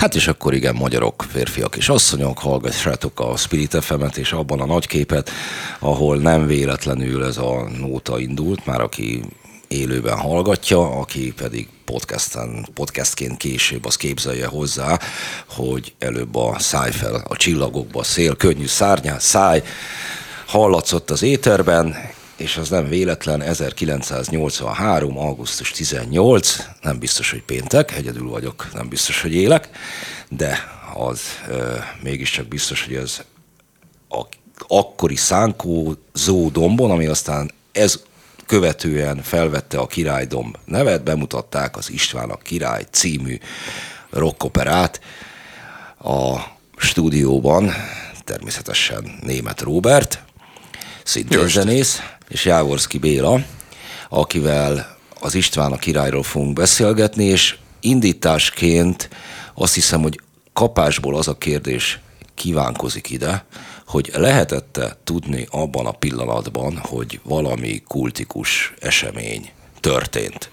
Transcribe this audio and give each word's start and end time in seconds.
Hát 0.00 0.14
és 0.14 0.28
akkor 0.28 0.54
igen, 0.54 0.74
magyarok, 0.74 1.24
férfiak 1.28 1.76
és 1.76 1.88
asszonyok, 1.88 2.38
hallgassátok 2.38 3.20
a 3.20 3.36
Spirit 3.36 3.84
fm 3.84 4.04
és 4.14 4.32
abban 4.32 4.60
a 4.60 4.66
nagyképet, 4.66 5.30
ahol 5.78 6.16
nem 6.16 6.46
véletlenül 6.46 7.24
ez 7.24 7.36
a 7.36 7.68
nóta 7.78 8.18
indult, 8.18 8.66
már 8.66 8.80
aki 8.80 9.22
élőben 9.68 10.18
hallgatja, 10.18 10.98
aki 11.00 11.32
pedig 11.36 11.68
podcasten, 11.84 12.68
podcastként 12.74 13.36
később 13.36 13.84
az 13.84 13.96
képzelje 13.96 14.46
hozzá, 14.46 14.98
hogy 15.48 15.94
előbb 15.98 16.36
a 16.36 16.58
száj 16.58 16.90
fel 16.90 17.24
a 17.28 17.36
csillagokba, 17.36 18.02
szél, 18.02 18.36
könnyű 18.36 18.66
szárnyát, 18.66 19.20
száj 19.20 19.62
hallatszott 20.46 21.10
az 21.10 21.22
éterben, 21.22 21.96
és 22.40 22.56
az 22.56 22.68
nem 22.68 22.88
véletlen, 22.88 23.42
1983. 23.42 25.18
augusztus 25.18 25.70
18, 25.70 26.56
nem 26.82 26.98
biztos, 26.98 27.30
hogy 27.30 27.42
péntek, 27.42 27.96
egyedül 27.96 28.28
vagyok, 28.28 28.68
nem 28.72 28.88
biztos, 28.88 29.22
hogy 29.22 29.34
élek, 29.34 29.68
de 30.28 30.58
az 30.94 31.20
ö, 31.48 31.76
mégiscsak 32.02 32.46
biztos, 32.46 32.84
hogy 32.84 32.94
ez 32.94 33.22
a 34.08 34.26
akkori 34.68 35.16
szánkózó 35.16 36.48
dombon, 36.52 36.90
ami 36.90 37.06
aztán 37.06 37.50
ez 37.72 38.02
követően 38.46 39.22
felvette 39.22 39.78
a 39.78 39.86
királydomb 39.86 40.56
nevet, 40.64 41.02
bemutatták 41.02 41.76
az 41.76 41.90
István 41.90 42.30
a 42.30 42.36
király 42.36 42.86
című 42.90 43.38
rockoperát 44.10 45.00
a 45.98 46.36
stúdióban, 46.76 47.72
természetesen 48.24 49.18
német 49.22 49.60
Robert, 49.60 50.22
szintén 51.10 51.48
zenész, 51.48 52.00
és 52.28 52.44
Jávorszki 52.44 52.98
Béla, 52.98 53.44
akivel 54.08 54.96
az 55.20 55.34
István 55.34 55.72
a 55.72 55.76
királyról 55.76 56.22
fogunk 56.22 56.52
beszélgetni, 56.52 57.24
és 57.24 57.56
indításként 57.80 59.08
azt 59.54 59.74
hiszem, 59.74 60.02
hogy 60.02 60.20
kapásból 60.52 61.16
az 61.16 61.28
a 61.28 61.38
kérdés 61.38 62.00
kívánkozik 62.34 63.10
ide, 63.10 63.44
hogy 63.86 64.10
lehetette 64.14 64.96
tudni 65.04 65.46
abban 65.50 65.86
a 65.86 65.92
pillanatban, 65.92 66.76
hogy 66.76 67.20
valami 67.22 67.82
kultikus 67.86 68.72
esemény 68.80 69.50
történt. 69.80 70.50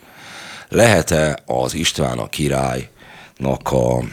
Lehet-e 0.70 1.40
az 1.46 1.74
István 1.74 2.18
a 2.18 2.30
királynak 2.30 3.72
a 3.72 4.04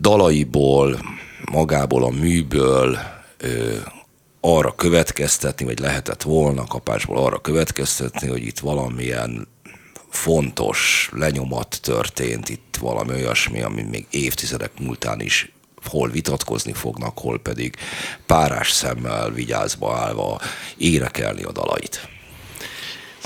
dalaiból, 0.00 1.00
magából 1.50 2.04
a 2.04 2.10
műből 2.10 2.98
arra 4.44 4.74
következtetni, 4.74 5.64
vagy 5.64 5.78
lehetett 5.78 6.22
volna 6.22 6.66
kapásból 6.66 7.16
arra 7.16 7.40
következtetni, 7.40 8.28
hogy 8.28 8.42
itt 8.42 8.58
valamilyen 8.58 9.48
fontos 10.08 11.08
lenyomat 11.12 11.78
történt, 11.82 12.48
itt 12.48 12.76
valami 12.80 13.12
olyasmi, 13.12 13.62
ami 13.62 13.82
még 13.82 14.06
évtizedek 14.10 14.70
múltán 14.80 15.20
is 15.20 15.52
hol 15.84 16.10
vitatkozni 16.10 16.72
fognak, 16.72 17.18
hol 17.18 17.38
pedig 17.38 17.76
párás 18.26 18.70
szemmel 18.70 19.30
vigyázba 19.30 19.96
állva 19.96 20.40
érekelni 20.76 21.42
a 21.42 21.52
dalait. 21.52 22.08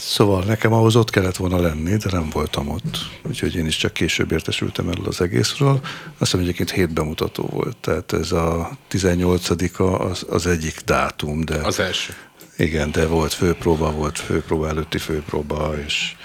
Szóval 0.08 0.44
nekem 0.44 0.72
ahhoz 0.72 0.96
ott 0.96 1.10
kellett 1.10 1.36
volna 1.36 1.60
lenni, 1.60 1.96
de 1.96 2.08
nem 2.10 2.28
voltam 2.30 2.68
ott. 2.68 2.98
Úgyhogy 3.22 3.54
én 3.54 3.66
is 3.66 3.76
csak 3.76 3.92
később 3.92 4.32
értesültem 4.32 4.88
erről 4.88 5.06
az 5.06 5.20
egészről. 5.20 5.80
Azt 5.82 6.18
hiszem 6.18 6.40
egyébként 6.40 6.70
hét 6.70 6.92
bemutató 6.92 7.48
volt. 7.52 7.76
Tehát 7.76 8.12
ez 8.12 8.32
a 8.32 8.70
18 8.88 9.50
az, 9.78 10.26
az 10.28 10.46
egyik 10.46 10.80
dátum. 10.84 11.44
De 11.44 11.54
az 11.54 11.80
első. 11.80 12.12
Igen, 12.56 12.90
de 12.90 13.06
volt 13.06 13.32
főpróba, 13.32 13.90
volt 13.90 14.18
főpróba 14.18 14.68
előtti 14.68 14.98
főpróba, 14.98 15.74
és... 15.86 16.16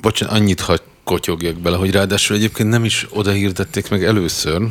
Bocsánat, 0.00 0.34
annyit 0.34 0.60
hagy 0.60 0.82
kotyogjak 1.04 1.56
bele, 1.56 1.76
hogy 1.76 1.90
ráadásul 1.90 2.36
egyébként 2.36 2.68
nem 2.68 2.84
is 2.84 3.06
oda 3.10 3.30
hirdették 3.30 3.90
meg 3.90 4.04
először, 4.04 4.62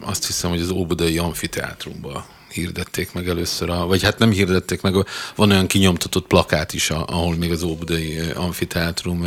azt 0.00 0.26
hiszem, 0.26 0.50
hogy 0.50 0.60
az 0.60 0.70
Óbudai 0.70 1.18
Amfiteátrumban 1.18 2.24
hirdették 2.52 3.12
meg 3.12 3.28
először, 3.28 3.70
a, 3.70 3.86
vagy 3.86 4.02
hát 4.02 4.18
nem 4.18 4.30
hirdették 4.30 4.80
meg, 4.80 4.94
van 5.36 5.50
olyan 5.50 5.66
kinyomtatott 5.66 6.26
plakát 6.26 6.72
is, 6.72 6.90
ahol 6.90 7.36
még 7.36 7.50
az 7.50 7.62
Óbudai 7.62 8.18
Amfiteátrum 8.34 9.26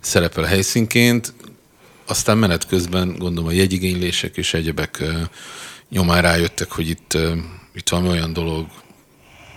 szerepel 0.00 0.44
helyszínként, 0.44 1.32
aztán 2.06 2.38
menet 2.38 2.66
közben 2.66 3.16
gondolom 3.18 3.48
a 3.48 3.52
jegyigénylések 3.52 4.36
és 4.36 4.54
egyebek 4.54 5.04
nyomán 5.88 6.22
rájöttek, 6.22 6.70
hogy 6.70 6.88
itt, 6.88 7.18
itt 7.74 7.88
van 7.88 8.06
olyan 8.06 8.32
dolog 8.32 8.66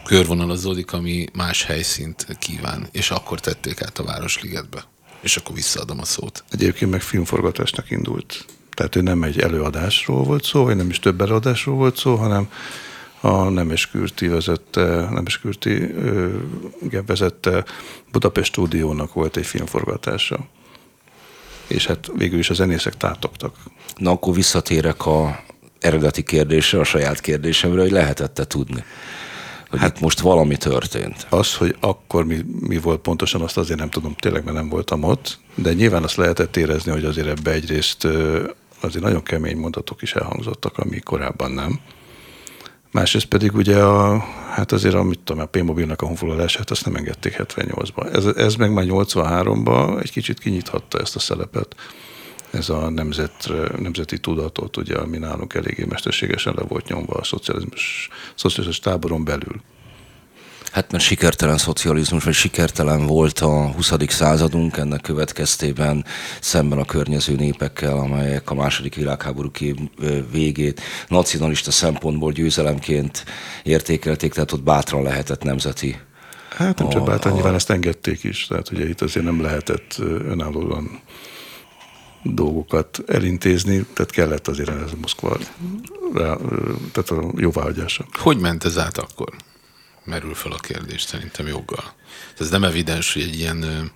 körvonalazódik, 0.06 0.94
ami 0.94 1.26
más 1.34 1.64
helyszínt 1.64 2.28
kíván, 2.40 2.88
és 2.92 3.12
akkor 3.12 3.40
tették 3.40 3.82
át 3.82 4.00
a 4.00 4.04
Városligetbe. 4.04 4.84
És 5.22 5.38
akkor 5.38 5.56
visszaadom 5.56 6.00
a 6.00 6.06
szót. 6.06 6.44
Egyébként 6.52 6.92
meg 6.92 7.02
filmforgatásnak 7.02 7.92
indult. 7.92 8.46
Tehát 8.70 8.96
ő 8.96 9.02
nem 9.02 9.24
egy 9.24 9.40
előadásról 9.40 10.24
volt 10.24 10.44
szó, 10.44 10.64
vagy 10.64 10.76
nem 10.76 10.90
is 10.90 11.00
több 11.00 11.22
előadásról 11.22 11.76
volt 11.76 11.98
szó, 11.98 12.16
hanem 12.16 12.50
a 13.22 13.50
Nemes 13.50 13.90
Kürti 13.90 14.28
vezette, 14.28 15.08
Nemes 15.10 15.40
Kürti 15.40 15.94
vezette 17.06 17.66
Budapest 18.12 18.52
stúdiónak 18.52 19.14
volt 19.14 19.38
egy 19.38 19.46
filmforgatása. 19.46 20.40
És 21.68 21.86
hát 21.86 22.12
végül 22.16 22.40
is 22.40 22.50
a 22.50 22.54
zenészek 22.54 22.98
tátogtak. 22.98 23.56
Na 23.96 24.12
akkor 24.12 24.34
visszatérek 24.34 25.06
a 25.06 25.44
eredeti 25.80 26.24
kérdésre, 26.24 26.80
a 26.80 26.84
saját 26.84 27.22
kérdésemre, 27.22 27.82
hogy 27.82 27.92
lehetette 27.92 28.46
tudni 28.46 28.84
hogy 29.70 29.80
hát 29.80 29.96
itt 29.96 30.02
most 30.02 30.20
valami 30.20 30.58
történt. 30.58 31.28
Az, 31.30 31.56
hogy 31.56 31.76
akkor 31.80 32.26
mi, 32.26 32.46
mi 32.60 32.78
volt 32.78 33.00
pontosan, 33.00 33.42
azt 33.42 33.58
azért 33.58 33.80
nem 33.80 33.90
tudom, 33.90 34.16
tényleg 34.16 34.44
mert 34.44 34.56
nem 34.56 34.70
voltam 34.70 35.04
ott, 35.04 35.40
de 35.56 35.74
nyilván 35.74 36.04
azt 36.04 36.16
lehetett 36.16 36.58
érezni, 36.58 36.92
hogy 36.92 37.06
azért 37.06 37.28
ebbe 37.28 37.52
egyrészt 37.52 38.08
azért 38.80 39.04
nagyon 39.04 39.24
kemény 39.24 39.58
mondatok 39.58 40.02
is 40.02 40.14
elhangzottak, 40.14 40.78
ami 40.78 41.00
korábban 41.00 41.52
nem. 41.52 41.80
Másrészt 42.92 43.26
pedig 43.26 43.56
ugye 43.56 43.84
a, 43.84 44.18
hát 44.50 44.72
azért 44.72 44.96
a, 44.96 45.04
mit 45.04 45.20
tudom, 45.20 45.42
a 45.42 45.46
P-mobilnak 45.46 46.02
a 46.02 46.06
honfoglalását 46.06 46.70
azt 46.70 46.86
nem 46.86 46.96
engedték 46.96 47.36
78-ba. 47.38 48.14
Ez, 48.14 48.26
ez 48.26 48.56
meg 48.56 48.74
már 48.74 48.86
83-ba 48.88 50.02
egy 50.02 50.12
kicsit 50.12 50.40
kinyithatta 50.40 51.00
ezt 51.00 51.16
a 51.16 51.20
szelepet. 51.20 51.76
Ez 52.52 52.70
a 52.70 52.90
nemzet, 52.90 53.52
nemzeti 53.80 54.20
tudatot, 54.20 54.78
ugye, 54.78 54.96
ami 54.96 55.18
nálunk 55.18 55.54
eléggé 55.54 55.86
mesterségesen 55.86 56.54
le 56.58 56.64
volt 56.64 56.88
nyomva 56.88 57.14
a 57.14 57.24
szocializmus, 57.24 58.10
szocializmus 58.36 58.80
táboron 58.80 59.24
belül. 59.24 59.62
Hát 60.72 60.92
mert 60.92 61.04
sikertelen 61.04 61.58
szocializmus, 61.58 62.24
vagy 62.24 62.34
sikertelen 62.34 63.06
volt 63.06 63.40
a 63.40 63.72
20. 63.72 63.94
századunk, 64.08 64.78
ennek 64.78 65.02
következtében 65.02 66.06
szemben 66.42 66.80
a 66.80 66.86
környező 66.86 67.36
népekkel, 67.36 67.98
amelyek 67.98 68.50
a 68.50 68.54
második 68.54 68.96
világháború 68.96 69.52
végét 70.32 70.82
nacionalista 71.08 71.72
szempontból 71.72 72.32
győzelemként 72.32 73.26
értékelték, 73.64 74.34
tehát 74.34 74.52
ott 74.52 74.64
bátran 74.64 75.04
lehetett 75.04 75.44
nemzeti 75.44 76.00
Hát 76.50 76.80
nem 76.80 76.90
csak 76.90 77.06
bátran, 77.06 77.32
a... 77.32 77.36
nyilván 77.36 77.54
ezt 77.54 77.70
engedték 77.70 78.24
is, 78.24 78.48
tehát 78.48 78.72
ugye 78.72 78.90
itt 78.90 79.02
azért 79.02 79.26
nem 79.26 79.42
lehetett 79.42 79.96
önállóan 80.28 81.00
dolgokat 82.24 83.00
elintézni, 83.08 83.86
tehát 83.94 84.12
kellett 84.12 84.48
azért 84.48 84.70
ez 84.70 84.92
a 84.92 84.96
Moszkva 85.02 85.38
tehát 86.92 87.10
a 87.10 87.32
jóváhagyása. 87.36 88.06
Hogy 88.12 88.38
ment 88.38 88.66
ez 88.66 88.78
át 88.78 88.98
akkor? 88.98 89.30
Merül 90.10 90.34
fel 90.34 90.52
a 90.52 90.58
kérdés 90.58 91.02
szerintem 91.02 91.48
joggal. 91.48 91.94
Ez 92.40 92.50
nem 92.50 92.64
evidens, 92.64 93.14
hogy 93.14 93.22
egy 93.22 93.40
ilyen, 93.40 93.92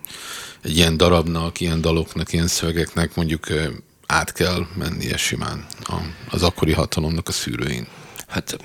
egy 0.62 0.76
ilyen 0.76 0.96
darabnak, 0.96 1.60
ilyen 1.60 1.80
daloknak, 1.80 2.32
ilyen 2.32 2.46
szövegeknek 2.46 3.14
mondjuk 3.14 3.46
át 4.06 4.32
kell 4.32 4.66
mennie 4.74 5.16
simán 5.16 5.66
az 6.30 6.42
akkori 6.42 6.72
hatalomnak 6.72 7.28
a 7.28 7.32
szűrőin. 7.32 7.86
Hát 8.28 8.56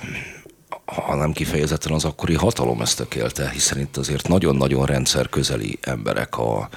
ha 0.84 1.14
nem 1.14 1.32
kifejezetten 1.32 1.92
az 1.92 2.04
akkori 2.04 2.34
hatalom 2.34 2.80
ezt 2.80 2.96
tökélte, 2.96 3.50
hiszen 3.50 3.78
itt 3.78 3.96
azért 3.96 4.28
nagyon-nagyon 4.28 4.86
rendszer 4.86 5.28
közeli 5.28 5.78
emberek 5.80 6.38
a 6.38 6.68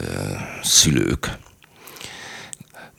e, 0.00 0.04
szülők, 0.62 1.38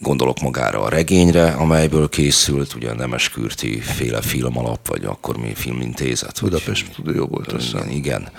Gondolok 0.02 0.40
magára 0.40 0.82
a 0.82 0.90
regényre, 0.90 1.52
amelyből 1.52 2.09
készült, 2.09 2.73
ugye 2.73 2.90
a 2.90 2.94
Nemeskürti 2.96 3.79
féle 3.79 4.22
filmalap, 4.22 4.88
vagy 4.88 5.06
akkor 5.06 5.38
mi 5.38 5.53
filmintézet. 5.56 6.40
Budapest 6.41 6.91
stúdió 6.91 7.26
volt 7.26 7.56
Igen, 7.72 7.90
igen. 7.90 8.29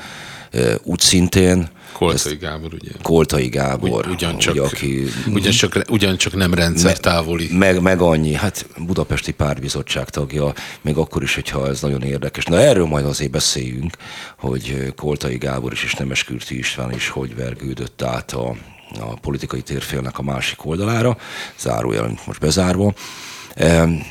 Úgy 0.82 1.00
szintén 1.00 1.68
Koltai 1.92 2.36
Gábor, 2.36 2.74
ugye? 2.74 2.90
Koltai 3.02 3.48
Gábor, 3.48 4.06
Ugy, 4.06 4.12
ugyancsak, 4.12 4.54
ugye, 4.54 4.62
aki, 4.62 5.04
ugyancsak, 5.32 5.84
ugyancsak 5.88 6.34
nem 6.34 6.54
rendszer 6.54 6.98
távoli. 6.98 7.48
Meg, 7.52 7.80
meg 7.80 8.00
annyi, 8.00 8.34
hát 8.34 8.66
budapesti 8.78 9.32
párbizottság 9.32 10.08
tagja, 10.08 10.52
még 10.80 10.96
akkor 10.96 11.22
is, 11.22 11.34
hogyha 11.34 11.68
ez 11.68 11.80
nagyon 11.80 12.02
érdekes. 12.02 12.44
Na 12.44 12.60
erről 12.60 12.86
majd 12.86 13.04
azért 13.04 13.30
beszéljünk, 13.30 13.96
hogy 14.38 14.92
Koltai 14.96 15.36
Gábor 15.36 15.72
is 15.72 15.84
és 15.84 15.94
Nemeskürti 15.94 16.58
István 16.58 16.92
is 16.92 17.08
hogy 17.08 17.34
vergődött 17.36 18.02
át 18.02 18.32
a, 18.32 18.56
a 18.98 19.18
politikai 19.20 19.62
térfélnek 19.62 20.18
a 20.18 20.22
másik 20.22 20.66
oldalára, 20.66 21.16
zárójel 21.58 22.18
most 22.26 22.40
bezárva. 22.40 22.92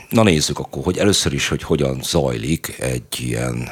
Na 0.10 0.24
nézzük 0.24 0.60
akkor, 0.60 0.84
hogy 0.84 0.98
először 0.98 1.34
is, 1.34 1.48
hogy 1.48 1.64
hogyan 1.64 2.00
zajlik 2.02 2.76
egy 2.80 3.20
ilyen 3.20 3.70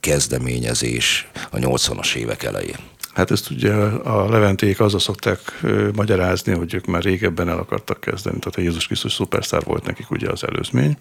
kezdeményezés 0.00 1.28
a 1.50 1.56
80-as 1.56 2.14
évek 2.14 2.42
elején. 2.42 2.76
Hát 3.14 3.30
ezt 3.30 3.50
ugye 3.50 3.72
a 3.72 4.28
leventék 4.30 4.80
azzal 4.80 5.00
szokták 5.00 5.60
magyarázni, 5.94 6.52
hogy 6.52 6.74
ők 6.74 6.86
már 6.86 7.02
régebben 7.02 7.48
el 7.48 7.58
akartak 7.58 8.00
kezdeni, 8.00 8.38
tehát 8.38 8.58
a 8.58 8.60
Jézus 8.60 8.86
Krisztus 8.86 9.12
szupersztár 9.12 9.64
volt 9.64 9.86
nekik 9.86 10.10
ugye 10.10 10.30
az 10.30 10.44
előzmény, 10.44 10.96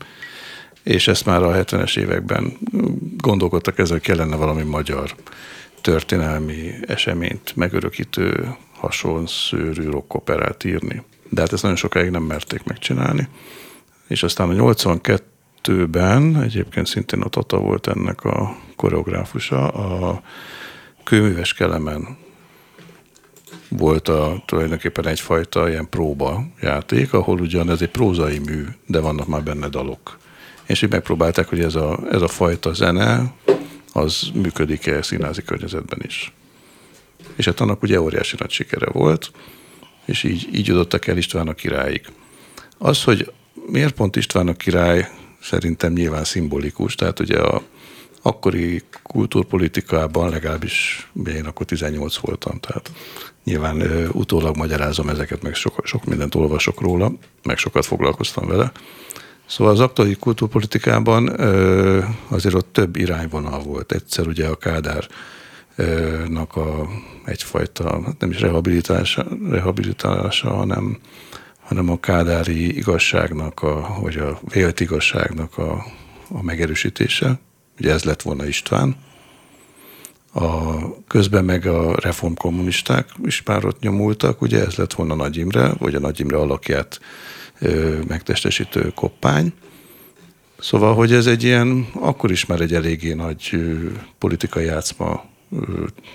és 0.83 1.07
ezt 1.07 1.25
már 1.25 1.43
a 1.43 1.63
70-es 1.63 1.97
években 1.97 2.57
gondolkodtak 3.17 3.79
ezzel, 3.79 3.99
kellene 3.99 4.35
valami 4.35 4.63
magyar 4.63 5.15
történelmi 5.81 6.73
eseményt 6.87 7.55
megörökítő 7.55 8.55
hasonszőrű 8.81 9.89
rockoperát 9.89 10.63
írni. 10.63 11.03
De 11.29 11.41
hát 11.41 11.53
ezt 11.53 11.61
nagyon 11.61 11.77
sokáig 11.77 12.09
nem 12.09 12.23
merték 12.23 12.63
megcsinálni. 12.63 13.27
És 14.07 14.23
aztán 14.23 14.49
a 14.49 14.73
82-ben, 14.73 16.41
egyébként 16.41 16.87
szintén 16.87 17.21
a 17.21 17.29
Tata 17.29 17.57
volt 17.57 17.87
ennek 17.87 18.23
a 18.23 18.57
koreográfusa, 18.75 19.67
a 19.67 20.21
kőműves 21.03 21.53
kelemen 21.53 22.17
volt 23.69 24.07
a, 24.07 24.43
tulajdonképpen 24.45 25.07
egyfajta 25.07 25.69
ilyen 25.69 25.89
próba 25.89 26.43
játék, 26.61 27.13
ahol 27.13 27.39
ugyan 27.39 27.69
ez 27.69 27.81
egy 27.81 27.89
prózai 27.89 28.39
mű, 28.39 28.65
de 28.87 28.99
vannak 28.99 29.27
már 29.27 29.43
benne 29.43 29.67
dalok. 29.67 30.17
És 30.65 30.81
így 30.81 30.91
megpróbálták, 30.91 31.47
hogy 31.49 31.59
ez 31.59 31.75
a, 31.75 31.99
ez 32.11 32.21
a 32.21 32.27
fajta 32.27 32.73
zene, 32.73 33.33
az 33.93 34.31
működik-e 34.33 35.01
színházi 35.01 35.43
környezetben 35.43 35.99
is. 36.03 36.33
És 37.35 37.45
hát 37.45 37.59
annak 37.59 37.83
ugye 37.83 38.01
óriási 38.01 38.35
nagy 38.39 38.51
sikere 38.51 38.89
volt, 38.91 39.31
és 40.05 40.23
így, 40.23 40.49
így 40.53 40.67
jutottak 40.67 41.07
el 41.07 41.17
István 41.17 41.47
a 41.47 41.53
királyig. 41.53 42.01
Az, 42.77 43.03
hogy 43.03 43.31
miért 43.67 43.93
pont 43.93 44.15
István 44.15 44.47
a 44.47 44.53
király, 44.53 45.09
szerintem 45.41 45.93
nyilván 45.93 46.23
szimbolikus, 46.23 46.95
tehát 46.95 47.19
ugye 47.19 47.39
a 47.39 47.61
akkori 48.21 48.83
kultúrpolitikában, 49.03 50.29
legalábbis 50.29 51.07
én 51.27 51.45
akkor 51.45 51.65
18 51.65 52.17
voltam, 52.17 52.59
tehát 52.59 52.91
nyilván 53.43 53.81
ö, 53.81 54.07
utólag 54.11 54.55
magyarázom 54.55 55.09
ezeket, 55.09 55.41
meg 55.41 55.53
sok, 55.53 55.79
sok 55.83 56.05
mindent 56.05 56.35
olvasok 56.35 56.81
róla, 56.81 57.11
meg 57.43 57.57
sokat 57.57 57.85
foglalkoztam 57.85 58.47
vele. 58.47 58.71
Szóval 59.45 59.73
az 59.73 59.79
aktuális 59.79 60.17
kultúrpolitikában 60.19 61.39
ö, 61.39 61.99
azért 62.27 62.55
ott 62.55 62.73
több 62.73 62.95
irányvonal 62.95 63.59
volt. 63.59 63.91
Egyszer 63.91 64.27
ugye 64.27 64.47
a 64.47 64.55
Kádárnak 65.81 66.55
a 66.55 66.89
egyfajta, 67.25 68.03
hát 68.05 68.19
nem 68.19 68.29
is 68.29 68.39
rehabilitálása, 68.39 69.25
rehabilitálása 69.49 70.49
hanem, 70.49 70.97
hanem 71.59 71.89
a 71.89 71.99
kádári 71.99 72.77
igazságnak, 72.77 73.61
a, 73.63 73.97
vagy 74.01 74.17
a 74.17 74.39
vélt 74.53 74.79
igazságnak 74.79 75.57
a, 75.57 75.85
a 76.29 76.43
megerősítése. 76.43 77.39
Ugye 77.79 77.91
ez 77.91 78.03
lett 78.03 78.21
volna 78.21 78.45
István. 78.45 78.95
A, 80.33 80.75
közben 81.07 81.45
meg 81.45 81.65
a 81.65 81.95
reformkommunisták 81.99 83.09
is 83.23 83.43
már 83.43 83.65
ott 83.65 83.79
nyomultak, 83.79 84.41
ugye 84.41 84.65
ez 84.65 84.75
lett 84.75 84.93
volna 84.93 85.15
Nagy 85.15 85.37
Imre, 85.37 85.73
vagy 85.77 85.95
a 85.95 85.99
Nagy 85.99 86.19
Imre 86.19 86.37
alakját 86.37 86.99
ö, 87.59 87.99
megtestesítő 88.07 88.91
koppány. 88.95 89.53
Szóval, 90.59 90.95
hogy 90.95 91.13
ez 91.13 91.25
egy 91.25 91.43
ilyen, 91.43 91.87
akkor 91.93 92.31
is 92.31 92.45
már 92.45 92.61
egy 92.61 92.73
eléggé 92.73 93.13
nagy 93.13 93.49
ö, 93.51 93.75
politikai 94.17 94.65
játszma 94.65 95.29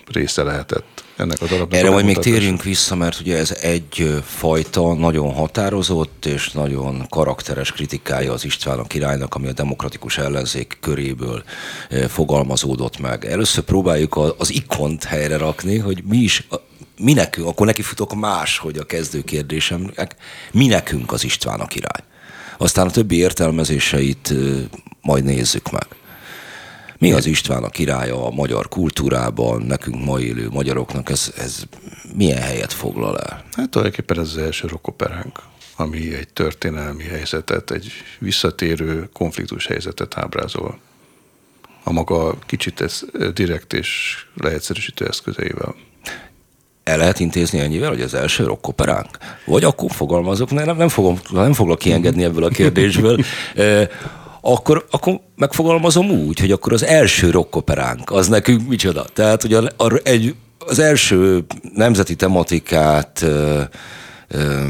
része 0.06 0.42
lehetett 0.42 1.04
ennek 1.16 1.42
a 1.42 1.46
darabnak. 1.46 1.78
Erre 1.78 1.90
majd 1.90 2.04
még 2.04 2.16
térjünk 2.16 2.62
vissza, 2.62 2.94
mert 2.94 3.20
ugye 3.20 3.36
ez 3.36 3.50
egy 3.50 4.20
fajta 4.24 4.94
nagyon 4.94 5.32
határozott 5.32 6.26
és 6.26 6.50
nagyon 6.50 7.06
karakteres 7.08 7.72
kritikája 7.72 8.32
az 8.32 8.44
István 8.44 8.78
a 8.78 8.86
királynak, 8.86 9.34
ami 9.34 9.48
a 9.48 9.52
demokratikus 9.52 10.18
ellenzék 10.18 10.78
köréből 10.80 11.44
ö, 11.90 12.08
fogalmazódott 12.08 12.98
meg. 12.98 13.24
Először 13.24 13.64
próbáljuk 13.64 14.34
az 14.38 14.52
ikont 14.52 15.04
helyre 15.04 15.36
rakni, 15.36 15.78
hogy 15.78 16.02
mi 16.04 16.16
is, 16.16 16.48
mi 16.98 17.12
nekünk, 17.12 17.46
akkor 17.46 17.66
neki 17.66 17.82
futok 17.82 18.14
más, 18.14 18.58
hogy 18.58 18.76
a 18.76 18.84
kezdő 18.84 19.22
kérdésemnek, 19.22 20.16
mi 20.52 20.66
nekünk 20.66 21.12
az 21.12 21.24
István 21.24 21.60
a 21.60 21.66
király. 21.66 22.00
Aztán 22.58 22.86
a 22.86 22.90
többi 22.90 23.16
értelmezéseit 23.16 24.30
ö, 24.30 24.60
majd 25.00 25.24
nézzük 25.24 25.70
meg. 25.70 25.86
Mi 26.98 27.12
az 27.12 27.26
István 27.26 27.64
a 27.64 27.68
királya 27.68 28.26
a 28.26 28.30
magyar 28.30 28.68
kultúrában, 28.68 29.62
nekünk 29.62 30.04
ma 30.04 30.20
élő 30.20 30.48
magyaroknak, 30.50 31.10
ez, 31.10 31.32
ez 31.36 31.62
milyen 32.14 32.40
helyet 32.42 32.72
foglal 32.72 33.18
el? 33.18 33.44
Hát 33.52 33.68
tulajdonképpen 33.70 34.18
ez 34.18 34.28
az 34.28 34.36
első 34.36 34.66
rockoperánk, 34.66 35.42
ami 35.76 36.14
egy 36.14 36.28
történelmi 36.28 37.04
helyzetet, 37.04 37.70
egy 37.70 37.92
visszatérő 38.18 39.08
konfliktus 39.12 39.66
helyzetet 39.66 40.18
ábrázol. 40.18 40.78
A 41.84 41.92
maga 41.92 42.38
kicsit 42.46 42.80
ez 42.80 43.00
direkt 43.34 43.72
és 43.72 44.16
leegyszerűsítő 44.36 45.06
eszközeivel. 45.06 45.74
El 46.84 46.96
lehet 46.96 47.20
intézni 47.20 47.58
ennyivel, 47.58 47.88
hogy 47.88 48.00
az 48.00 48.14
első 48.14 48.44
rockoperánk? 48.44 49.18
Vagy 49.44 49.64
akkor 49.64 49.90
fogalmazok, 49.90 50.50
ne- 50.50 50.64
nem, 50.64 50.76
nem, 50.76 50.88
fogom, 50.88 51.18
nem 51.30 51.52
foglak 51.52 51.78
kiengedni 51.78 52.24
ebből 52.24 52.44
a 52.44 52.48
kérdésből. 52.48 53.18
Akkor, 54.48 54.86
akkor 54.90 55.20
megfogalmazom 55.36 56.10
úgy, 56.10 56.40
hogy 56.40 56.52
akkor 56.52 56.72
az 56.72 56.84
első 56.84 57.30
rockoperánk, 57.30 58.10
az 58.10 58.28
nekünk 58.28 58.68
micsoda? 58.68 59.04
Tehát, 59.04 59.42
hogy 59.42 59.54
a, 59.54 59.62
a, 59.76 60.00
egy, 60.02 60.34
az 60.58 60.78
első 60.78 61.44
nemzeti 61.74 62.16
tematikát 62.16 63.22
ö, 63.22 63.62
ö, 64.28 64.66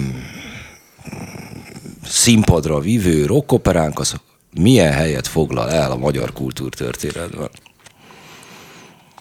színpadra 2.04 2.80
vívő 2.80 3.26
rockoperánk, 3.26 3.98
az 3.98 4.14
milyen 4.60 4.92
helyet 4.92 5.26
foglal 5.26 5.70
el 5.70 5.90
a 5.90 5.96
magyar 5.96 6.32
kultúrtörténetben? 6.32 7.50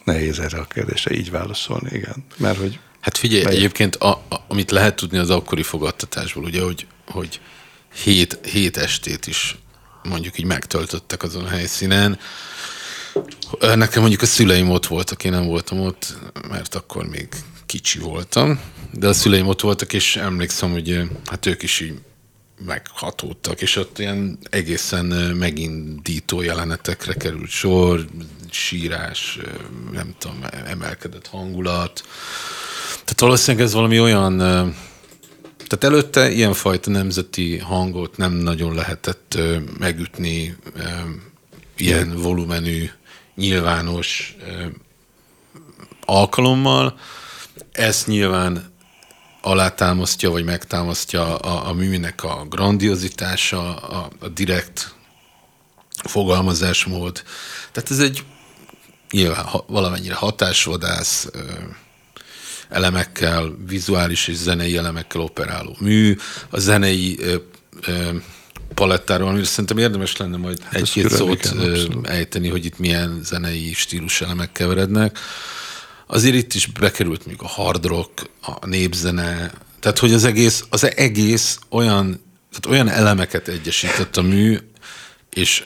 Nehéz 0.04 0.40
erre 0.40 0.58
a 0.58 0.66
kérdésre 0.66 1.16
így 1.16 1.32
válaszolni, 1.32 1.90
igen. 1.92 2.26
Mert 2.38 2.58
hogy 2.58 2.80
Hát 3.00 3.18
figyelj, 3.18 3.44
Melyik? 3.44 3.58
egyébként 3.58 3.96
a, 3.96 4.10
a, 4.10 4.36
amit 4.48 4.72
lehet 4.72 4.96
tudni 4.96 5.18
az 5.18 5.30
akkori 5.30 5.64
fogadtatásból, 5.64 6.44
ugye, 6.44 6.62
hogy, 6.62 6.88
hogy 7.08 7.40
hét, 8.04 8.40
hét 8.52 8.78
estét 8.78 9.28
is 9.28 9.58
mondjuk 10.10 10.40
így 10.40 10.46
megtöltöttek 10.46 11.24
azon 11.24 11.44
a 11.44 11.50
helyszínen. 11.50 12.20
Nekem 13.60 14.02
mondjuk 14.02 14.22
a 14.22 14.26
szüleim 14.26 14.70
ott 14.70 14.86
voltak, 14.86 15.24
én 15.24 15.32
nem 15.32 15.46
voltam 15.46 15.80
ott, 15.80 16.14
mert 16.50 16.76
akkor 16.76 17.06
még 17.06 17.28
kicsi 17.66 18.00
voltam, 18.00 18.60
de 18.92 19.08
a 19.08 19.14
szüleim 19.14 19.48
ott 19.48 19.62
voltak, 19.62 19.94
és 19.94 20.16
emlékszem, 20.16 20.72
hogy 20.72 21.02
hát 21.26 21.46
ők 21.46 21.64
is 21.64 21.80
így 21.80 21.94
meghatódtak, 22.66 23.62
és 23.62 23.76
ott 23.76 24.00
ilyen 24.00 24.38
egészen 24.50 25.06
megindító 25.36 26.42
jelenetekre 26.42 27.14
került 27.14 27.50
sor, 27.50 28.06
sírás, 28.50 29.40
nem 29.92 30.16
tudom, 30.18 30.40
emelkedett 30.66 31.28
hangulat. 31.28 32.04
Tehát 32.90 33.20
valószínűleg 33.20 33.66
ez 33.66 33.74
valami 33.74 34.00
olyan, 34.00 34.42
tehát 35.68 35.84
előtte 35.84 36.32
ilyenfajta 36.32 36.90
nemzeti 36.90 37.58
hangot 37.58 38.18
nem 38.18 38.34
nagyon 38.34 38.76
lehetett 38.76 39.38
megütni 39.80 40.58
ilyen 41.78 42.16
volumenű, 42.22 42.90
nyilvános 43.36 44.36
alkalommal. 46.06 46.98
Ezt 47.72 48.08
nyilván 48.08 48.74
alátámasztja, 49.42 50.30
vagy 50.30 50.44
megtámasztja 50.44 51.36
a, 51.38 51.68
a 51.70 51.74
műnek 51.74 52.24
a 52.24 52.46
grandiozitása, 52.50 53.76
a, 53.76 54.10
a 54.20 54.28
direkt 54.28 54.96
fogalmazásmód. 56.04 57.24
Tehát 57.72 57.92
ez 57.92 58.00
egy 58.00 58.24
nyilván 59.12 59.46
ha, 59.46 59.66
valamennyire 59.68 60.16
hatásvadász, 60.16 61.30
elemekkel, 62.70 63.56
vizuális 63.68 64.28
és 64.28 64.36
zenei 64.36 64.78
elemekkel 64.78 65.22
operáló 65.22 65.76
mű. 65.80 66.16
A 66.50 66.60
zenei 66.60 67.18
ö, 67.20 67.36
ö, 67.88 68.10
palettáról, 68.74 69.28
amiről 69.28 69.46
szerintem 69.46 69.78
érdemes 69.78 70.18
lenne 70.18 70.38
majd 70.38 70.62
hát 70.64 70.74
egy-két 70.74 71.10
szót 71.10 71.46
igen, 71.46 72.00
ejteni, 72.04 72.50
hogy 72.50 72.66
itt 72.66 72.80
milyen 72.80 73.20
zenei 73.24 73.74
stílus 73.74 74.22
elemek 74.22 74.52
keverednek. 74.52 75.20
Azért 76.08 76.36
itt 76.36 76.54
is 76.54 76.66
bekerült 76.66 77.26
még 77.26 77.36
a 77.40 77.48
hard 77.48 77.86
rock, 77.86 78.30
a 78.42 78.68
népzene, 78.68 79.52
tehát 79.80 80.00
hogy 80.00 80.14
az 80.14 80.24
egész, 80.24 80.66
az 80.70 80.96
egész 80.96 81.60
olyan, 81.70 82.22
tehát 82.52 82.66
olyan 82.78 82.98
elemeket 82.98 83.48
egyesített 83.48 84.18
a 84.18 84.22
mű, 84.22 84.58
és 85.34 85.64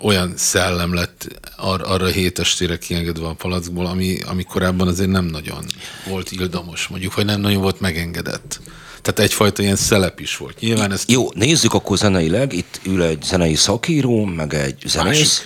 olyan 0.00 0.32
szellem 0.36 0.94
lett 0.94 1.28
ar- 1.56 1.82
arra 1.82 2.04
a 2.04 2.08
hét 2.08 2.38
estére 2.38 2.78
kiengedve 2.78 3.26
a 3.26 3.34
palackból, 3.34 3.86
ami, 3.86 4.18
ami 4.26 4.42
korábban 4.42 4.88
azért 4.88 5.10
nem 5.10 5.24
nagyon 5.24 5.64
volt 6.08 6.30
ildamos, 6.32 6.86
mondjuk, 6.86 7.14
vagy 7.14 7.24
nem 7.24 7.40
nagyon 7.40 7.62
volt 7.62 7.80
megengedett. 7.80 8.60
Tehát 9.02 9.30
egyfajta 9.30 9.62
ilyen 9.62 9.76
szelep 9.76 10.20
is 10.20 10.36
volt. 10.36 10.60
Nyilván 10.60 10.92
ezt 10.92 11.10
Jó, 11.10 11.28
nézzük 11.34 11.74
akkor 11.74 11.98
zeneileg. 11.98 12.52
Itt 12.52 12.80
ül 12.82 13.02
egy 13.02 13.22
zenei 13.22 13.54
szakíró, 13.54 14.24
meg 14.24 14.54
egy 14.54 14.82
zenész. 14.86 15.44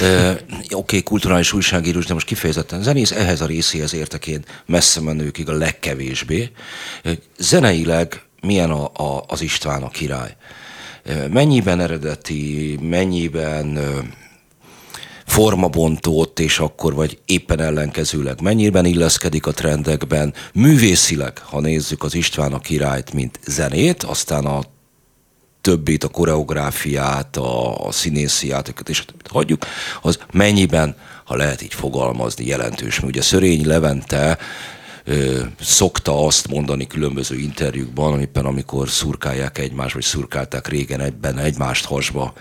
Ö, 0.00 0.30
Oké, 0.30 0.74
okay, 0.74 1.02
kulturális 1.02 1.52
újságíró, 1.52 2.00
de 2.00 2.14
most 2.14 2.26
kifejezetten 2.26 2.82
zenész. 2.82 3.10
Ehhez 3.10 3.40
a 3.40 3.46
részéhez 3.46 3.94
értek 3.94 4.26
én 4.26 4.44
messze 4.66 5.00
menőkig 5.00 5.48
a 5.48 5.52
legkevésbé. 5.52 6.50
Zeneileg 7.38 8.22
milyen 8.40 8.70
a, 8.70 8.84
a, 8.84 9.24
az 9.26 9.40
István 9.40 9.82
a 9.82 9.88
király? 9.88 10.36
Mennyiben 11.30 11.80
eredeti, 11.80 12.78
mennyiben 12.80 13.78
formabontót, 15.26 16.40
és 16.40 16.58
akkor 16.58 16.94
vagy 16.94 17.18
éppen 17.24 17.60
ellenkezőleg 17.60 18.40
mennyiben 18.40 18.84
illeszkedik 18.84 19.46
a 19.46 19.52
trendekben. 19.52 20.34
Művészileg, 20.52 21.38
ha 21.38 21.60
nézzük 21.60 22.02
az 22.02 22.14
István 22.14 22.52
a 22.52 22.58
királyt, 22.58 23.12
mint 23.12 23.38
zenét, 23.46 24.02
aztán 24.02 24.44
a 24.44 24.62
többit, 25.60 26.04
a 26.04 26.08
koreográfiát, 26.08 27.36
a, 27.36 27.86
a 27.86 27.92
színészi 27.92 28.46
játékot, 28.46 28.88
és 28.88 29.04
hagyjuk, 29.28 29.64
az 30.02 30.18
mennyiben, 30.32 30.96
ha 31.24 31.36
lehet 31.36 31.62
így 31.62 31.74
fogalmazni, 31.74 32.46
jelentős. 32.46 33.02
Ugye 33.02 33.22
Szörény 33.22 33.66
Levente 33.66 34.38
szokta 35.60 36.26
azt 36.26 36.48
mondani 36.48 36.86
különböző 36.86 37.38
interjúkban, 37.38 38.20
éppen 38.20 38.44
amikor 38.44 38.88
szurkálják 38.88 39.58
egymást, 39.58 39.94
vagy 39.94 40.02
szurkálták 40.02 40.68
régen 40.68 41.00
egyben 41.00 41.38
egymást 41.38 41.84
hasba 41.84 42.32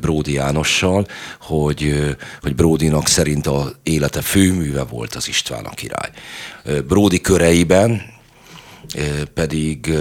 Bródi 0.00 0.32
Jánossal, 0.32 1.06
hogy, 1.40 2.14
hogy 2.40 2.54
Bródinak 2.54 3.06
szerint 3.06 3.46
a 3.46 3.72
élete 3.82 4.20
főműve 4.20 4.82
volt 4.82 5.14
az 5.14 5.28
István 5.28 5.64
a 5.64 5.70
király. 5.70 6.10
Bródi 6.86 7.20
köreiben 7.20 8.02
pedig 9.34 9.94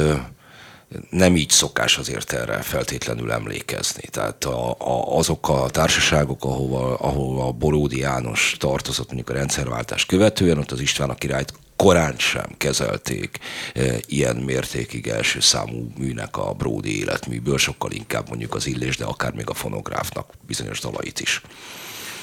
nem 1.10 1.36
így 1.36 1.50
szokás 1.50 1.98
azért 1.98 2.34
erre 2.34 2.62
feltétlenül 2.62 3.32
emlékezni. 3.32 4.02
Tehát 4.12 4.44
a, 4.44 4.70
a, 4.70 5.18
azok 5.18 5.50
a 5.50 5.70
társaságok, 5.70 6.44
ahova, 6.44 6.96
ahol 6.96 7.42
a 7.42 7.52
Boródi 7.52 8.00
János 8.00 8.56
tartozott 8.60 9.08
mondjuk 9.08 9.30
a 9.30 9.34
rendszerváltás 9.34 10.06
követően, 10.06 10.58
ott 10.58 10.72
az 10.72 10.80
István 10.80 11.10
a 11.10 11.16
királyt 11.16 11.54
korán 11.84 12.16
sem 12.18 12.46
kezelték 12.58 13.40
e, 13.74 13.96
ilyen 14.06 14.36
mértékig 14.36 15.08
első 15.08 15.40
számú 15.40 15.92
műnek 15.98 16.38
a 16.38 16.54
Bródi 16.54 17.00
életműből, 17.00 17.58
sokkal 17.58 17.92
inkább 17.92 18.30
mondjuk 18.30 18.56
az 18.56 18.68
Illés, 18.68 18.98
de 18.98 19.06
akár 19.06 19.34
még 19.34 19.50
a 19.50 19.54
fonográfnak 19.54 20.34
bizonyos 20.48 20.80
dalait 20.80 21.20
is. 21.20 21.42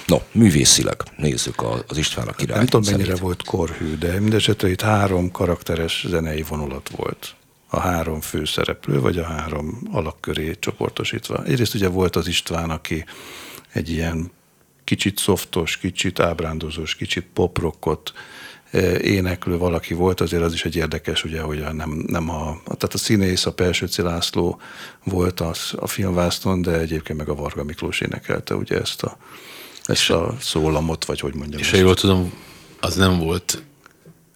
No, 0.07 0.19
művészileg 0.33 1.03
nézzük 1.17 1.63
az 1.87 1.97
István 1.97 2.29
a 2.29 2.33
király. 2.33 2.57
Nem 2.57 2.67
tudom, 2.67 2.91
mennyire 2.91 3.17
volt 3.17 3.43
korhű, 3.43 3.99
de 3.99 4.21
mindesetre 4.21 4.71
itt 4.71 4.81
három 4.81 5.31
karakteres 5.31 6.05
zenei 6.09 6.43
vonulat 6.43 6.91
volt 6.97 7.35
a 7.69 7.81
három 7.81 8.21
főszereplő, 8.21 9.01
vagy 9.01 9.19
a 9.19 9.25
három 9.25 9.81
alakköré 9.93 10.57
csoportosítva. 10.59 11.45
Egyrészt 11.45 11.75
ugye 11.75 11.89
volt 11.89 12.17
az 12.17 12.27
István, 12.27 12.71
aki 12.71 13.05
egy 13.73 13.91
ilyen 13.91 14.31
kicsit 14.85 15.19
szoftos, 15.19 15.77
kicsit 15.77 16.21
ábrándozós, 16.21 16.95
kicsit 16.95 17.27
poprockot 17.33 18.13
éneklő 19.01 19.59
valaki 19.59 19.95
volt, 19.95 20.21
azért 20.21 20.43
az 20.43 20.53
is 20.53 20.65
egy 20.65 20.77
érdekes, 20.77 21.25
ugye, 21.25 21.41
hogy 21.41 21.59
nem, 21.73 22.05
nem 22.07 22.31
a, 22.31 22.61
tehát 22.65 22.95
a 22.95 22.99
színész, 22.99 23.47
a 23.47 23.53
Pelsőci 23.53 24.03
László 24.03 24.61
volt 25.05 25.41
az, 25.41 25.73
a 25.77 25.87
filmvászton, 25.87 26.63
de 26.63 26.79
egyébként 26.79 27.19
meg 27.19 27.29
a 27.29 27.35
Varga 27.35 27.65
Miklós 27.65 28.01
énekelte 28.01 28.55
ugye 28.55 28.81
ezt 28.81 29.03
a, 29.03 29.17
ezt 29.85 30.11
a 30.11 30.37
szólamot, 30.41 31.05
vagy 31.05 31.21
hogy 31.21 31.35
mondjam. 31.35 31.61
És 31.61 31.71
ha 31.71 31.77
jól 31.77 31.95
tudom, 31.95 32.33
az 32.81 32.95
nem 32.95 33.19
volt 33.19 33.63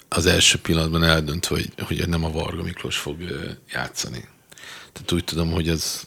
az 0.08 0.26
első 0.26 0.58
pillanatban 0.58 1.04
eldönt, 1.04 1.46
hogy, 1.46 1.72
hogy 1.82 2.08
nem 2.08 2.24
a 2.24 2.30
Varga 2.30 2.62
Miklós 2.62 2.96
fog 2.96 3.16
játszani. 3.72 4.28
Tehát 4.92 5.12
úgy 5.12 5.24
tudom, 5.24 5.50
hogy 5.52 5.68
ez 5.68 6.06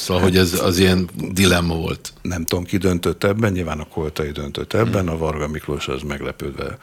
Szóval, 0.00 0.22
hogy 0.22 0.36
ez 0.36 0.60
az 0.60 0.78
ilyen 0.78 1.08
dilemma 1.30 1.74
volt. 1.74 2.12
Nem 2.22 2.44
tudom, 2.44 2.64
ki 2.64 2.76
döntött 2.76 3.24
ebben, 3.24 3.52
nyilván 3.52 3.80
a 3.80 3.88
Koltai 3.88 4.30
döntött 4.30 4.72
ebben, 4.72 5.08
a 5.08 5.16
Varga 5.16 5.48
Miklós 5.48 5.88
az 5.88 6.02
meglepődve, 6.02 6.78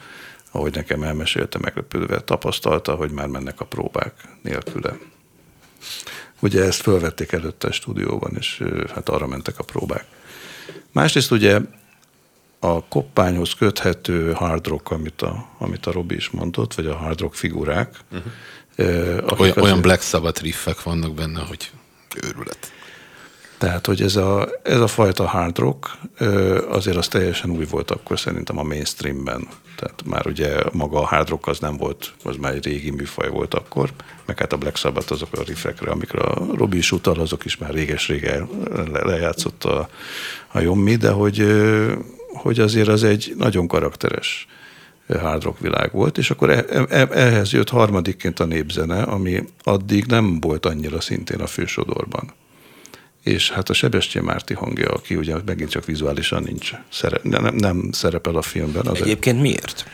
ahogy 0.50 0.74
nekem 0.74 1.02
elmesélte, 1.02 1.58
meglepődve 1.58 2.20
tapasztalta, 2.20 2.94
hogy 2.94 3.10
már 3.10 3.26
mennek 3.26 3.60
a 3.60 3.64
próbák 3.64 4.12
nélküle. 4.42 4.98
Ugye 6.40 6.64
ezt 6.64 6.80
fölvették 6.80 7.32
előtte 7.32 7.68
a 7.68 7.72
stúdióban, 7.72 8.34
és 8.38 8.62
hát 8.94 9.08
arra 9.08 9.26
mentek 9.26 9.58
a 9.58 9.64
próbák. 9.64 10.04
Másrészt 10.92 11.30
ugye 11.30 11.60
a 12.58 12.84
koppányhoz 12.84 13.54
köthető 13.54 14.32
hard 14.32 14.66
rock, 14.66 14.90
amit 14.90 15.22
a, 15.22 15.48
amit 15.58 15.86
a 15.86 15.92
Robi 15.92 16.14
is 16.14 16.30
mondott, 16.30 16.74
vagy 16.74 16.86
a 16.86 16.96
hard 16.96 17.20
rock 17.20 17.34
figurák. 17.34 17.96
Uh-huh. 18.12 19.40
Olyan, 19.40 19.56
olyan 19.56 19.80
Black 19.80 20.02
Sabbath 20.02 20.42
riffek 20.42 20.82
vannak 20.82 21.14
benne, 21.14 21.40
hogy 21.40 21.70
őrület. 22.22 22.72
Tehát, 23.58 23.86
hogy 23.86 24.02
ez 24.02 24.16
a, 24.16 24.48
ez 24.62 24.80
a 24.80 24.86
fajta 24.86 25.26
hard 25.26 25.58
rock 25.58 25.90
azért 26.68 26.96
az 26.96 27.08
teljesen 27.08 27.50
új 27.50 27.64
volt 27.70 27.90
akkor 27.90 28.18
szerintem 28.18 28.58
a 28.58 28.62
mainstreamben. 28.62 29.48
Tehát 29.76 30.02
már 30.04 30.26
ugye 30.26 30.62
maga 30.72 31.00
a 31.00 31.06
hard 31.06 31.28
rock 31.28 31.46
az 31.46 31.58
nem 31.58 31.76
volt, 31.76 32.12
az 32.24 32.36
már 32.36 32.54
egy 32.54 32.64
régi 32.64 32.90
műfaj 32.90 33.28
volt 33.28 33.54
akkor, 33.54 33.90
meg 34.26 34.38
hát 34.38 34.52
a 34.52 34.56
Black 34.56 34.76
Sabbath 34.76 35.12
azok 35.12 35.28
a 35.32 35.42
riffekre, 35.42 35.90
amikre 35.90 36.18
a 36.18 36.46
Robi 36.54 36.76
is 36.76 36.92
utal, 36.92 37.20
azok 37.20 37.44
is 37.44 37.56
már 37.56 37.70
réges-régen 37.70 38.48
lejátszott 39.02 39.64
a, 39.64 39.88
a 40.48 40.60
Jommi, 40.60 40.96
de 40.96 41.10
hogy 41.10 41.46
hogy 42.32 42.60
azért 42.60 42.88
az 42.88 43.04
egy 43.04 43.34
nagyon 43.36 43.66
karakteres 43.66 44.46
hard 45.20 45.42
rock 45.42 45.58
világ 45.60 45.92
volt, 45.92 46.18
és 46.18 46.30
akkor 46.30 46.50
e, 46.50 46.64
e, 46.88 47.08
ehhez 47.10 47.52
jött 47.52 47.68
harmadikként 47.68 48.40
a 48.40 48.44
népzene, 48.44 49.02
ami 49.02 49.44
addig 49.62 50.06
nem 50.06 50.40
volt 50.40 50.66
annyira 50.66 51.00
szintén 51.00 51.40
a 51.40 51.46
fősodorban. 51.46 52.32
És 53.22 53.50
hát 53.50 53.68
a 53.68 53.72
Sebestyén 53.72 54.24
Márti 54.24 54.54
hangja, 54.54 54.88
aki 54.88 55.16
ugye 55.16 55.34
megint 55.44 55.70
csak 55.70 55.84
vizuálisan 55.84 56.42
nincs, 56.42 56.72
szere, 56.92 57.20
nem, 57.22 57.54
nem 57.54 57.88
szerepel 57.92 58.36
a 58.36 58.42
filmben. 58.42 58.86
Az 58.86 59.00
Egyébként 59.00 59.40
miért? 59.40 59.86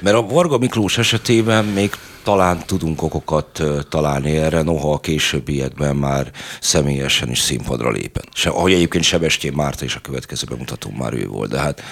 Mert 0.00 0.16
a 0.16 0.22
Varga 0.22 0.58
Miklós 0.58 0.98
esetében 0.98 1.64
még 1.64 1.90
talán 2.22 2.62
tudunk 2.66 3.02
okokat 3.02 3.62
találni 3.88 4.36
erre, 4.36 4.62
noha 4.62 4.92
a 4.92 5.00
későbbiekben 5.00 5.96
már 5.96 6.30
személyesen 6.60 7.30
is 7.30 7.38
színpadra 7.38 7.90
lépen. 7.90 8.24
Se, 8.34 8.48
ahogy 8.48 8.72
egyébként 8.72 9.04
Sebestyén 9.04 9.52
Márta 9.52 9.84
is 9.84 9.94
a 9.94 10.00
következő 10.00 10.46
bemutató 10.48 10.90
már 10.90 11.12
ő 11.12 11.26
volt, 11.26 11.50
de 11.50 11.58
hát, 11.58 11.82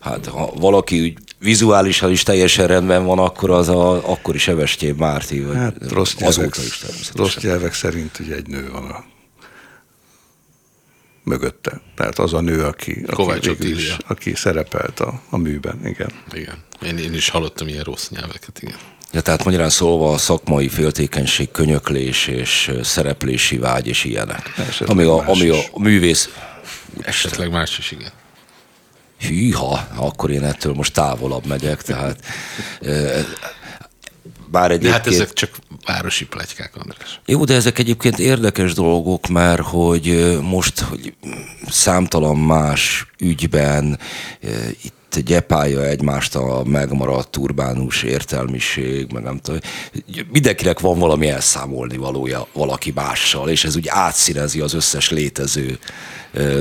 hát 0.00 0.26
ha 0.26 0.52
valaki 0.56 1.00
úgy 1.00 1.18
vizuálisan 1.38 2.10
is 2.10 2.22
teljesen 2.22 2.66
rendben 2.66 3.04
van, 3.04 3.18
akkor 3.18 3.50
az 3.50 3.68
a 3.68 4.10
akkori 4.10 4.38
Sebestyén 4.38 4.94
Márti, 4.94 5.40
vagy 5.40 5.56
hát, 5.56 5.90
rossz 5.90 6.14
nyelvek, 6.14 6.56
is 6.56 6.82
Rossz 7.14 7.36
nyelvek 7.36 7.72
szerint 7.72 8.18
ugye 8.18 8.34
egy 8.34 8.46
nő 8.46 8.70
van 8.72 8.84
a 8.84 9.04
mögötte. 11.24 11.80
Tehát 11.94 12.18
az 12.18 12.32
a 12.32 12.40
nő, 12.40 12.64
aki, 12.64 13.04
aki, 13.06 13.70
is, 13.70 13.96
aki 14.06 14.34
szerepelt 14.34 15.00
a, 15.00 15.20
a 15.30 15.36
műben, 15.36 15.86
igen. 15.86 16.10
Igen. 16.32 16.54
Én, 16.82 16.98
én 16.98 17.14
is 17.14 17.28
hallottam 17.28 17.68
ilyen 17.68 17.82
rossz 17.84 18.08
nyelveket, 18.08 18.62
igen. 18.62 18.76
Ja, 19.12 19.20
tehát 19.20 19.44
magyarán 19.44 19.70
szólva 19.70 20.12
a 20.12 20.18
szakmai 20.18 20.68
féltékenység, 20.68 21.50
könyöklés 21.50 22.26
és 22.26 22.72
szereplési 22.82 23.58
vágy 23.58 23.86
és 23.86 24.04
ilyenek. 24.04 24.52
Esetleg 24.56 24.90
ami 24.90 25.02
a, 25.02 25.28
ami 25.28 25.48
a 25.48 25.78
művész... 25.78 26.28
Esetleg 27.00 27.50
más 27.50 27.78
is, 27.78 27.90
igen. 27.90 28.10
Hűha, 29.18 29.88
akkor 29.96 30.30
én 30.30 30.44
ettől 30.44 30.72
most 30.72 30.92
távolabb 30.92 31.46
megyek, 31.46 31.82
tehát 31.82 32.24
bár 34.54 34.70
egyébként... 34.70 34.92
De 34.92 34.98
hát 34.98 35.06
ezek 35.06 35.32
csak 35.32 35.50
városi 35.84 36.26
plegykák, 36.26 36.76
András. 36.76 37.20
Jó, 37.26 37.44
de 37.44 37.54
ezek 37.54 37.78
egyébként 37.78 38.18
érdekes 38.18 38.72
dolgok, 38.72 39.26
mert 39.28 39.60
hogy 39.60 40.38
most 40.42 40.80
hogy 40.80 41.14
számtalan 41.68 42.36
más 42.36 43.06
ügyben 43.18 43.98
itt 44.82 45.18
gyepálja 45.24 45.84
egymást 45.84 46.34
a 46.34 46.62
megmaradt 46.64 47.36
urbánus 47.36 48.02
értelmiség, 48.02 49.12
meg 49.12 49.22
nem 49.22 49.38
tudom. 49.38 49.60
Mindenkinek 50.30 50.80
van 50.80 50.98
valami 50.98 51.28
elszámolni 51.28 51.96
valója 51.96 52.46
valaki 52.52 52.92
mással, 52.94 53.48
és 53.48 53.64
ez 53.64 53.76
úgy 53.76 53.88
átszínezi 53.88 54.60
az 54.60 54.74
összes 54.74 55.10
létező 55.10 55.78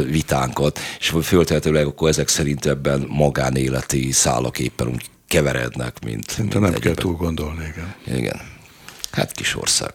vitánkat, 0.09 0.79
és 0.99 1.13
föltehetőleg 1.23 1.85
akkor 1.85 2.09
ezek 2.09 2.27
szerint 2.27 2.65
ebben 2.65 3.05
magánéleti 3.09 4.11
szálak 4.11 4.59
éppen 4.59 4.87
úgy 4.87 5.11
keverednek, 5.33 6.03
mint... 6.05 6.29
Szinte 6.29 6.59
mint 6.59 6.71
nem 6.71 6.81
kell 6.81 6.93
túl 6.93 7.13
gondolni, 7.13 7.65
igen. 7.65 8.17
Igen. 8.17 8.41
Hát 9.11 9.31
kis 9.31 9.55
ország. 9.55 9.91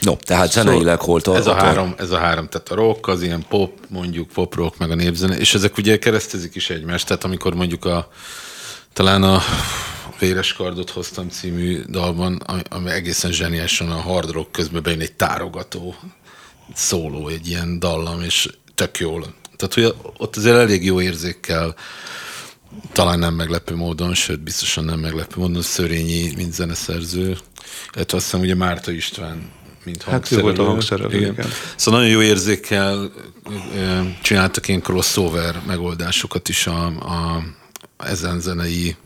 No, 0.00 0.16
tehát 0.16 0.50
szóval 0.50 0.72
zeneileg 0.72 1.00
hol 1.00 1.20
ez 1.24 1.46
a, 1.46 1.54
három, 1.54 1.94
ez 1.98 2.10
a 2.10 2.18
három, 2.18 2.48
tehát 2.48 2.68
a 2.68 2.74
rock, 2.74 3.08
az 3.08 3.22
ilyen 3.22 3.44
pop, 3.48 3.72
mondjuk 3.88 4.28
pop 4.28 4.54
rock, 4.54 4.78
meg 4.78 4.90
a 4.90 4.94
népzene, 4.94 5.36
és 5.36 5.54
ezek 5.54 5.76
ugye 5.76 5.98
keresztezik 5.98 6.54
is 6.54 6.70
egymást, 6.70 7.06
tehát 7.06 7.24
amikor 7.24 7.54
mondjuk 7.54 7.84
a 7.84 8.10
talán 8.92 9.22
a 9.22 9.42
Véres 10.18 10.52
kardot 10.52 10.90
hoztam 10.90 11.28
című 11.28 11.82
dalban, 11.88 12.36
ami, 12.36 12.60
ami 12.68 12.90
egészen 12.90 13.32
zseniálisan 13.32 13.90
a 13.90 14.00
hard 14.00 14.30
rock 14.30 14.52
közben 14.52 14.82
bejön 14.82 15.00
egy 15.00 15.12
tárogató 15.12 15.94
szóló, 16.74 17.28
egy 17.28 17.48
ilyen 17.48 17.78
dallam, 17.78 18.22
és 18.22 18.48
tök 18.74 18.98
jól. 18.98 19.34
Tehát, 19.56 19.74
hogy 19.74 19.94
ott 20.16 20.36
azért 20.36 20.56
elég 20.56 20.84
jó 20.84 21.00
érzékkel 21.00 21.74
talán 22.92 23.18
nem 23.18 23.34
meglepő 23.34 23.74
módon, 23.74 24.14
sőt, 24.14 24.40
biztosan 24.40 24.84
nem 24.84 24.98
meglepő 24.98 25.40
módon 25.40 25.62
Szörényi, 25.62 26.32
mint 26.36 26.52
zeneszerző, 26.52 27.36
illetve 27.94 28.16
azt 28.16 28.24
hiszem 28.24 28.40
ugye 28.40 28.54
Márta 28.54 28.90
István, 28.90 29.50
mint 29.84 30.02
hangszerelő. 30.02 30.46
Hát 30.46 30.54
ő 30.54 30.56
volt 30.56 30.68
a 30.68 30.70
hangszerelő, 30.70 31.16
igen. 31.16 31.32
igen. 31.32 31.46
Szóval 31.76 32.00
nagyon 32.00 32.14
jó 32.14 32.22
érzékkel 32.22 33.12
csináltak 34.22 34.68
ilyen 34.68 34.80
crossover 34.80 35.62
megoldásokat 35.66 36.48
is 36.48 36.66
a, 36.66 36.86
a 36.86 37.42
ezen 37.96 38.40
zenei 38.40 38.96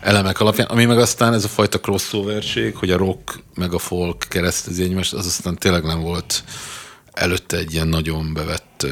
elemek 0.00 0.40
alapján, 0.40 0.66
ami 0.66 0.84
meg 0.84 0.98
aztán 0.98 1.34
ez 1.34 1.44
a 1.44 1.48
fajta 1.48 1.80
crossoverség, 1.80 2.76
hogy 2.76 2.90
a 2.90 2.96
rock 2.96 3.42
meg 3.54 3.72
a 3.72 3.78
folk 3.78 4.24
keresztezi 4.28 4.82
egymást, 4.82 5.12
az 5.12 5.26
aztán 5.26 5.56
tényleg 5.56 5.84
nem 5.84 6.00
volt 6.00 6.44
előtte 7.12 7.56
egy 7.56 7.72
ilyen 7.72 7.88
nagyon 7.88 8.34
bevett 8.34 8.86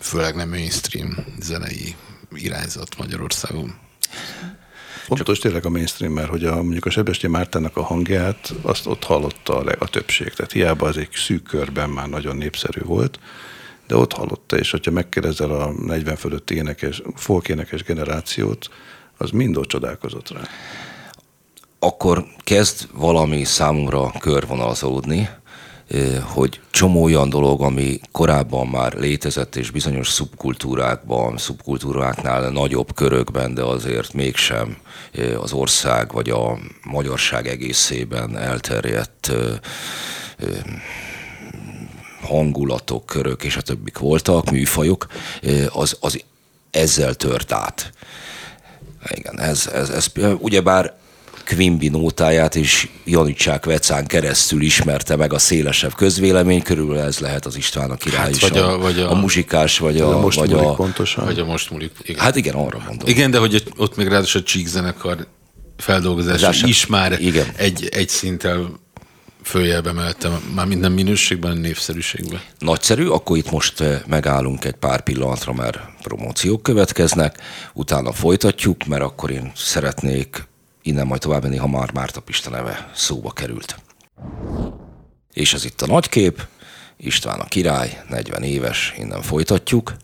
főleg 0.00 0.34
nem 0.34 0.48
mainstream 0.48 1.16
zenei 1.40 1.94
irányzat 2.34 2.98
Magyarországon. 2.98 3.74
Fontos 5.04 5.38
Csak... 5.38 5.44
tényleg 5.44 5.64
a 5.66 5.70
mainstream, 5.70 6.12
mert 6.12 6.28
hogy 6.28 6.44
a, 6.44 6.54
mondjuk 6.54 6.86
a 6.86 6.90
Sebesti 6.90 7.26
Mártának 7.26 7.76
a 7.76 7.82
hangját, 7.82 8.52
azt 8.62 8.86
ott 8.86 9.04
hallotta 9.04 9.56
a, 9.56 9.74
a 9.78 9.88
többség. 9.88 10.32
Tehát 10.32 10.52
hiába 10.52 10.86
az 10.86 10.96
egy 10.96 11.10
szűk 11.12 11.42
körben 11.42 11.90
már 11.90 12.08
nagyon 12.08 12.36
népszerű 12.36 12.80
volt, 12.80 13.18
de 13.86 13.96
ott 13.96 14.12
hallotta, 14.12 14.58
és 14.58 14.70
hogyha 14.70 14.90
megkérdezel 14.90 15.50
a 15.50 15.70
40 15.70 16.16
fölötti 16.16 16.54
énekes, 16.54 17.02
folk 17.14 17.48
énekes 17.48 17.82
generációt, 17.82 18.70
az 19.16 19.30
mind 19.30 19.56
ott 19.56 19.68
csodálkozott 19.68 20.30
rá. 20.30 20.40
Akkor 21.78 22.26
kezd 22.38 22.88
valami 22.92 23.44
számomra 23.44 24.12
körvonalazódni, 24.18 25.28
hogy 26.22 26.60
csomó 26.70 27.02
olyan 27.02 27.28
dolog, 27.28 27.62
ami 27.62 28.00
korábban 28.12 28.66
már 28.66 28.92
létezett, 28.92 29.56
és 29.56 29.70
bizonyos 29.70 30.08
szubkultúrákban, 30.08 31.38
szubkultúráknál 31.38 32.50
nagyobb 32.50 32.94
körökben, 32.94 33.54
de 33.54 33.62
azért 33.62 34.12
mégsem 34.12 34.76
az 35.40 35.52
ország 35.52 36.12
vagy 36.12 36.30
a 36.30 36.58
magyarság 36.84 37.46
egészében 37.46 38.36
elterjedt 38.36 39.32
hangulatok, 42.22 43.06
körök 43.06 43.42
és 43.42 43.56
a 43.56 43.62
többik 43.62 43.98
voltak, 43.98 44.50
műfajok, 44.50 45.06
az, 45.68 45.96
az 46.00 46.24
ezzel 46.70 47.14
tört 47.14 47.52
át. 47.52 47.92
Igen, 49.14 49.40
ez, 49.40 49.66
ez, 49.66 49.90
ez 49.90 50.12
ugyebár 50.38 50.99
Quimby 51.54 51.88
nótáját 51.88 52.54
is 52.54 52.88
Janicsák 53.04 53.64
Vecán 53.64 54.06
keresztül 54.06 54.62
ismerte 54.62 55.16
meg 55.16 55.32
a 55.32 55.38
szélesebb 55.38 55.94
közvélemény, 55.94 56.62
körül 56.62 56.98
ez 56.98 57.18
lehet 57.18 57.46
az 57.46 57.56
István 57.56 57.90
a 57.90 57.96
király 57.96 58.18
hát, 58.18 58.30
is, 58.30 58.40
vagy 58.40 58.58
a, 58.58 58.72
a, 58.72 58.78
vagy 58.78 58.98
a, 58.98 59.10
a 59.10 59.14
muzsikás, 59.14 59.78
vagy 59.78 60.00
a, 60.00 60.16
a 60.16 60.20
most 60.20 60.38
vagy 60.38 60.52
a, 60.52 60.74
pontosan. 60.74 61.24
Vagy 61.24 61.38
a 61.38 61.44
most 61.44 61.70
múlik. 61.70 61.92
Igen. 62.02 62.20
Hát 62.20 62.36
igen, 62.36 62.54
arra 62.54 62.82
mondom. 62.86 63.08
Igen, 63.08 63.30
de 63.30 63.38
hogy 63.38 63.64
ott 63.76 63.96
még 63.96 64.08
ráadásul 64.08 64.40
a 64.40 64.44
Csík 64.44 64.66
zenekar 64.66 65.26
feldolgozása 65.76 66.66
is 66.66 66.86
már 66.86 67.20
igen. 67.20 67.46
Egy, 67.56 67.88
egy 67.92 68.08
szinttel 68.08 68.80
följebb 69.42 69.86
emelte, 69.86 70.28
már 70.54 70.66
minden 70.66 70.92
minőségben, 70.92 71.56
népszerűségben. 71.56 72.40
Nagyszerű, 72.58 73.06
akkor 73.06 73.36
itt 73.36 73.50
most 73.50 73.80
eh, 73.80 74.00
megállunk 74.06 74.64
egy 74.64 74.74
pár 74.74 75.02
pillanatra, 75.02 75.52
mert 75.52 75.78
promóciók 76.02 76.62
következnek, 76.62 77.38
utána 77.74 78.12
folytatjuk, 78.12 78.84
mert 78.86 79.02
akkor 79.02 79.30
én 79.30 79.52
szeretnék 79.54 80.48
innen 80.82 81.06
majd 81.06 81.20
tovább 81.20 81.42
menni, 81.42 81.56
ha 81.56 81.66
már 81.66 81.92
Márta 81.92 82.20
Pista 82.20 82.50
neve 82.50 82.90
szóba 82.94 83.30
került. 83.30 83.76
És 85.32 85.54
ez 85.54 85.64
itt 85.64 85.80
a 85.80 85.86
nagykép, 85.86 86.46
István 86.96 87.40
a 87.40 87.44
király, 87.44 88.02
40 88.08 88.42
éves, 88.42 88.94
innen 88.98 89.22
folytatjuk. 89.22 89.94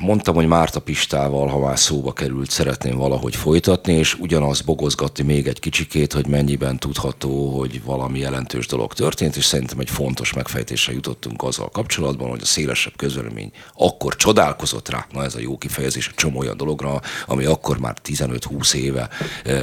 Mondtam, 0.00 0.34
hogy 0.34 0.46
Márta 0.46 0.80
Pistával, 0.80 1.46
ha 1.46 1.58
már 1.58 1.78
szóba 1.78 2.12
került, 2.12 2.50
szeretném 2.50 2.96
valahogy 2.96 3.36
folytatni, 3.36 3.92
és 3.92 4.14
ugyanaz 4.14 4.60
bogozgatni 4.60 5.24
még 5.24 5.46
egy 5.46 5.60
kicsikét, 5.60 6.12
hogy 6.12 6.26
mennyiben 6.26 6.78
tudható, 6.78 7.58
hogy 7.58 7.82
valami 7.84 8.18
jelentős 8.18 8.66
dolog 8.66 8.92
történt, 8.92 9.36
és 9.36 9.44
szerintem 9.44 9.78
egy 9.78 9.90
fontos 9.90 10.32
megfejtésre 10.32 10.92
jutottunk 10.92 11.42
azzal 11.42 11.68
kapcsolatban, 11.68 12.28
hogy 12.28 12.40
a 12.42 12.44
szélesebb 12.44 12.96
közvélemény 12.96 13.50
akkor 13.76 14.16
csodálkozott 14.16 14.88
rá, 14.88 15.06
na 15.12 15.24
ez 15.24 15.34
a 15.34 15.40
jó 15.40 15.58
kifejezés, 15.58 16.08
egy 16.08 16.14
csomó 16.14 16.38
olyan 16.38 16.56
dologra, 16.56 17.00
ami 17.26 17.44
akkor 17.44 17.78
már 17.78 17.96
15-20 18.04 18.74
éve 18.74 19.08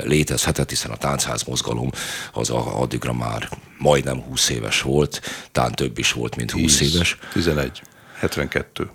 létezhetett, 0.04 0.70
hiszen 0.70 0.92
a 0.92 0.98
táncház 0.98 1.44
mozgalom 1.44 1.90
az 2.34 2.50
addigra 2.50 3.14
már 3.14 3.50
majdnem 3.78 4.22
20 4.22 4.50
éves 4.50 4.82
volt, 4.82 5.22
talán 5.52 5.72
több 5.72 5.98
is 5.98 6.12
volt, 6.12 6.36
mint 6.36 6.52
20 6.52 6.78
10, 6.78 6.94
éves. 6.94 7.18
11, 7.34 7.82
72. 8.20 8.92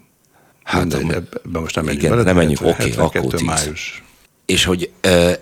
Hát 0.66 0.80
Mindegy, 0.80 1.10
ebben 1.10 1.62
most 1.62 1.74
nem 1.74 1.84
menjünk 1.84 2.04
igen, 2.04 2.16
bele. 2.16 2.32
Nem 2.32 2.36
menjünk, 2.36 2.60
oké, 2.60 2.92
okay, 2.92 3.20
akkor 3.20 3.32
10. 3.32 3.40
május. 3.40 4.02
És 4.46 4.64
hogy 4.64 4.90
e, 5.00 5.40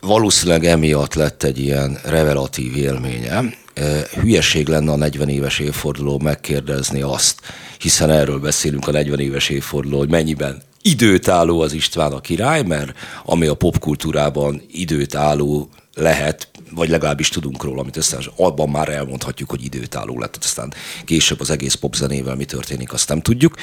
valószínűleg 0.00 0.64
emiatt 0.64 1.14
lett 1.14 1.42
egy 1.42 1.58
ilyen 1.58 1.98
revelatív 2.04 2.76
élménye. 2.76 3.42
E, 3.74 3.82
hülyeség 4.20 4.68
lenne 4.68 4.92
a 4.92 4.96
40 4.96 5.28
éves 5.28 5.58
évforduló 5.58 6.18
megkérdezni 6.18 7.02
azt, 7.02 7.40
hiszen 7.78 8.10
erről 8.10 8.38
beszélünk 8.38 8.88
a 8.88 8.90
40 8.90 9.20
éves 9.20 9.48
évforduló, 9.48 9.98
hogy 9.98 10.10
mennyiben 10.10 10.62
időtálló 10.82 11.60
az 11.60 11.72
István 11.72 12.12
a 12.12 12.20
király, 12.20 12.62
mert 12.62 12.92
ami 13.24 13.46
a 13.46 13.54
popkultúrában 13.54 14.62
időtálló 14.70 15.68
lehet, 15.94 16.48
vagy 16.70 16.88
legalábbis 16.88 17.28
tudunk 17.28 17.62
róla, 17.62 17.80
amit 17.80 17.96
aztán 17.96 18.22
abban 18.36 18.68
már 18.68 18.88
elmondhatjuk, 18.88 19.50
hogy 19.50 19.64
időtálló 19.64 20.18
lett, 20.18 20.36
aztán 20.42 20.74
később 21.04 21.40
az 21.40 21.50
egész 21.50 21.74
popzenével 21.74 22.34
mi 22.34 22.44
történik, 22.44 22.92
azt 22.92 23.08
nem 23.08 23.20
tudjuk. 23.20 23.54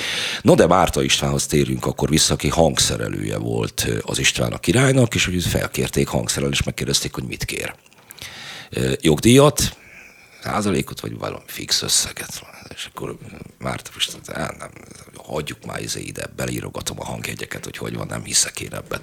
No 0.42 0.56
de 0.56 0.68
Márta 0.68 1.04
Istvánhoz 1.04 1.46
térjünk 1.46 1.86
akkor 1.86 2.10
vissza, 2.10 2.34
aki 2.34 2.48
hangszerelője 2.48 3.38
volt 3.38 3.88
az 4.02 4.20
István 4.20 4.54
a 4.54 4.58
királynak, 4.58 5.15
és 5.15 5.26
hogy 5.26 5.44
felkérték 5.44 6.08
hangszerelni, 6.08 6.56
és 6.56 6.63
megkérdezték, 6.63 7.13
hogy 7.13 7.24
mit 7.24 7.46
kér. 7.46 7.76
Jogdíjat, 9.02 9.78
százalékot, 10.44 11.00
vagy 11.00 11.18
valami 11.18 11.44
fix 11.46 11.82
összeget. 11.82 12.42
És 12.76 12.89
akkor 12.94 13.18
Márta 13.58 13.92
István, 13.98 14.56
nem, 14.60 14.72
hagyjuk 15.34 15.65
már 15.65 15.82
izé 15.82 16.02
ide, 16.02 16.30
beleírogatom 16.36 17.00
a 17.00 17.06
hangjegyeket, 17.06 17.63
hogy 17.63 17.78
hogy 17.78 17.96
van, 17.96 18.08
nem 18.08 18.24
hiszek 18.24 18.60
én 18.60 18.74
ebben. 18.74 19.00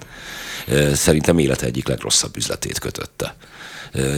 Szerintem 0.95 1.37
élete 1.37 1.65
egyik 1.65 1.87
legrosszabb 1.87 2.37
üzletét 2.37 2.79
kötötte 2.79 3.35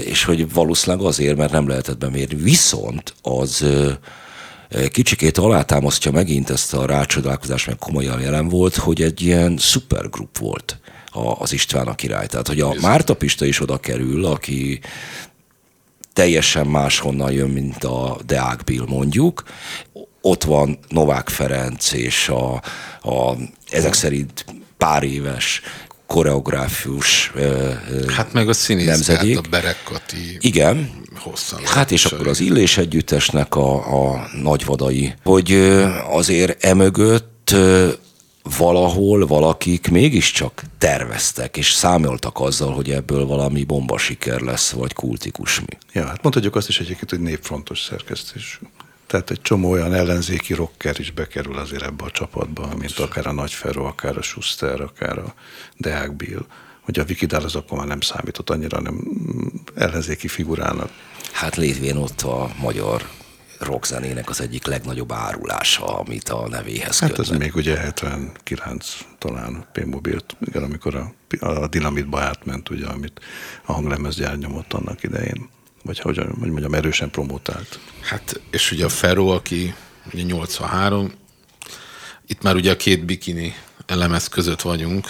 és 0.03 0.23
hogy 0.23 0.53
valószínűleg 0.53 1.05
azért, 1.05 1.37
mert 1.37 1.51
nem 1.51 1.67
lehetett 1.67 1.97
bemérni. 1.97 2.35
Viszont 2.35 3.13
az 3.21 3.65
kicsikét 4.91 5.37
alátámasztja 5.37 6.11
megint 6.11 6.49
ezt 6.49 6.73
a 6.73 6.85
rácsodálkozást, 6.85 7.67
meg 7.67 7.77
komolyan 7.77 8.21
jelen 8.21 8.47
volt, 8.47 8.75
hogy 8.75 9.01
egy 9.01 9.21
ilyen 9.21 9.57
szupergrup 9.57 10.37
volt 10.37 10.77
az 11.39 11.53
István 11.53 11.87
a 11.87 11.95
király. 11.95 12.27
Tehát, 12.27 12.47
hogy 12.47 12.59
a 12.59 12.73
Márta 12.81 13.13
Pista 13.13 13.45
is 13.45 13.61
oda 13.61 13.77
kerül, 13.77 14.25
aki 14.25 14.79
teljesen 16.13 16.67
máshonnan 16.67 17.31
jön, 17.31 17.49
mint 17.49 17.83
a 17.83 18.17
Deák 18.25 18.63
Bill 18.63 18.85
mondjuk. 18.87 19.43
Ott 20.21 20.43
van 20.43 20.79
Novák 20.87 21.29
Ferenc 21.29 21.91
és 21.91 22.29
a, 22.29 22.53
a 23.09 23.35
ezek 23.71 23.93
szerint 23.93 24.45
pár 24.77 25.03
éves 25.03 25.61
koreográfius 26.07 27.31
Hát 28.07 28.33
meg 28.33 28.49
a 28.49 28.53
színész, 28.53 28.85
nemzedék. 28.85 29.35
Hát 29.35 29.45
a 29.45 29.49
Berekkati. 29.49 30.37
Igen. 30.39 30.91
Hosszan. 31.15 31.59
Hát 31.65 31.91
és 31.91 32.05
akkor 32.05 32.27
az 32.27 32.39
Illés 32.39 32.77
Együttesnek 32.77 33.55
a, 33.55 34.11
a 34.11 34.29
nagyvadai, 34.41 35.13
hogy 35.23 35.51
azért 36.09 36.63
emögött 36.65 37.55
valahol 38.57 39.27
valakik 39.27 39.87
mégiscsak 39.91 40.63
terveztek, 40.77 41.57
és 41.57 41.71
számoltak 41.71 42.39
azzal, 42.39 42.73
hogy 42.73 42.91
ebből 42.91 43.25
valami 43.25 43.63
bomba 43.63 43.97
siker 43.97 44.39
lesz, 44.39 44.69
vagy 44.69 44.93
kultikus 44.93 45.59
mi. 45.59 45.77
Ja, 45.93 46.05
hát 46.05 46.21
mondhatjuk 46.21 46.55
azt 46.55 46.69
is 46.69 46.79
egyébként, 46.79 47.09
hogy 47.09 47.19
népfrontos 47.19 47.81
szerkesztés. 47.81 48.59
Tehát 49.09 49.31
egy 49.31 49.41
csomó 49.41 49.69
olyan 49.69 49.93
ellenzéki 49.93 50.53
rocker 50.53 50.99
is 50.99 51.11
bekerül 51.11 51.57
azért 51.57 51.83
ebbe 51.83 52.03
a 52.03 52.11
csapatba, 52.11 52.69
mint 52.77 52.99
akár 52.99 53.27
a 53.27 53.31
Nagy 53.31 53.51
Ferro, 53.51 53.85
akár 53.85 54.17
a 54.17 54.21
Schuster, 54.21 54.81
akár 54.81 55.17
a 55.17 55.33
Deák 55.77 56.15
Bill. 56.15 56.45
Hogy 56.81 56.99
a 56.99 57.03
Vikidál 57.03 57.43
az 57.43 57.55
akkor 57.55 57.77
már 57.77 57.87
nem 57.87 57.99
számított 58.01 58.49
annyira, 58.49 58.81
nem 58.81 59.03
ellenzéki 59.75 60.27
figurának. 60.27 60.89
Hát 61.31 61.55
létvén 61.55 61.95
ott 61.95 62.21
a 62.21 62.49
magyar 62.59 63.09
rockzenének 63.59 64.29
az 64.29 64.41
egyik 64.41 64.65
legnagyobb 64.65 65.11
árulása, 65.11 65.97
amit 65.97 66.29
a 66.29 66.47
nevéhez 66.47 66.99
kötnek. 66.99 67.17
Hát 67.17 67.25
ez 67.25 67.37
még 67.37 67.55
ugye 67.55 67.77
79 67.77 68.97
talán 69.17 69.65
P-Mobil, 69.73 70.19
igen, 70.39 70.63
amikor 70.63 70.95
a, 70.95 71.13
a 71.39 71.67
Dinamitba 71.67 72.19
átment, 72.19 72.69
ugye, 72.69 72.85
amit 72.85 73.19
a 73.65 73.73
hanglemezgyár 73.73 74.37
nyomott 74.37 74.73
annak 74.73 75.03
idején 75.03 75.49
vagy 75.89 75.99
hogy, 75.99 76.17
hogy 76.17 76.49
mondjam, 76.49 76.73
erősen 76.73 77.09
promotált. 77.09 77.79
Hát, 78.01 78.39
és 78.51 78.71
ugye 78.71 78.85
a 78.85 78.89
Ferro, 78.89 79.27
aki 79.27 79.73
ugye 80.13 80.23
83, 80.23 81.13
itt 82.27 82.41
már 82.41 82.55
ugye 82.55 82.71
a 82.71 82.77
két 82.77 83.05
bikini 83.05 83.55
elemez 83.85 84.27
között 84.27 84.61
vagyunk, 84.61 85.09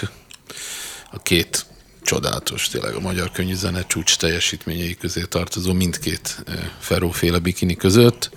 a 1.11 1.19
két 1.21 1.65
csodálatos, 2.01 2.67
tényleg 2.67 2.95
a 2.95 2.99
magyar 2.99 3.31
zene 3.51 3.85
csúcs 3.85 4.17
teljesítményei 4.17 4.95
közé 4.95 5.21
tartozó 5.23 5.73
mindkét 5.73 6.43
Ferro-féle 6.79 7.39
bikini 7.39 7.75
között. 7.75 8.29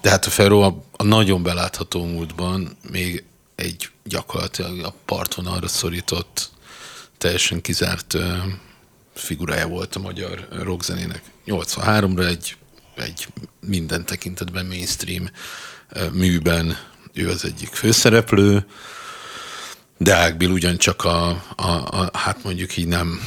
De 0.00 0.10
hát 0.10 0.26
a 0.26 0.30
Ferro 0.30 0.60
a, 0.60 0.84
a 0.96 1.02
nagyon 1.02 1.42
belátható 1.42 2.04
múltban 2.04 2.76
még 2.90 3.24
egy 3.54 3.90
gyakorlatilag 4.04 4.84
a 4.84 4.94
partvonalra 5.04 5.68
szorított, 5.68 6.50
teljesen 7.18 7.60
kizárt 7.60 8.16
figurája 9.14 9.68
volt 9.68 9.96
a 9.96 10.00
magyar 10.00 10.48
rockzenének. 10.50 11.22
83-ra 11.50 12.26
egy, 12.26 12.56
egy 12.96 13.28
minden 13.66 14.06
tekintetben 14.06 14.66
mainstream 14.66 15.30
műben 16.12 16.76
ő 17.12 17.28
az 17.28 17.44
egyik 17.44 17.68
főszereplő, 17.68 18.66
de 19.96 20.14
Ágbil 20.14 20.50
ugyancsak 20.50 21.04
a, 21.04 21.28
a, 21.56 21.66
a, 21.66 22.10
hát 22.12 22.42
mondjuk 22.44 22.76
így 22.76 22.86
nem 22.86 23.20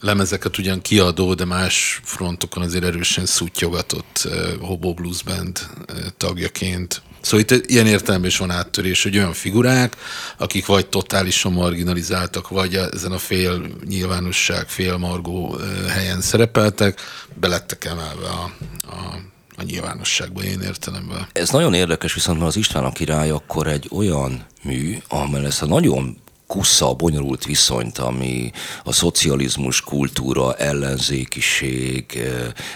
lemezeket 0.00 0.58
ugyan 0.58 0.80
kiadó, 0.80 1.34
de 1.34 1.44
más 1.44 2.00
frontokon 2.04 2.62
azért 2.62 2.84
erősen 2.84 3.26
szuttyogatott 3.26 4.22
uh, 4.24 4.56
Hobo 4.60 4.94
Blues 4.94 5.22
Band 5.22 5.58
uh, 5.88 6.06
tagjaként. 6.16 7.02
Szóval 7.20 7.40
itt 7.40 7.70
ilyen 7.70 7.86
értelemben 7.86 8.30
is 8.30 8.38
van 8.38 8.50
áttörés, 8.50 9.02
hogy 9.02 9.16
olyan 9.16 9.32
figurák, 9.32 9.96
akik 10.36 10.66
vagy 10.66 10.86
totálisan 10.86 11.52
marginalizáltak, 11.52 12.48
vagy 12.48 12.74
ezen 12.74 13.12
a 13.12 13.18
fél 13.18 13.60
nyilvánosság, 13.86 14.68
fél 14.68 14.96
margó 14.96 15.56
helyen 15.88 16.20
szerepeltek, 16.20 17.00
belettek 17.34 17.84
emelve 17.84 18.28
a, 18.28 18.52
a 18.82 19.18
a 19.60 19.62
nyilvánosságban, 19.62 20.44
én 20.44 20.60
értelemben. 20.60 21.26
Ez 21.32 21.50
nagyon 21.50 21.74
érdekes, 21.74 22.14
viszont 22.14 22.38
mert 22.38 22.50
az 22.50 22.56
István 22.56 22.84
a 22.84 22.92
király 22.92 23.30
akkor 23.30 23.66
egy 23.66 23.88
olyan 23.92 24.44
mű, 24.62 24.98
amely 25.08 25.44
ezt 25.44 25.62
a 25.62 25.66
nagyon 25.66 26.18
kusza, 26.46 26.94
bonyolult 26.94 27.44
viszonyt, 27.44 27.98
ami 27.98 28.52
a 28.84 28.92
szocializmus, 28.92 29.80
kultúra, 29.80 30.54
ellenzékiség, 30.54 32.22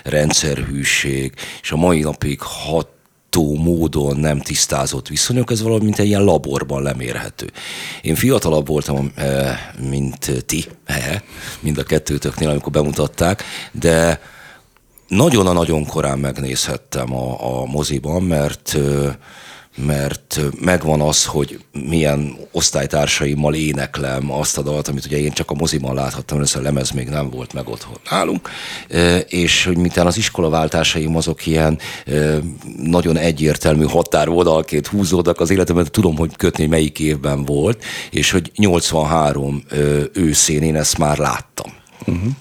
rendszerhűség, 0.05 1.33
és 1.63 1.71
a 1.73 1.77
mai 1.77 2.01
napig 2.01 2.41
hat 2.41 2.89
módon 3.41 4.17
nem 4.17 4.41
tisztázott 4.41 5.09
viszonyok, 5.09 5.51
ez 5.51 5.63
valami 5.63 5.85
mint 5.85 5.99
egy 5.99 6.07
ilyen 6.07 6.25
laborban 6.25 6.83
lemérhető. 6.83 7.51
Én 8.03 8.15
fiatalabb 8.15 8.67
voltam, 8.67 9.13
mint 9.89 10.45
ti, 10.47 10.65
mind 11.61 11.79
a 11.79 11.83
kettőtöknél, 11.83 12.49
amikor 12.49 12.73
bemutatták, 12.73 13.45
de 13.73 14.21
nagyon-nagyon 15.09 15.87
korán 15.87 16.19
megnézhettem 16.19 17.15
a, 17.15 17.61
a 17.61 17.65
moziban, 17.65 18.23
mert 18.23 18.77
mert 19.77 20.41
megvan 20.61 21.01
az, 21.01 21.25
hogy 21.25 21.65
milyen 21.73 22.37
osztálytársaimmal 22.51 23.55
éneklem 23.55 24.33
azt 24.33 24.59
a 24.59 24.63
dalt, 24.63 24.89
amit 24.89 25.05
ugye 25.05 25.19
én 25.19 25.33
csak 25.33 25.51
a 25.51 25.55
moziban 25.55 25.95
láthattam, 25.95 26.41
ez 26.41 26.55
a 26.55 26.61
lemez 26.61 26.91
még 26.91 27.09
nem 27.09 27.31
volt 27.31 27.53
meg 27.53 27.69
otthon 27.69 27.97
nálunk, 28.11 28.51
és 29.29 29.65
hogy 29.65 29.77
mintán 29.77 30.07
az 30.07 30.17
iskolaváltásaim 30.17 31.17
azok 31.17 31.47
ilyen 31.47 31.79
nagyon 32.77 33.17
egyértelmű 33.17 33.85
határvonalként 33.85 34.87
húzódnak 34.87 35.41
az 35.41 35.51
életemben, 35.51 35.87
tudom, 35.91 36.17
hogy 36.17 36.37
kötni 36.37 36.67
melyik 36.67 36.99
évben 36.99 37.45
volt, 37.45 37.85
és 38.11 38.31
hogy 38.31 38.51
83 38.57 39.63
őszén 40.13 40.63
én 40.63 40.77
ezt 40.77 40.99
már 40.99 41.19
láttam. 41.19 41.73
Uh-huh. 42.07 42.33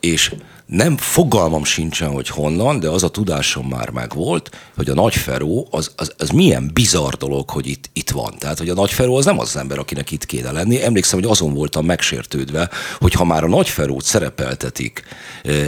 És 0.00 0.34
nem 0.70 0.96
fogalmam 0.96 1.64
sincsen, 1.64 2.10
hogy 2.10 2.28
honnan, 2.28 2.80
de 2.80 2.88
az 2.88 3.02
a 3.02 3.08
tudásom 3.08 3.66
már 3.66 3.90
megvolt, 3.90 4.50
hogy 4.76 4.88
a 4.88 4.94
nagy 4.94 5.14
Feró 5.14 5.68
az, 5.70 5.90
az, 5.96 6.12
az 6.18 6.28
milyen 6.28 6.70
bizarr 6.72 7.14
dolog, 7.14 7.50
hogy 7.50 7.66
itt, 7.66 7.90
itt 7.92 8.10
van. 8.10 8.34
Tehát, 8.38 8.58
hogy 8.58 8.68
a 8.68 8.74
nagy 8.74 8.90
Feró 8.90 9.16
az 9.16 9.24
nem 9.24 9.38
az, 9.38 9.48
az 9.48 9.56
ember, 9.56 9.78
akinek 9.78 10.10
itt 10.10 10.26
kéne 10.26 10.50
lenni. 10.50 10.82
Emlékszem, 10.82 11.20
hogy 11.20 11.30
azon 11.30 11.54
voltam 11.54 11.84
megsértődve, 11.84 12.70
hogy 12.98 13.12
ha 13.12 13.24
már 13.24 13.44
a 13.44 13.48
nagy 13.48 13.68
Ferót 13.68 14.04
szerepeltetik 14.04 15.02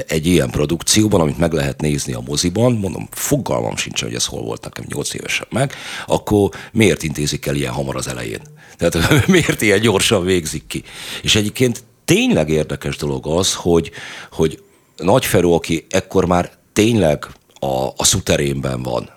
egy 0.06 0.26
ilyen 0.26 0.50
produkcióban, 0.50 1.20
amit 1.20 1.38
meg 1.38 1.52
lehet 1.52 1.80
nézni 1.80 2.12
a 2.12 2.22
moziban, 2.26 2.72
mondom, 2.72 3.08
fogalmam 3.10 3.76
sincsen, 3.76 4.08
hogy 4.08 4.16
ez 4.16 4.26
hol 4.26 4.42
volt 4.42 4.64
nekem 4.64 4.84
8 4.88 5.14
évesen 5.14 5.46
meg, 5.50 5.72
akkor 6.06 6.50
miért 6.72 7.02
intézik 7.02 7.46
el 7.46 7.54
ilyen 7.54 7.72
hamar 7.72 7.96
az 7.96 8.08
elején? 8.08 8.42
Tehát 8.76 9.26
miért 9.26 9.62
ilyen 9.62 9.80
gyorsan 9.80 10.24
végzik 10.24 10.66
ki? 10.66 10.82
És 11.22 11.34
egyébként 11.34 11.84
tényleg 12.04 12.48
érdekes 12.48 12.96
dolog 12.96 13.26
az, 13.26 13.54
hogy, 13.54 13.90
hogy 14.30 14.62
Nagyferó, 15.02 15.54
aki 15.54 15.86
ekkor 15.90 16.26
már 16.26 16.50
tényleg 16.72 17.26
a, 17.60 17.86
a 17.96 18.04
szuterénben 18.04 18.82
van, 18.82 19.10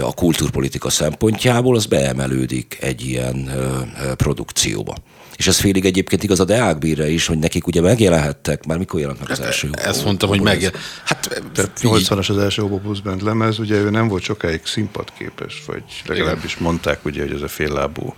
a 0.00 0.14
kultúrpolitika 0.14 0.90
szempontjából, 0.90 1.76
az 1.76 1.86
beemelődik 1.86 2.78
egy 2.80 3.06
ilyen 3.06 3.50
produkcióba. 4.16 4.94
És 5.36 5.46
ez 5.46 5.58
félig 5.58 5.84
egyébként 5.84 6.22
igaz 6.22 6.40
a 6.40 6.44
Deák 6.44 6.78
Bírre 6.78 7.08
is, 7.08 7.26
hogy 7.26 7.38
nekik 7.38 7.66
ugye 7.66 7.80
megjelenhettek, 7.80 8.66
már 8.66 8.78
mikor 8.78 9.00
jelent 9.00 9.20
meg 9.20 9.30
az 9.30 9.40
első 9.40 9.70
Ezt 9.72 10.04
mondtam, 10.04 10.28
hogy 10.28 10.40
megjelent. 10.40 10.82
Hát, 11.04 11.42
80-as 11.80 12.30
az 12.30 12.38
első 12.38 12.62
Hobo 12.62 12.78
Blues 12.78 13.00
Band 13.00 13.22
lemez, 13.22 13.58
ugye 13.58 13.76
ő 13.76 13.90
nem 13.90 14.08
volt 14.08 14.22
sokáig 14.22 14.60
színpadképes, 14.64 15.62
vagy 15.66 15.82
legalábbis 16.06 16.56
mondták 16.56 17.04
ugye, 17.04 17.22
hogy 17.22 17.32
ez 17.32 17.42
a 17.42 17.48
féllábú 17.48 18.14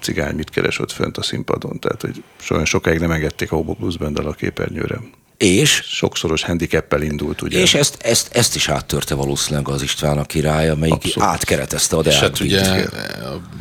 cigány 0.00 0.34
mit 0.34 0.50
keres 0.50 0.78
ott 0.78 0.92
fönt 0.92 1.16
a 1.16 1.22
színpadon, 1.22 1.78
tehát 1.78 2.00
hogy 2.00 2.22
sokáig 2.64 2.98
nem 2.98 3.10
engedték 3.10 3.52
a 3.52 3.56
Hobo 3.56 3.72
Blues 3.72 3.96
Band 3.96 4.18
a 4.18 4.32
képernyőre. 4.32 5.00
És? 5.38 5.82
Sokszoros 5.86 6.42
handicappel 6.42 7.02
indult, 7.02 7.42
ugye? 7.42 7.60
És 7.60 7.74
ezt, 7.74 7.96
ezt, 8.02 8.28
ezt 8.32 8.54
is 8.54 8.68
áttörte 8.68 9.14
valószínűleg 9.14 9.68
az 9.68 9.82
István 9.82 10.18
a 10.18 10.24
király, 10.24 10.68
amelyik 10.68 10.94
Abszolút. 10.94 11.28
átkeretezte 11.28 11.96
a 11.96 12.00
És 12.00 12.18
hát 12.18 12.40
ugye 12.40 12.88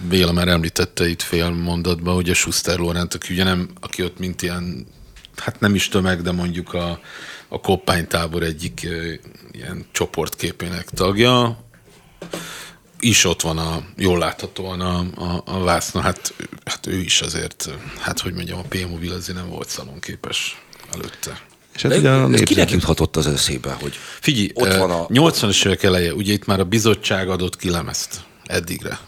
Béla 0.10 0.32
már 0.32 0.48
említette 0.48 1.08
itt 1.08 1.22
fél 1.22 1.50
mondatban, 1.50 2.13
hogy 2.13 2.30
a 2.30 2.34
Schuster 2.34 2.78
Lorent, 2.78 3.13
aki 3.13 3.34
ugye 3.34 3.44
nem, 3.44 3.70
aki 3.80 4.04
ott 4.04 4.20
mint 4.20 4.42
ilyen, 4.42 4.88
hát 5.36 5.60
nem 5.60 5.76
is 5.76 5.88
tömeg, 5.88 6.22
de 6.22 6.32
mondjuk 6.32 6.74
a, 6.74 7.00
a 7.48 7.60
koppánytábor 7.60 8.44
egyik 8.44 8.88
ilyen 9.52 9.86
csoportképének 9.92 10.90
tagja, 10.90 11.66
is 13.00 13.26
ott 13.26 13.42
van 13.42 13.58
a, 13.58 13.84
jól 13.98 14.18
láthatóan 14.18 14.82
a, 14.82 15.06
a, 15.16 15.42
a 15.46 15.60
vászna, 15.60 16.02
hát, 16.02 16.34
hát 16.66 16.88
ő 16.88 17.00
is 17.00 17.22
azért, 17.22 17.70
hát 18.00 18.20
hogy 18.20 18.34
mondjam, 18.34 18.60
a 18.60 18.66
P-mobil 18.70 19.13
azért 19.13 19.38
nem 19.38 19.50
volt 19.50 19.70
szalonképes 19.70 20.62
előtte. 20.94 21.47
És 21.78 21.84
hát 21.84 21.98
ugye 21.98 22.10
a 22.10 22.30
kinek 22.30 22.72
juthatott 22.72 23.16
az 23.16 23.28
eszébe, 23.28 23.78
hogy 23.82 23.94
Figyelj, 24.20 24.52
ott 24.54 24.76
van 24.76 24.92
a... 24.92 25.08
80-as 25.08 25.66
évek 25.66 25.84
eleje, 25.84 26.13
ugye 26.13 26.34
itt 26.34 26.46
már 26.46 26.60
a 26.60 26.63
bizottság 26.63 27.30
adott 27.30 27.58
ki 27.58 27.70
lemezt 27.70 28.22
eddigre. 28.46 29.00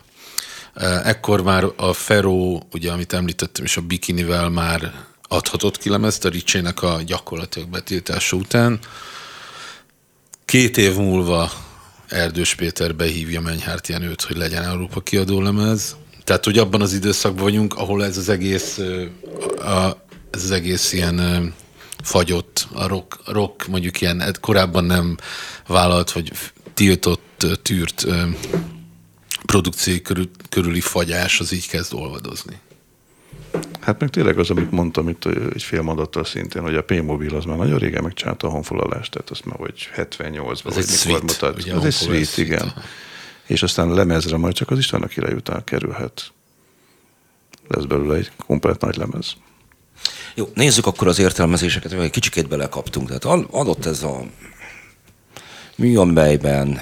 Ekkor 1.03 1.41
már 1.41 1.65
a 1.75 1.93
Feró, 1.93 2.67
ugye 2.71 2.91
amit 2.91 3.13
említettem, 3.13 3.65
és 3.65 3.77
a 3.77 3.82
Bikinivel 3.82 4.49
már 4.49 4.93
adhatott 5.27 5.77
ki 5.77 5.89
lemezt 5.89 6.25
a 6.25 6.29
Ricsének 6.29 6.82
a 6.82 6.99
gyakorlatilag 7.05 7.69
betiltása 7.69 8.36
után. 8.36 8.79
Két 10.45 10.77
év 10.77 10.95
múlva 10.95 11.51
Erdős 12.08 12.55
Péter 12.55 12.95
behívja 12.95 13.41
Menyhárt 13.41 13.88
Jenőt, 13.88 14.21
hogy 14.21 14.38
legyen 14.38 14.63
Európa 14.63 14.99
kiadó 14.99 15.41
lemez. 15.41 15.95
Tehát, 16.23 16.45
hogy 16.45 16.58
abban 16.58 16.82
az 16.82 16.93
időszakban 16.93 17.43
vagyunk, 17.43 17.73
ahol 17.73 18.05
ez 18.05 18.17
az 18.17 18.29
egész, 18.29 18.77
a, 19.58 19.97
ez 20.32 20.43
az 20.43 20.51
egész 20.51 20.93
ilyen 20.93 21.53
fagyott 22.03 22.67
a 22.73 22.88
rock, 22.88 23.19
rock 23.25 23.67
mondjuk 23.67 24.01
ilyen 24.01 24.35
korábban 24.39 24.83
nem 24.83 25.17
vállalt, 25.67 26.12
vagy 26.12 26.31
tiltott, 26.73 27.45
tűrt 27.62 28.05
produkció 29.45 29.99
körül, 30.03 30.29
körüli 30.49 30.81
fagyás 30.81 31.39
az 31.39 31.51
így 31.51 31.67
kezd 31.67 31.93
olvadozni. 31.93 32.59
Hát 33.79 33.99
meg 33.99 34.09
tényleg 34.09 34.39
az, 34.39 34.49
amit 34.49 34.71
mondtam 34.71 35.09
itt 35.09 35.25
egy 35.53 35.63
fél 35.63 35.81
mondattal 35.81 36.23
szintén, 36.25 36.62
hogy 36.62 36.75
a 36.75 36.83
P-mobil 36.83 37.35
az 37.35 37.45
már 37.45 37.57
nagyon 37.57 37.77
régen 37.77 38.03
megcsinálta 38.03 38.47
a 38.47 38.49
honfoglalást, 38.49 39.12
tehát 39.12 39.29
azt 39.29 39.45
már 39.45 39.57
vagy 39.57 39.89
78-ban, 39.95 40.59
vagy 40.63 40.75
mikor 40.75 40.85
suite, 40.85 41.19
mutat. 41.19 41.57
Ugye, 41.57 41.73
ez 41.73 41.83
egy 41.83 41.93
suite, 41.93 42.41
igen. 42.41 42.73
És 43.45 43.63
aztán 43.63 43.91
a 43.91 43.93
lemezre 43.93 44.38
majd 44.38 44.53
csak 44.53 44.71
az 44.71 44.77
Istvánnak 44.77 45.09
király 45.09 45.33
után 45.33 45.63
kerülhet. 45.63 46.31
Lesz 47.67 47.83
belőle 47.83 48.15
egy 48.15 48.31
komplet 48.45 48.81
nagy 48.81 48.97
lemez. 48.97 49.33
Jó, 50.39 50.49
nézzük 50.54 50.86
akkor 50.86 51.08
az 51.08 51.19
értelmezéseket, 51.19 51.91
hogy 51.91 52.04
egy 52.04 52.10
kicsikét 52.10 52.47
belekaptunk. 52.47 53.08
Tehát 53.08 53.45
adott 53.52 53.86
ez 53.86 54.04
a 54.04 54.23
amelyben 55.95 56.82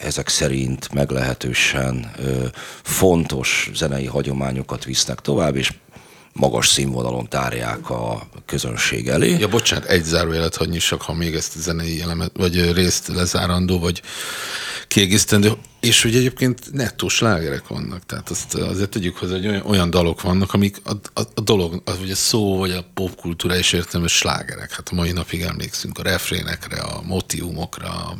ezek 0.00 0.28
szerint 0.28 0.92
meglehetősen 0.92 2.12
fontos 2.82 3.70
zenei 3.74 4.06
hagyományokat 4.06 4.84
visznek 4.84 5.20
tovább, 5.20 5.56
és 5.56 5.72
magas 6.32 6.68
színvonalon 6.68 7.28
tárják 7.28 7.90
a 7.90 8.28
közönség 8.46 9.08
elé. 9.08 9.36
Ja, 9.38 9.48
bocsánat, 9.48 9.84
egy 9.84 10.04
zárójelet 10.04 10.56
hagyni 10.56 10.78
csak, 10.78 11.02
ha 11.02 11.14
még 11.14 11.34
ezt 11.34 11.56
a 11.56 11.60
zenei 11.60 12.00
elemet, 12.00 12.30
vagy 12.36 12.72
részt 12.72 13.08
lezárandó, 13.08 13.78
vagy 13.78 14.02
kiegészítendő. 14.96 15.52
És 15.80 16.02
hogy 16.02 16.16
egyébként 16.16 16.72
nettó 16.72 17.08
slágerek 17.08 17.66
vannak, 17.68 18.06
tehát 18.06 18.30
azt 18.30 18.54
azért 18.54 18.90
tegyük 18.90 19.16
hozzá, 19.16 19.34
hogy 19.34 19.46
olyan, 19.46 19.66
olyan 19.66 19.90
dalok 19.90 20.22
vannak, 20.22 20.52
amik 20.52 20.80
a, 20.84 20.92
a, 21.20 21.20
a 21.34 21.40
dolog, 21.40 21.82
az, 21.84 21.98
vagy 21.98 22.10
a 22.10 22.14
szó, 22.14 22.56
vagy 22.56 22.70
a 22.70 22.84
popkultúra 22.94 23.56
is 23.56 23.70
hogy 23.70 24.08
slágerek. 24.08 24.72
Hát 24.72 24.88
a 24.88 24.94
mai 24.94 25.12
napig 25.12 25.40
emlékszünk 25.40 25.98
a 25.98 26.02
refrénekre, 26.02 26.80
a 26.80 27.02
motivumokra, 27.02 27.88
a, 27.88 28.16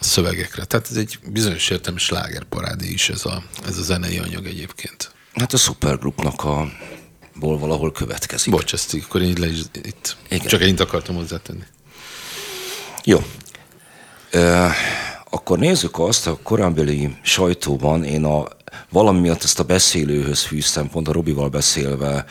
szövegekre. 0.00 0.64
Tehát 0.64 0.90
ez 0.90 0.96
egy 0.96 1.18
bizonyos 1.26 1.70
értelmű 1.70 1.98
slágerparádé 1.98 2.88
is 2.88 3.08
ez 3.08 3.24
a, 3.24 3.42
ez 3.66 3.78
a 3.78 3.82
zenei 3.82 4.18
anyag 4.18 4.46
egyébként. 4.46 5.12
Hát 5.34 5.52
a 5.52 5.56
Supergroupnak 5.56 6.44
a 6.44 6.72
ból 7.34 7.58
valahol 7.58 7.92
következik. 7.92 8.52
Bocs, 8.52 8.72
ezt 8.72 8.96
akkor 9.04 9.22
így 9.22 9.38
le 9.38 9.46
is 9.46 9.60
itt. 9.72 10.16
Igen. 10.28 10.46
Csak 10.46 10.62
ennyit 10.62 10.80
akartam 10.80 11.14
hozzátenni. 11.14 11.64
Jó. 13.04 13.24
Uh, 14.34 14.70
akkor 15.34 15.58
nézzük 15.58 15.98
azt, 15.98 16.26
a 16.26 16.38
korábbi 16.42 17.16
sajtóban 17.22 18.04
én 18.04 18.24
a 18.24 18.48
valami 18.88 19.20
miatt 19.20 19.42
ezt 19.42 19.58
a 19.58 19.64
beszélőhöz 19.64 20.42
fűztem, 20.42 20.88
pont 20.88 21.08
a 21.08 21.12
Robival 21.12 21.48
beszélve 21.48 22.24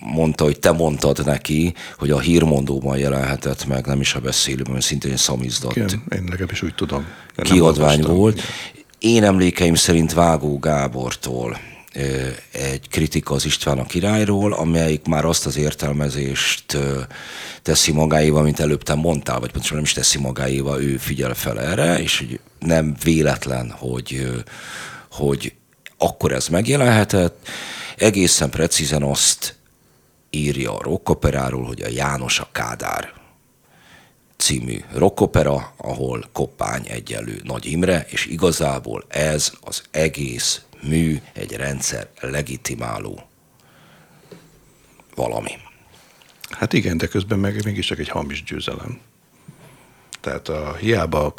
mondta, 0.00 0.44
hogy 0.44 0.58
te 0.58 0.70
mondtad 0.70 1.24
neki, 1.24 1.74
hogy 1.98 2.10
a 2.10 2.18
hírmondóban 2.18 2.98
jelenhetett 2.98 3.66
meg, 3.66 3.86
nem 3.86 4.00
is 4.00 4.14
a 4.14 4.20
beszélőben, 4.20 4.80
szintén 4.80 5.16
szamizdat. 5.16 5.76
Igen, 5.76 6.02
én 6.14 6.24
legalábbis 6.28 6.62
úgy 6.62 6.74
tudom. 6.74 7.04
Kiadvány 7.36 8.02
volt. 8.02 8.40
Én 8.98 9.24
emlékeim 9.24 9.74
szerint 9.74 10.12
Vágó 10.12 10.58
Gábortól 10.58 11.58
egy 12.52 12.88
kritika 12.88 13.34
az 13.34 13.44
István 13.44 13.78
a 13.78 13.86
királyról, 13.86 14.52
amelyik 14.52 15.06
már 15.06 15.24
azt 15.24 15.46
az 15.46 15.56
értelmezést 15.56 16.76
teszi 17.62 17.92
magáéval, 17.92 18.42
mint 18.42 18.60
előbb 18.60 18.82
te 18.82 18.94
mondtál, 18.94 19.40
vagy 19.40 19.50
pontosan 19.50 19.76
nem 19.76 19.84
is 19.84 19.92
teszi 19.92 20.18
magáéval, 20.18 20.82
ő 20.82 20.96
figyel 20.96 21.34
fel 21.34 21.60
erre, 21.60 21.98
és 21.98 22.18
hogy 22.18 22.40
nem 22.58 22.96
véletlen, 23.02 23.70
hogy, 23.70 24.26
hogy 25.10 25.54
akkor 25.98 26.32
ez 26.32 26.48
megjelenhetett. 26.48 27.48
Egészen 27.96 28.50
precízen 28.50 29.02
azt 29.02 29.56
írja 30.30 30.76
a 30.76 30.82
rockoperáról, 30.82 31.64
hogy 31.64 31.80
a 31.80 31.88
János 31.88 32.40
a 32.40 32.48
Kádár 32.52 33.12
című 34.36 34.80
rockopera, 34.92 35.72
ahol 35.76 36.24
Koppány 36.32 36.86
egyelő 36.88 37.40
Nagy 37.44 37.66
Imre, 37.66 38.06
és 38.08 38.26
igazából 38.26 39.04
ez 39.08 39.52
az 39.60 39.82
egész 39.90 40.62
mű 40.82 41.20
egy 41.32 41.52
rendszer 41.52 42.08
legitimáló 42.20 43.28
valami. 45.14 45.52
Hát 46.50 46.72
igen, 46.72 46.96
de 46.96 47.06
közben 47.06 47.38
meg 47.38 47.64
mégiscsak 47.64 47.98
egy 47.98 48.08
hamis 48.08 48.42
győzelem. 48.42 48.98
Tehát 50.20 50.48
a 50.48 50.74
hiába, 50.74 51.34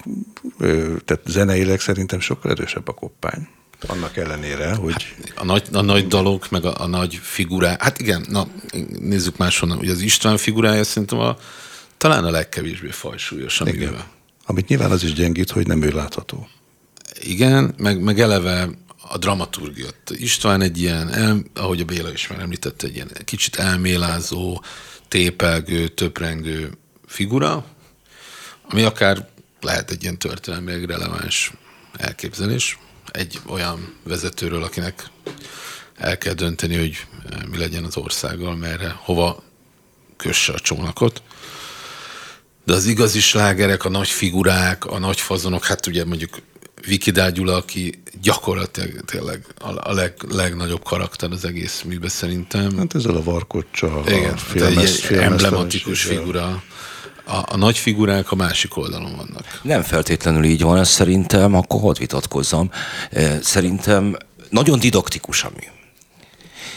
tehát 1.05 1.21
zeneileg 1.25 1.79
szerintem 1.79 2.19
sokkal 2.19 2.51
erősebb 2.51 2.87
a 2.87 2.93
koppány. 2.93 3.47
Annak 3.87 4.17
ellenére, 4.17 4.73
hogy... 4.73 4.93
Hát 4.93 5.33
a, 5.35 5.45
nagy, 5.45 5.67
a 5.71 5.81
nagy 5.81 6.07
dalok, 6.07 6.49
meg 6.49 6.65
a, 6.65 6.81
a 6.81 6.87
nagy 6.87 7.15
figurák, 7.15 7.83
hát 7.83 7.99
igen, 7.99 8.25
na, 8.29 8.47
nézzük 8.99 9.37
máshonnan, 9.37 9.77
ugye 9.77 9.91
az 9.91 10.01
István 10.01 10.37
figurája 10.37 10.83
szerintem 10.83 11.19
a, 11.19 11.37
talán 11.97 12.23
a 12.23 12.29
legkevésbé 12.29 12.89
fajsúlyos, 12.89 13.61
igen. 13.65 14.03
Amit 14.45 14.67
nyilván 14.67 14.91
az 14.91 15.03
is 15.03 15.13
gyengít, 15.13 15.51
hogy 15.51 15.67
nem 15.67 15.81
ő 15.81 15.89
látható. 15.89 16.47
Igen, 17.21 17.73
meg, 17.77 18.01
meg 18.01 18.19
eleve 18.19 18.69
a 19.09 19.17
dramaturgia. 19.17 19.87
István 20.09 20.61
egy 20.61 20.81
ilyen, 20.81 21.13
el, 21.13 21.43
ahogy 21.53 21.79
a 21.81 21.85
Béla 21.85 22.11
is 22.11 22.27
már 22.27 22.39
említette, 22.39 22.87
egy 22.87 22.95
ilyen 22.95 23.11
kicsit 23.25 23.55
elmélázó, 23.55 24.61
tépelgő, 25.09 25.87
töprengő 25.87 26.71
figura, 27.05 27.65
ami 28.69 28.83
akár 28.83 29.29
lehet 29.61 29.91
egy 29.91 30.03
ilyen 30.03 30.17
történelmi 30.17 30.85
releváns 30.85 31.53
elképzelés 31.97 32.77
egy 33.11 33.39
olyan 33.47 33.95
vezetőről, 34.03 34.63
akinek 34.63 35.09
el 35.95 36.17
kell 36.17 36.33
dönteni, 36.33 36.77
hogy 36.77 37.05
mi 37.51 37.57
legyen 37.57 37.83
az 37.83 37.97
országgal, 37.97 38.55
merre, 38.55 38.95
hova 38.97 39.43
kösse 40.17 40.53
a 40.53 40.59
csónakot. 40.59 41.21
De 42.65 42.73
az 42.73 42.85
igazi 42.85 43.19
slágerek, 43.19 43.85
a 43.85 43.89
nagy 43.89 44.09
figurák, 44.09 44.85
a 44.85 44.99
nagy 44.99 45.19
fazonok, 45.19 45.65
hát 45.65 45.87
ugye 45.87 46.05
mondjuk 46.05 46.37
Viki 46.85 47.11
Gyula, 47.33 47.55
aki 47.55 48.01
gyakorlatilag 48.21 49.05
tényleg 49.05 49.45
a 49.81 49.93
leg, 49.93 50.13
legnagyobb 50.29 50.83
karakter 50.83 51.31
az 51.31 51.45
egész 51.45 51.81
műben 51.81 52.09
szerintem. 52.09 52.77
Hát 52.77 52.95
ezzel 52.95 53.15
a 53.15 53.23
varkocsa, 53.23 54.03
Igen, 54.07 54.33
a 54.33 54.37
filmes, 54.37 55.09
egy 55.09 55.17
emblematikus 55.17 56.03
figura. 56.03 56.63
A, 57.25 57.43
a 57.45 57.57
nagy 57.57 57.77
figurák 57.77 58.31
a 58.31 58.35
másik 58.35 58.77
oldalon 58.77 59.15
vannak. 59.15 59.59
Nem 59.61 59.81
feltétlenül 59.81 60.43
így 60.43 60.61
van, 60.61 60.77
ez 60.77 60.89
szerintem, 60.89 61.55
akkor 61.55 61.81
hadd 61.81 61.99
vitatkozzam. 61.99 62.71
Szerintem 63.41 64.17
nagyon 64.49 64.79
didaktikus 64.79 65.43
a 65.43 65.51
mű. 65.55 65.78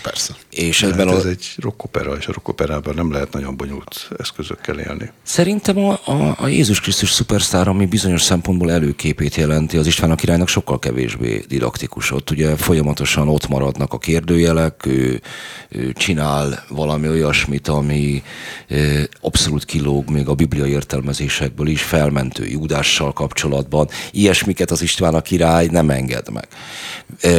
Persze. 0.03 0.35
És 0.51 0.83
ebben 0.83 1.09
hát 1.09 1.17
ez 1.17 1.25
a... 1.25 1.29
egy 1.29 1.55
rockopera, 1.57 2.17
és 2.17 2.27
a 2.27 2.33
rockoperában 2.33 2.95
nem 2.95 3.12
lehet 3.12 3.33
nagyon 3.33 3.57
bonyolult 3.57 4.09
eszközökkel 4.19 4.79
élni. 4.79 5.11
Szerintem 5.23 5.79
a, 5.79 6.01
a, 6.05 6.37
a 6.38 6.47
Jézus 6.47 6.81
Krisztus 6.81 7.11
szupersztár, 7.11 7.69
ami 7.69 7.87
bizonyos 7.87 8.23
szempontból 8.23 8.71
előképét 8.71 9.35
jelenti, 9.35 9.77
az 9.77 9.87
István 9.87 10.11
a 10.11 10.15
királynak 10.15 10.49
sokkal 10.49 10.79
kevésbé 10.79 11.45
didaktikus. 11.49 12.11
Ott 12.11 12.31
ugye 12.31 12.57
folyamatosan 12.57 13.29
ott 13.29 13.49
maradnak 13.49 13.93
a 13.93 13.99
kérdőjelek, 13.99 14.87
ő, 14.87 15.21
ő 15.69 15.93
csinál 15.93 16.65
valami 16.69 17.09
olyasmit, 17.09 17.69
ami 17.69 18.23
abszolút 19.21 19.65
kilóg 19.65 20.11
még 20.11 20.29
a 20.29 20.35
biblia 20.35 20.67
értelmezésekből 20.67 21.67
is, 21.67 21.83
felmentő 21.83 22.47
Júdással 22.47 23.12
kapcsolatban. 23.12 23.88
Ilyesmiket 24.11 24.71
az 24.71 24.83
István 24.83 25.15
a 25.15 25.21
király 25.21 25.67
nem 25.67 25.91
enged 25.91 26.27
meg. 26.31 26.49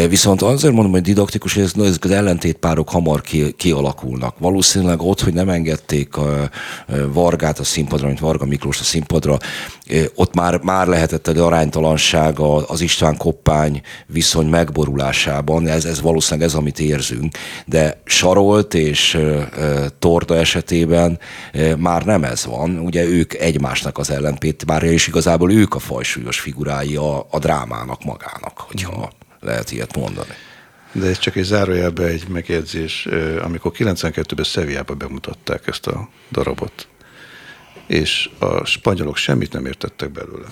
Viszont 0.09 0.41
azért 0.41 0.73
mondom, 0.73 0.91
hogy 0.91 1.01
didaktikus, 1.01 1.53
hogy 1.53 1.63
ezek 1.63 2.03
az 2.03 2.11
ellentét 2.11 2.52
párok 2.57 2.89
hamar 2.89 3.21
ki, 3.21 3.51
kialakulnak. 3.51 4.35
Valószínűleg 4.39 5.01
ott, 5.01 5.21
hogy 5.21 5.33
nem 5.33 5.49
engedték 5.49 6.17
a 6.17 6.49
Vargát 7.13 7.59
a 7.59 7.63
színpadra, 7.63 8.07
mint 8.07 8.19
Varga 8.19 8.45
Miklós 8.45 8.79
a 8.79 8.83
színpadra, 8.83 9.37
ott 10.15 10.33
már, 10.33 10.59
már 10.61 10.87
lehetett 10.87 11.27
egy 11.27 11.37
aránytalanság 11.37 12.39
az 12.67 12.81
István 12.81 13.17
Koppány 13.17 13.81
viszony 14.05 14.47
megborulásában, 14.47 15.67
ez, 15.67 15.85
ez 15.85 16.01
valószínűleg 16.01 16.49
ez, 16.49 16.55
amit 16.55 16.79
érzünk, 16.79 17.37
de 17.65 18.01
Sarolt 18.05 18.73
és 18.73 19.17
Torda 19.99 20.35
esetében 20.35 21.19
már 21.77 22.05
nem 22.05 22.23
ez 22.23 22.45
van, 22.45 22.79
ugye 22.79 23.03
ők 23.03 23.33
egymásnak 23.33 23.97
az 23.97 24.09
ellenpét, 24.09 24.65
bár 24.65 24.83
és 24.83 25.07
igazából 25.07 25.51
ők 25.51 25.75
a 25.75 25.79
fajsúlyos 25.79 26.39
figurái 26.39 26.95
a, 26.95 27.27
a 27.29 27.39
drámának 27.39 28.03
magának, 28.03 28.57
hogyha 28.57 29.11
lehet 29.39 29.71
ilyet 29.71 29.97
mondani. 29.97 30.33
De 30.93 31.07
ez 31.07 31.19
csak 31.19 31.35
egy 31.35 31.43
zárójelbe 31.43 32.03
egy 32.03 32.27
megjegyzés, 32.27 33.07
amikor 33.41 33.71
92-ben 33.75 34.43
Szeviába 34.43 34.93
bemutatták 34.93 35.67
ezt 35.67 35.87
a 35.87 36.09
darabot, 36.31 36.87
és 37.87 38.29
a 38.39 38.65
spanyolok 38.65 39.17
semmit 39.17 39.53
nem 39.53 39.65
értettek 39.65 40.11
belőle. 40.11 40.47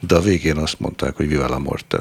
De 0.00 0.14
a 0.14 0.20
végén 0.20 0.56
azt 0.56 0.80
mondták, 0.80 1.16
hogy 1.16 1.28
viva 1.28 1.48
la 1.48 1.58
morte. 1.58 1.96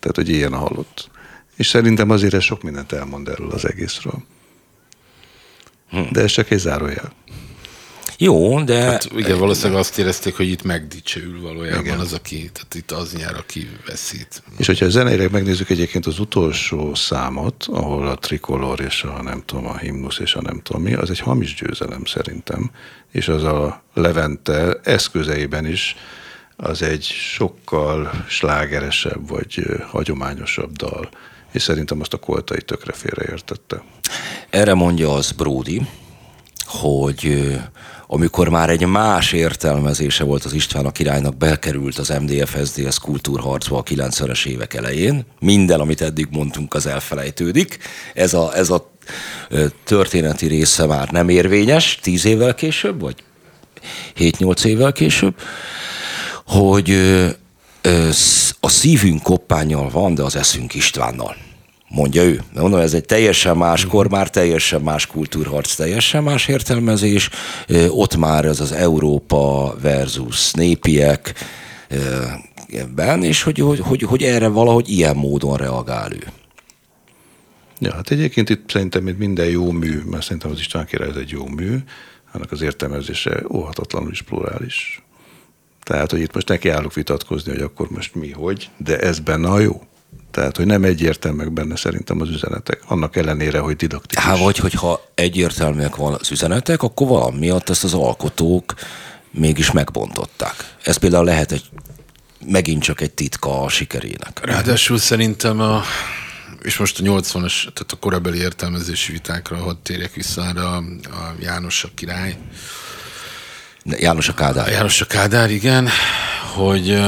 Tehát, 0.00 0.16
hogy 0.16 0.28
ilyen 0.28 0.52
a 0.52 0.56
halott. 0.58 1.10
És 1.56 1.66
szerintem 1.66 2.10
azért 2.10 2.34
ez 2.34 2.42
sok 2.42 2.62
mindent 2.62 2.92
elmond 2.92 3.28
erről 3.28 3.50
az 3.50 3.68
egészről. 3.68 4.22
Hm. 5.90 6.02
De 6.12 6.22
ez 6.22 6.30
csak 6.30 6.50
egy 6.50 6.58
zárójel. 6.58 7.12
Jó, 8.18 8.62
de... 8.62 8.80
Hát 8.80 9.08
igen, 9.16 9.38
valószínűleg 9.38 9.80
azt 9.80 9.98
érezték, 9.98 10.36
hogy 10.36 10.48
itt 10.48 10.62
megdicsőül 10.62 11.40
valójában 11.40 11.84
igen. 11.84 11.98
az, 11.98 12.12
aki, 12.12 12.50
tehát 12.52 12.74
itt 12.74 12.90
az 12.90 13.12
nyer, 13.12 13.34
aki 13.34 13.68
veszít. 13.86 14.42
És 14.56 14.66
hogyha 14.66 14.88
zeneileg 14.88 15.30
megnézzük 15.30 15.70
egyébként 15.70 16.06
az 16.06 16.18
utolsó 16.18 16.94
számot, 16.94 17.64
ahol 17.68 18.08
a 18.08 18.14
trikolor 18.14 18.80
és 18.80 19.02
a 19.02 19.22
nem 19.22 19.42
tudom, 19.46 19.66
a 19.66 19.76
himnusz 19.76 20.18
és 20.18 20.34
a 20.34 20.40
nem 20.40 20.60
tudom 20.62 20.82
mi, 20.82 20.94
az 20.94 21.10
egy 21.10 21.20
hamis 21.20 21.54
győzelem 21.54 22.04
szerintem, 22.04 22.70
és 23.12 23.28
az 23.28 23.42
a 23.42 23.82
Levente 23.94 24.80
eszközeiben 24.82 25.66
is 25.66 25.96
az 26.56 26.82
egy 26.82 27.02
sokkal 27.04 28.24
slágeresebb 28.28 29.28
vagy 29.28 29.66
hagyományosabb 29.90 30.72
dal, 30.72 31.08
és 31.52 31.62
szerintem 31.62 32.00
azt 32.00 32.12
a 32.12 32.18
koltai 32.18 32.62
tökre 32.62 32.92
félreértette. 32.92 33.82
Erre 34.50 34.74
mondja 34.74 35.12
az 35.12 35.32
Brody, 35.32 35.86
hogy 36.64 37.54
amikor 38.06 38.48
már 38.48 38.70
egy 38.70 38.86
más 38.86 39.32
értelmezése 39.32 40.24
volt 40.24 40.44
az 40.44 40.52
István 40.52 40.86
a 40.86 40.92
királynak, 40.92 41.36
bekerült 41.36 41.98
az 41.98 42.08
MDF-SZDSZ 42.08 42.98
kultúrharcba 42.98 43.78
a 43.78 43.82
90-es 43.82 44.46
évek 44.46 44.74
elején. 44.74 45.24
Minden, 45.40 45.80
amit 45.80 46.00
eddig 46.00 46.28
mondtunk, 46.30 46.74
az 46.74 46.86
elfelejtődik. 46.86 47.78
Ez 48.14 48.34
a, 48.34 48.56
ez 48.56 48.70
a 48.70 48.92
történeti 49.84 50.46
része 50.46 50.86
már 50.86 51.10
nem 51.10 51.28
érvényes, 51.28 51.98
tíz 52.02 52.24
évvel 52.24 52.54
később, 52.54 53.00
vagy 53.00 53.16
7-8 54.16 54.64
évvel 54.64 54.92
később, 54.92 55.34
hogy 56.46 56.90
a 58.60 58.68
szívünk 58.68 59.22
koppányjal 59.22 59.90
van, 59.90 60.14
de 60.14 60.22
az 60.22 60.36
eszünk 60.36 60.74
Istvánnal 60.74 61.36
mondja 61.94 62.22
ő. 62.22 62.42
De 62.52 62.60
mondom, 62.60 62.80
ez 62.80 62.94
egy 62.94 63.04
teljesen 63.04 63.56
más 63.56 63.86
kor, 63.86 64.10
már 64.10 64.30
teljesen 64.30 64.80
más 64.80 65.06
kultúrharc, 65.06 65.74
teljesen 65.74 66.22
más 66.22 66.48
értelmezés. 66.48 67.30
Ott 67.88 68.16
már 68.16 68.44
ez 68.44 68.60
az 68.60 68.72
Európa 68.72 69.74
versus 69.80 70.52
népiek 70.52 71.34
ebben, 72.68 73.22
és 73.22 73.42
hogy, 73.42 73.58
hogy, 73.58 73.78
hogy, 73.78 74.02
hogy 74.02 74.22
erre 74.22 74.48
valahogy 74.48 74.88
ilyen 74.88 75.16
módon 75.16 75.56
reagál 75.56 76.12
ő. 76.12 76.26
Ja, 77.78 77.94
hát 77.94 78.10
egyébként 78.10 78.50
itt 78.50 78.70
szerintem 78.70 79.08
itt 79.08 79.18
minden 79.18 79.46
jó 79.46 79.70
mű, 79.70 80.02
mert 80.10 80.22
szerintem 80.22 80.50
az 80.50 80.58
István 80.58 80.86
király 80.86 81.08
ez 81.08 81.16
egy 81.16 81.30
jó 81.30 81.46
mű, 81.46 81.76
annak 82.32 82.52
az 82.52 82.62
értelmezése 82.62 83.42
óhatatlanul 83.50 84.10
is 84.10 84.22
plurális. 84.22 85.02
Tehát, 85.82 86.10
hogy 86.10 86.20
itt 86.20 86.34
most 86.34 86.48
neki 86.48 86.68
állok 86.68 86.94
vitatkozni, 86.94 87.52
hogy 87.52 87.60
akkor 87.60 87.90
most 87.90 88.14
mi, 88.14 88.30
hogy, 88.30 88.70
de 88.76 88.98
ez 88.98 89.18
benne 89.18 89.48
a 89.48 89.58
jó. 89.58 89.82
Tehát, 90.34 90.56
hogy 90.56 90.66
nem 90.66 90.84
egyértelműek 90.84 91.52
benne 91.52 91.76
szerintem 91.76 92.20
az 92.20 92.28
üzenetek, 92.28 92.80
annak 92.86 93.16
ellenére, 93.16 93.58
hogy 93.58 93.76
didaktikus. 93.76 94.24
Hát, 94.24 94.38
vagy 94.38 94.58
hogyha 94.58 95.08
egyértelműek 95.14 95.96
van 95.96 96.12
az 96.20 96.30
üzenetek, 96.30 96.82
akkor 96.82 97.08
valami 97.08 97.38
miatt 97.38 97.68
ezt 97.68 97.84
az 97.84 97.94
alkotók 97.94 98.74
mégis 99.30 99.70
megbontották. 99.70 100.74
Ez 100.82 100.96
például 100.96 101.24
lehet 101.24 101.52
egy 101.52 101.64
megint 102.46 102.82
csak 102.82 103.00
egy 103.00 103.10
titka 103.10 103.62
a 103.62 103.68
sikerének. 103.68 104.40
Ráadásul 104.42 104.98
szerintem 104.98 105.60
a, 105.60 105.82
és 106.62 106.76
most 106.76 107.00
a 107.00 107.02
80-as, 107.02 107.62
tehát 107.62 107.92
a 107.92 107.96
korabeli 108.00 108.38
értelmezési 108.38 109.12
vitákra, 109.12 109.56
hadd 109.56 109.76
térjek 109.82 110.14
vissza 110.14 110.42
arra 110.42 110.70
a, 110.70 110.76
a 111.04 111.34
János 111.40 111.84
a 111.84 111.88
király. 111.94 112.36
János 113.84 114.28
a 114.28 114.34
Kádár. 114.34 114.68
János 114.68 115.00
a 115.00 115.06
Kádár, 115.06 115.50
igen, 115.50 115.88
hogy 116.54 116.98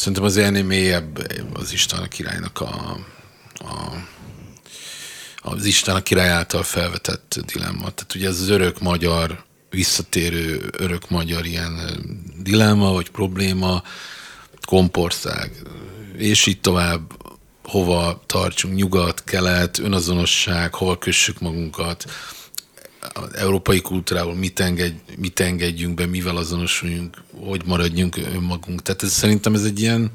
Szerintem 0.00 0.24
az 0.24 0.36
ennél 0.36 0.64
mélyebb 0.64 1.28
az 1.52 1.72
Isten 1.72 2.00
a 2.00 2.08
királynak 2.08 2.60
a, 2.60 2.98
a 3.54 3.92
az 5.42 5.64
Isten 5.64 5.94
a 5.96 6.02
király 6.02 6.28
által 6.28 6.62
felvetett 6.62 7.40
dilemma. 7.46 7.80
Tehát 7.80 8.14
ugye 8.14 8.28
ez 8.28 8.40
az 8.40 8.48
örök 8.48 8.80
magyar, 8.80 9.44
visszatérő 9.70 10.70
örök 10.78 11.10
magyar 11.10 11.46
ilyen 11.46 11.78
dilemma, 12.42 12.92
vagy 12.92 13.10
probléma, 13.10 13.82
kompország, 14.66 15.62
és 16.16 16.46
így 16.46 16.60
tovább, 16.60 17.12
hova 17.62 18.22
tartsunk, 18.26 18.74
nyugat, 18.74 19.24
kelet, 19.24 19.78
önazonosság, 19.78 20.74
hol 20.74 20.98
kössük 20.98 21.40
magunkat, 21.40 22.04
az 23.00 23.34
európai 23.34 23.80
kultúrával 23.80 24.34
mit, 24.34 24.60
engedj, 24.60 24.96
mit 25.16 25.40
engedjünk 25.40 25.94
be, 25.94 26.06
mivel 26.06 26.36
azonosuljunk, 26.36 27.22
hogy 27.40 27.62
maradjunk 27.64 28.16
önmagunk. 28.16 28.82
Tehát 28.82 29.02
ez, 29.02 29.12
szerintem 29.12 29.54
ez 29.54 29.64
egy 29.64 29.80
ilyen, 29.80 30.10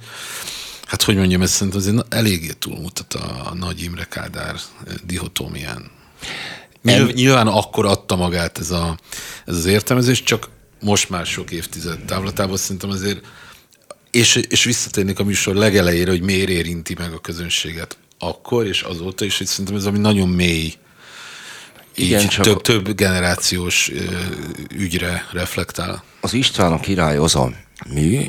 hát 0.86 1.02
hogy 1.02 1.16
mondjam, 1.16 1.42
ez 1.42 1.52
szerintem 1.52 1.80
azért 1.80 2.14
eléggé 2.14 2.52
túlmutat 2.60 3.14
a, 3.14 3.54
Nagy 3.54 3.84
Imre 3.84 4.04
Kádár 4.04 4.56
dihotómián. 5.06 5.92
Nyilván, 6.84 7.14
nyilván 7.14 7.48
akkor 7.48 7.86
adta 7.86 8.16
magát 8.16 8.58
ez, 8.58 8.72
a, 8.72 8.98
ez 9.46 9.56
az 9.56 9.66
értelmezés, 9.66 10.24
csak 10.24 10.50
most 10.82 11.10
már 11.10 11.26
sok 11.26 11.52
évtized 11.52 12.00
távlatában 12.06 12.58
szerintem 12.58 12.90
azért, 12.90 13.26
és, 14.12 14.36
és 14.36 14.64
visszatérnék 14.64 15.20
a 15.20 15.24
műsor 15.24 15.56
legelejére, 15.56 16.12
hogy 16.12 16.22
miért 16.22 16.50
érinti 16.50 16.96
meg 16.98 17.14
a 17.14 17.20
közönséget 17.20 17.98
akkor 18.20 18.66
és 18.66 18.82
azóta, 18.82 19.26
és 19.26 19.38
hogy 19.38 19.48
szerintem 19.48 19.76
ez 19.76 19.86
ami 19.86 19.98
nagyon 19.98 20.30
mély 20.30 20.74
igen, 21.96 22.22
így 22.22 22.28
csak 22.28 22.46
több, 22.46 22.62
több 22.62 22.96
generációs 22.96 23.92
ügyre 24.78 25.26
reflektál. 25.32 26.04
Az 26.22 26.34
István 26.34 26.72
a 26.72 26.80
király 26.80 27.18
az 27.18 27.36
a 27.36 27.52
mű, 27.94 28.20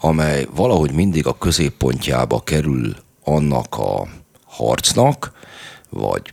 amely 0.00 0.46
valahogy 0.54 0.92
mindig 0.92 1.26
a 1.26 1.38
középpontjába 1.38 2.40
kerül 2.40 2.96
annak 3.24 3.78
a 3.78 4.08
harcnak, 4.44 5.32
vagy 5.90 6.32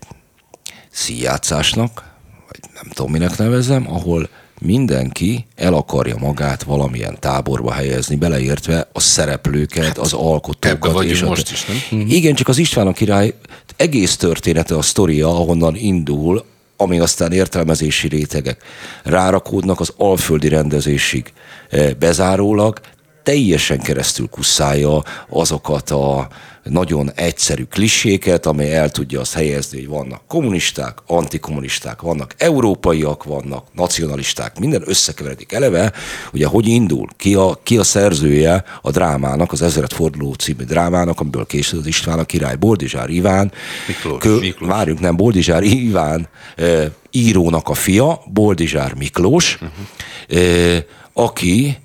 szíjátszásnak, 0.89 2.03
vagy 2.47 2.59
nem 2.73 2.91
tudom 2.93 3.11
minek 3.11 3.37
nevezem, 3.37 3.93
ahol 3.93 4.29
mindenki 4.61 5.45
el 5.55 5.73
akarja 5.73 6.17
magát 6.17 6.63
valamilyen 6.63 7.17
táborba 7.19 7.71
helyezni, 7.71 8.15
beleértve 8.15 8.89
a 8.93 8.99
szereplőket, 8.99 9.85
hát, 9.85 9.97
az 9.97 10.13
alkotókat. 10.13 11.03
és 11.03 11.23
most 11.23 11.49
a... 11.49 11.51
is, 11.51 11.65
nem? 11.65 11.99
Igen, 12.07 12.35
csak 12.35 12.47
az 12.47 12.57
István 12.57 12.87
a 12.87 12.93
király 12.93 13.33
egész 13.75 14.15
története, 14.15 14.75
a 14.75 14.81
sztoria, 14.81 15.27
ahonnan 15.27 15.75
indul, 15.75 16.45
ami 16.81 16.99
aztán 16.99 17.31
értelmezési 17.31 18.07
rétegek. 18.07 18.63
Rárakódnak 19.03 19.79
az 19.79 19.93
alföldi 19.97 20.47
rendezésig. 20.47 21.33
Eh, 21.69 21.93
bezárólag, 21.93 22.79
teljesen 23.23 23.79
keresztül 23.79 24.27
kusszálja 24.29 25.03
azokat 25.29 25.89
a 25.89 26.27
nagyon 26.69 27.11
egyszerű 27.15 27.63
kliséket, 27.63 28.45
amely 28.45 28.75
el 28.75 28.89
tudja 28.89 29.19
azt 29.19 29.33
helyezni, 29.33 29.77
hogy 29.77 29.87
vannak 29.87 30.21
kommunisták, 30.27 30.97
antikommunisták, 31.07 32.01
vannak 32.01 32.33
európaiak, 32.37 33.23
vannak 33.23 33.65
nacionalisták, 33.73 34.59
minden 34.59 34.83
összekeveredik 34.85 35.51
eleve. 35.51 35.91
Ugye 36.33 36.47
hogy 36.47 36.67
indul? 36.67 37.07
Ki 37.17 37.35
a, 37.35 37.59
ki 37.63 37.77
a 37.77 37.83
szerzője 37.83 38.63
a 38.81 38.91
drámának, 38.91 39.51
az 39.51 39.61
Ezeret 39.61 39.93
Forduló 39.93 40.33
című 40.33 40.63
drámának, 40.63 41.19
amiből 41.19 41.45
később 41.45 41.79
az 41.79 41.85
István 41.85 42.19
a 42.19 42.23
király, 42.23 42.55
Boldizsár 42.55 43.09
Iván. 43.09 43.51
Miklós. 43.87 44.19
Kö, 44.19 44.39
Miklós. 44.39 44.69
Várjunk, 44.69 44.99
nem, 44.99 45.15
Boldizsár 45.15 45.63
Iván 45.63 46.27
e, 46.55 46.91
írónak 47.11 47.69
a 47.69 47.73
fia, 47.73 48.21
Boldizsár 48.33 48.93
Miklós, 48.93 49.57
uh-huh. 49.61 50.43
e, 50.43 50.85
aki 51.13 51.77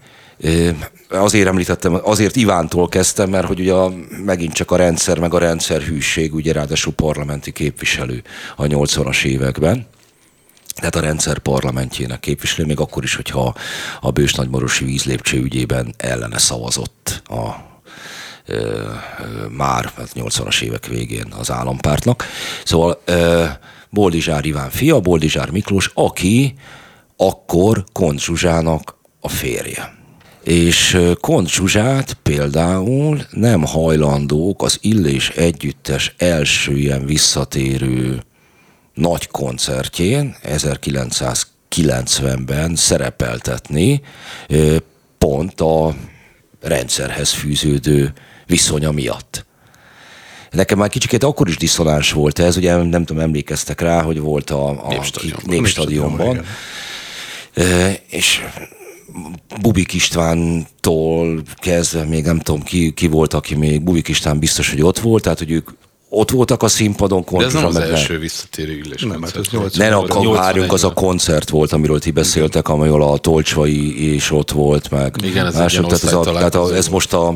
azért 1.09 1.47
említettem, 1.47 2.01
azért 2.03 2.37
Ivántól 2.37 2.89
kezdtem, 2.89 3.31
mert 3.31 3.47
hogy 3.47 3.61
ugye 3.61 3.73
a, 3.73 3.93
megint 4.25 4.53
csak 4.53 4.71
a 4.71 4.77
rendszer, 4.77 5.19
meg 5.19 5.35
a 5.35 5.39
rendszer 5.39 5.83
hűség, 5.83 6.35
ugye 6.35 6.53
ráadásul 6.53 6.93
parlamenti 6.93 7.53
képviselő 7.53 8.23
a 8.57 8.63
80-as 8.63 9.25
években. 9.25 9.87
Tehát 10.75 10.95
a 10.95 11.01
rendszer 11.01 11.39
parlamentjének 11.39 12.21
képviselő, 12.21 12.67
még 12.67 12.81
akkor 12.81 13.03
is, 13.03 13.15
hogyha 13.15 13.55
a 14.01 14.11
Bős 14.11 14.35
Nagymarosi 14.35 14.85
vízlépcső 14.85 15.43
ügyében 15.43 15.95
ellene 15.97 16.39
szavazott 16.39 17.23
a 17.25 17.51
ö, 18.47 18.57
ö, 18.57 19.49
már 19.49 19.93
80-as 20.15 20.45
hát 20.45 20.61
évek 20.61 20.87
végén 20.87 21.33
az 21.39 21.51
állampártnak. 21.51 22.25
Szóval 22.65 23.01
ö, 23.05 23.45
Boldizsár 23.91 24.45
Iván 24.45 24.71
fia, 24.71 25.01
Boldizsár 25.01 25.51
Miklós, 25.51 25.91
aki 25.95 26.55
akkor 27.17 27.85
Kont 27.93 28.21
Zsuzsának 28.21 28.97
a 29.21 29.29
férje 29.29 30.03
és 30.45 30.99
Kont 31.21 31.49
Zsuzsát 31.49 32.17
például 32.23 33.27
nem 33.31 33.65
hajlandók 33.65 34.63
az 34.63 34.79
Illés 34.81 35.29
Együttes 35.29 36.15
első 36.19 36.77
ilyen 36.77 37.07
visszatérő 37.07 38.23
nagy 38.95 39.27
koncertjén 39.27 40.37
1990-ben 40.45 42.77
szerepeltetni 42.77 44.03
pont 45.19 45.61
a 45.61 45.95
rendszerhez 46.61 47.31
fűződő 47.31 48.13
viszonya 48.47 48.91
miatt. 48.91 49.45
Nekem 50.51 50.79
már 50.79 50.89
kicsit 50.89 51.23
akkor 51.23 51.49
is 51.49 51.57
diszonáns 51.57 52.13
volt 52.13 52.39
ez, 52.39 52.57
ugye 52.57 52.77
nem 52.77 53.05
tudom, 53.05 53.23
emlékeztek 53.23 53.81
rá, 53.81 54.03
hogy 54.03 54.19
volt 54.19 54.51
a, 54.51 54.69
a 54.69 54.89
Népstadionban, 54.89 55.55
Népstadionban. 55.55 56.45
és 58.09 58.43
Bubik 59.61 59.93
Istvántól 59.93 61.43
kezdve, 61.57 62.05
még 62.05 62.25
nem 62.25 62.39
tudom 62.39 62.63
ki, 62.63 62.93
ki 62.93 63.07
volt, 63.07 63.35
aki 63.35 63.55
még 63.55 63.83
Bubik 63.83 64.09
István 64.09 64.39
biztos, 64.39 64.71
hogy 64.71 64.83
ott 64.83 64.99
volt, 64.99 65.23
tehát 65.23 65.39
hogy 65.39 65.51
ők 65.51 65.71
ott 66.09 66.31
voltak 66.31 66.63
a 66.63 66.69
színpadon. 66.69 67.25
De 67.31 67.45
ez 67.45 67.53
nem 67.53 67.65
az 67.65 67.77
első 67.77 68.19
visszatérő 68.19 68.79
ülés 68.79 69.03
Nem, 69.03 69.23
hát 69.23 69.37
ez 69.37 69.47
80, 69.51 69.89
ne, 69.89 69.97
akkor 69.97 70.37
várjunk, 70.37 70.73
az 70.73 70.85
a 70.85 70.93
koncert 70.93 71.51
volt, 71.51 71.73
amiről 71.73 72.01
ti 72.01 72.11
beszéltek, 72.11 72.69
amelyol 72.69 73.03
a 73.03 73.19
Tolcsvai 73.19 74.15
is 74.15 74.31
ott 74.31 74.51
volt, 74.51 74.91
meg 74.91 75.17
Igen, 75.23 75.47
ez, 75.47 75.55
mások, 75.55 75.87
tehát 75.87 76.05
ez, 76.05 76.13
a, 76.13 76.21
tehát 76.21 76.55
a, 76.55 76.75
ez 76.75 76.89
most 76.89 77.13
a, 77.13 77.35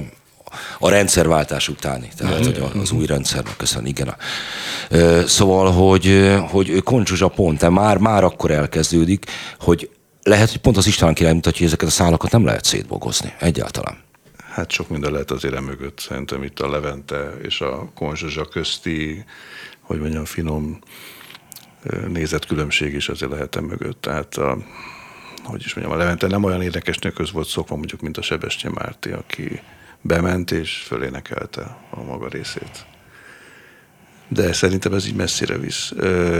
a 0.78 0.88
rendszerváltás 0.88 1.68
utáni, 1.68 2.09
tehát 2.16 2.35
mm-hmm. 2.35 2.61
hogy 2.61 2.81
az 2.81 2.90
új 2.90 3.07
rendszernek 3.07 3.57
köszön, 3.57 3.87
igen. 3.87 4.14
Szóval, 5.26 5.70
hogy, 5.70 6.35
hogy 6.50 6.83
Koncsuzsa 6.83 7.28
pont, 7.28 7.70
már, 7.70 7.96
már 7.98 8.24
akkor 8.24 8.50
elkezdődik, 8.50 9.24
hogy 9.61 9.90
lehet, 10.28 10.50
hogy 10.50 10.60
pont 10.60 10.76
az 10.76 10.86
István 10.86 11.14
király 11.14 11.40
hogy 11.42 11.62
ezeket 11.62 11.88
a 11.88 11.90
szálakat 11.90 12.30
nem 12.30 12.44
lehet 12.44 12.64
szétbogozni 12.64 13.34
egyáltalán. 13.38 13.98
Hát 14.50 14.70
sok 14.70 14.88
minden 14.88 15.12
lehet 15.12 15.30
azért 15.30 15.54
emögött. 15.54 15.98
Szerintem 16.00 16.42
itt 16.42 16.60
a 16.60 16.70
Levente 16.70 17.32
és 17.42 17.60
a 17.60 17.90
Konzsazsa 17.94 18.44
közti, 18.44 19.24
hogy 19.80 20.00
mondjam, 20.00 20.24
finom 20.24 20.78
nézetkülönbség 22.08 22.94
is 22.94 23.08
azért 23.08 23.30
lehet 23.30 23.56
emögött. 23.56 24.00
Tehát 24.00 24.36
a, 24.36 24.58
hogy 25.44 25.64
is 25.64 25.74
mondjam, 25.74 25.96
a 25.96 26.00
Levente 26.00 26.26
nem 26.26 26.44
olyan 26.44 26.62
érdekes 26.62 26.98
nőköz 26.98 27.32
volt 27.32 27.48
szokva 27.48 27.76
mondjuk, 27.76 28.00
mint 28.00 28.16
a 28.16 28.22
Sebestyén 28.22 28.72
Márti, 28.74 29.10
aki 29.10 29.60
bement 30.00 30.50
és 30.50 30.76
fölénekelte 30.76 31.76
a 31.90 32.02
maga 32.02 32.28
részét 32.28 32.86
de 34.28 34.52
szerintem 34.52 34.92
ez 34.92 35.06
így 35.06 35.14
messzire 35.14 35.58
visz. 35.58 35.92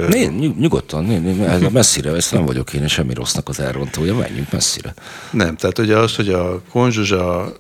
Né, 0.09 0.27
nyugodtan, 0.59 1.05
né, 1.05 1.18
né, 1.18 1.44
ez 1.44 1.62
a 1.62 1.70
messzire, 1.70 2.11
ezt 2.11 2.33
nem 2.33 2.44
vagyok 2.44 2.72
én 2.72 2.88
semmi 2.88 3.14
rossznak 3.14 3.48
az 3.48 3.61
elrontója, 3.61 4.14
menjünk 4.14 4.53
messzire. 4.53 4.94
Nem, 5.31 5.57
tehát 5.57 5.79
ugye 5.79 5.96
az, 5.96 6.16
hogy 6.16 6.29
a 6.29 6.62
konzsuzsa 6.70 7.53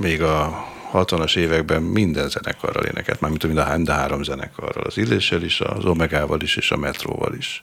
még 0.00 0.22
a 0.22 0.66
60-as 0.92 1.36
években 1.36 1.82
minden 1.82 2.28
zenekarral 2.28 2.84
énekelt, 2.84 3.20
mármint 3.20 3.46
mind 3.46 3.58
a, 3.58 3.72
mind 3.76 3.88
a 3.88 3.92
három 3.92 4.22
zenekarral, 4.22 4.84
az 4.84 4.98
Illéssel 4.98 5.42
is, 5.42 5.60
az 5.60 5.84
Omegával 5.84 6.40
is, 6.40 6.56
és 6.56 6.70
a 6.70 6.76
Metróval 6.76 7.34
is 7.34 7.62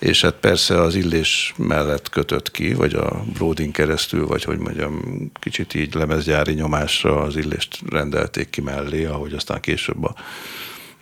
és 0.00 0.20
hát 0.20 0.34
persze 0.34 0.80
az 0.80 0.94
illés 0.94 1.54
mellett 1.56 2.08
kötött 2.08 2.50
ki, 2.50 2.74
vagy 2.74 2.94
a 2.94 3.24
Brodin 3.34 3.72
keresztül, 3.72 4.26
vagy 4.26 4.44
hogy 4.44 4.58
mondjam, 4.58 5.02
kicsit 5.40 5.74
így 5.74 5.94
lemezgyári 5.94 6.52
nyomásra 6.52 7.20
az 7.20 7.36
illést 7.36 7.78
rendelték 7.90 8.50
ki 8.50 8.60
mellé, 8.60 9.04
ahogy 9.04 9.32
aztán 9.32 9.60
később 9.60 10.04
a, 10.04 10.14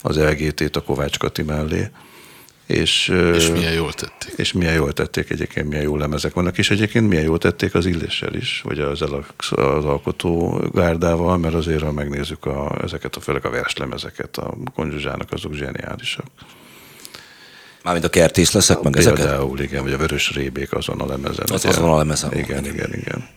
az 0.03 0.19
LGT-t 0.19 0.77
a 0.77 0.83
Kovács 0.83 1.19
Kati 1.19 1.43
mellé. 1.43 1.91
És, 2.67 3.09
és 3.35 3.51
milyen 3.51 3.73
jól 3.73 3.93
tették. 3.93 4.33
És 4.37 4.53
milyen 4.53 4.75
jól 4.75 4.93
tették 4.93 5.31
egyébként, 5.31 5.69
milyen 5.69 5.85
jó 5.85 5.97
lemezek 5.97 6.35
vannak, 6.35 6.59
és 6.59 6.71
egyébként 6.71 7.09
milyen 7.09 7.25
jól 7.25 7.39
tették 7.39 7.75
az 7.75 7.87
illéssel 7.87 8.35
is, 8.35 8.61
vagy 8.65 8.79
az, 8.79 9.03
az 9.51 9.85
alkotó 9.85 10.63
gárdával, 10.73 11.37
mert 11.37 11.55
azért, 11.55 11.83
ha 11.83 11.93
megnézzük 11.93 12.47
a, 12.47 12.79
ezeket 12.83 13.17
a 13.17 13.21
főleg 13.21 13.45
a 13.45 13.51
verslemezeket, 13.51 14.37
a 14.37 14.55
Konzsuzsának 14.75 15.33
azok 15.33 15.55
zseniálisak. 15.55 16.27
Mármint 17.89 18.09
a 18.09 18.19
kertész 18.19 18.53
leszek, 18.53 18.81
meg 18.81 18.97
ezeket? 18.97 19.19
Például, 19.19 19.61
igen, 19.61 19.83
vagy 19.83 19.93
a 19.93 19.97
vörös 19.97 20.31
rébék 20.35 20.73
azon 20.73 21.01
a 21.01 21.07
lemezen. 21.07 21.47
Az 21.53 21.65
azon 21.65 21.91
a 21.91 21.97
lemezen. 21.97 22.33
Igen, 22.33 22.65
igen, 22.65 22.95
igen. 22.95 23.29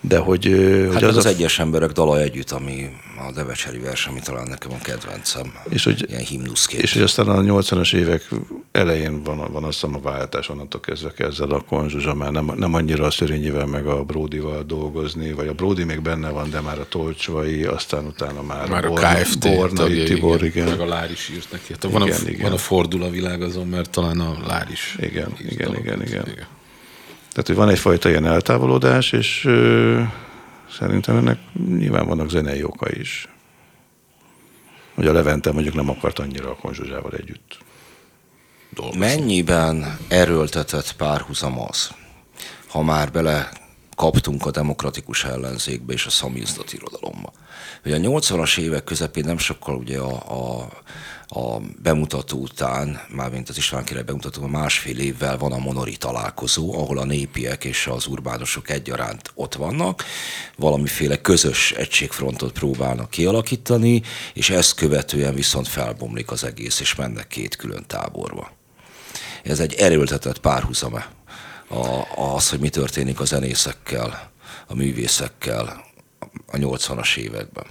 De 0.00 0.18
hogy, 0.18 0.44
hogy 0.44 0.92
hát 0.92 1.02
az, 1.02 1.16
az 1.16 1.24
a... 1.24 1.28
egyes 1.28 1.58
emberek 1.58 1.90
dala 1.90 2.20
együtt, 2.20 2.50
ami 2.50 2.90
a 3.28 3.32
Devecseri 3.32 3.78
vers, 3.78 4.06
ami 4.06 4.20
talán 4.20 4.48
nekem 4.48 4.72
a 4.72 4.78
kedvencem. 4.82 5.52
És 5.68 5.84
hogy, 5.84 6.04
ilyen 6.08 6.22
himnuszként. 6.22 6.82
És 6.82 6.92
hogy 6.92 7.02
aztán 7.02 7.28
a 7.28 7.40
80-as 7.40 7.94
évek 7.94 8.28
elején 8.72 9.22
van, 9.22 9.52
van 9.52 9.64
azt 9.64 9.84
a 9.84 10.00
váltás, 10.02 10.48
onnantól 10.48 10.80
kezdve 10.80 11.12
ezzel 11.16 11.50
a 11.50 11.60
konzsuzsa 11.60 12.14
már 12.14 12.30
nem, 12.30 12.52
nem 12.56 12.74
annyira 12.74 13.06
a 13.06 13.10
Szörényivel 13.10 13.66
meg 13.66 13.86
a 13.86 14.04
Bródival 14.04 14.62
dolgozni, 14.62 15.32
vagy 15.32 15.48
a 15.48 15.52
Bródi 15.52 15.84
még 15.84 16.00
benne 16.00 16.28
van, 16.28 16.50
de 16.50 16.60
már 16.60 16.78
a 16.78 16.88
Tolcsvai, 16.88 17.64
aztán 17.64 18.06
utána 18.06 18.42
már, 18.42 18.68
már 18.68 18.84
a, 18.84 18.92
a 18.92 18.94
KFT 18.94 19.38
Bornai 19.38 19.74
tagja, 19.74 20.04
Tibor, 20.04 20.44
igen, 20.44 20.46
igen. 20.46 20.68
Meg 20.68 20.80
a 20.80 20.86
Lár 20.86 21.10
is 21.10 21.28
írt 21.28 21.50
neki. 21.52 21.72
Hát 21.72 21.92
van, 21.92 22.02
igen, 22.02 22.20
a, 22.26 22.28
igen. 22.28 22.42
van 22.42 22.52
a 22.52 22.58
fordul 22.58 23.02
a 23.02 23.10
világ 23.10 23.42
azon, 23.42 23.66
mert 23.66 23.90
talán 23.90 24.20
a 24.20 24.36
Lár 24.46 24.68
is. 24.72 24.96
Igen, 25.00 25.32
igen, 25.38 25.52
igen, 25.52 25.74
igen, 25.74 26.02
igen. 26.02 26.28
igen. 26.32 26.46
Tehát, 27.30 27.46
hogy 27.46 27.56
van 27.56 27.68
egyfajta 27.68 28.08
ilyen 28.08 28.26
eltávolodás, 28.26 29.12
és 29.12 29.44
ö, 29.44 30.02
szerintem 30.78 31.16
ennek 31.16 31.38
nyilván 31.68 32.06
vannak 32.06 32.30
zenei 32.30 32.62
oka 32.62 32.90
is. 32.90 33.28
Hogy 34.94 35.06
a 35.06 35.12
Levente 35.12 35.52
mondjuk 35.52 35.74
nem 35.74 35.88
akart 35.88 36.18
annyira 36.18 36.50
a 36.50 36.56
konzsuzsával 36.56 37.12
együtt 37.12 37.58
dolgozni. 38.70 39.00
Mennyiben 39.00 39.98
erőltetett 40.08 40.92
párhuzam 40.96 41.60
az, 41.60 41.90
ha 42.68 42.82
már 42.82 43.12
bele 43.12 43.50
kaptunk 43.96 44.46
a 44.46 44.50
demokratikus 44.50 45.24
ellenzékbe 45.24 45.92
és 45.92 46.06
a 46.06 46.10
szamizdat 46.10 46.72
irodalomba. 46.72 47.32
Hogy 47.82 47.92
a 47.92 47.96
80-as 47.96 48.58
évek 48.58 48.84
közepén 48.84 49.24
nem 49.24 49.38
sokkal 49.38 49.76
ugye 49.76 49.98
a, 49.98 50.12
a, 50.12 50.68
a 51.32 51.58
bemutató 51.82 52.38
után, 52.38 53.00
mármint 53.08 53.48
az 53.48 53.56
István 53.56 53.84
király 53.84 54.02
bemutató, 54.02 54.46
másfél 54.46 54.98
évvel 54.98 55.38
van 55.38 55.52
a 55.52 55.58
Monori 55.58 55.96
találkozó, 55.96 56.74
ahol 56.74 56.98
a 56.98 57.04
népiek 57.04 57.64
és 57.64 57.86
az 57.86 58.06
urbánusok 58.06 58.70
egyaránt 58.70 59.30
ott 59.34 59.54
vannak, 59.54 60.04
valamiféle 60.56 61.20
közös 61.20 61.72
egységfrontot 61.72 62.52
próbálnak 62.52 63.10
kialakítani, 63.10 64.02
és 64.34 64.50
ezt 64.50 64.74
követően 64.74 65.34
viszont 65.34 65.68
felbomlik 65.68 66.30
az 66.30 66.44
egész, 66.44 66.80
és 66.80 66.94
mennek 66.94 67.26
két 67.26 67.56
külön 67.56 67.84
táborba. 67.86 68.50
Ez 69.42 69.60
egy 69.60 69.74
erőltetett 69.74 70.38
párhuzama 70.38 71.04
a, 71.68 72.06
az, 72.34 72.48
hogy 72.50 72.60
mi 72.60 72.68
történik 72.68 73.20
a 73.20 73.24
zenészekkel, 73.24 74.30
a 74.66 74.74
művészekkel 74.74 75.84
a 76.46 76.56
80-as 76.56 77.16
években. 77.16 77.64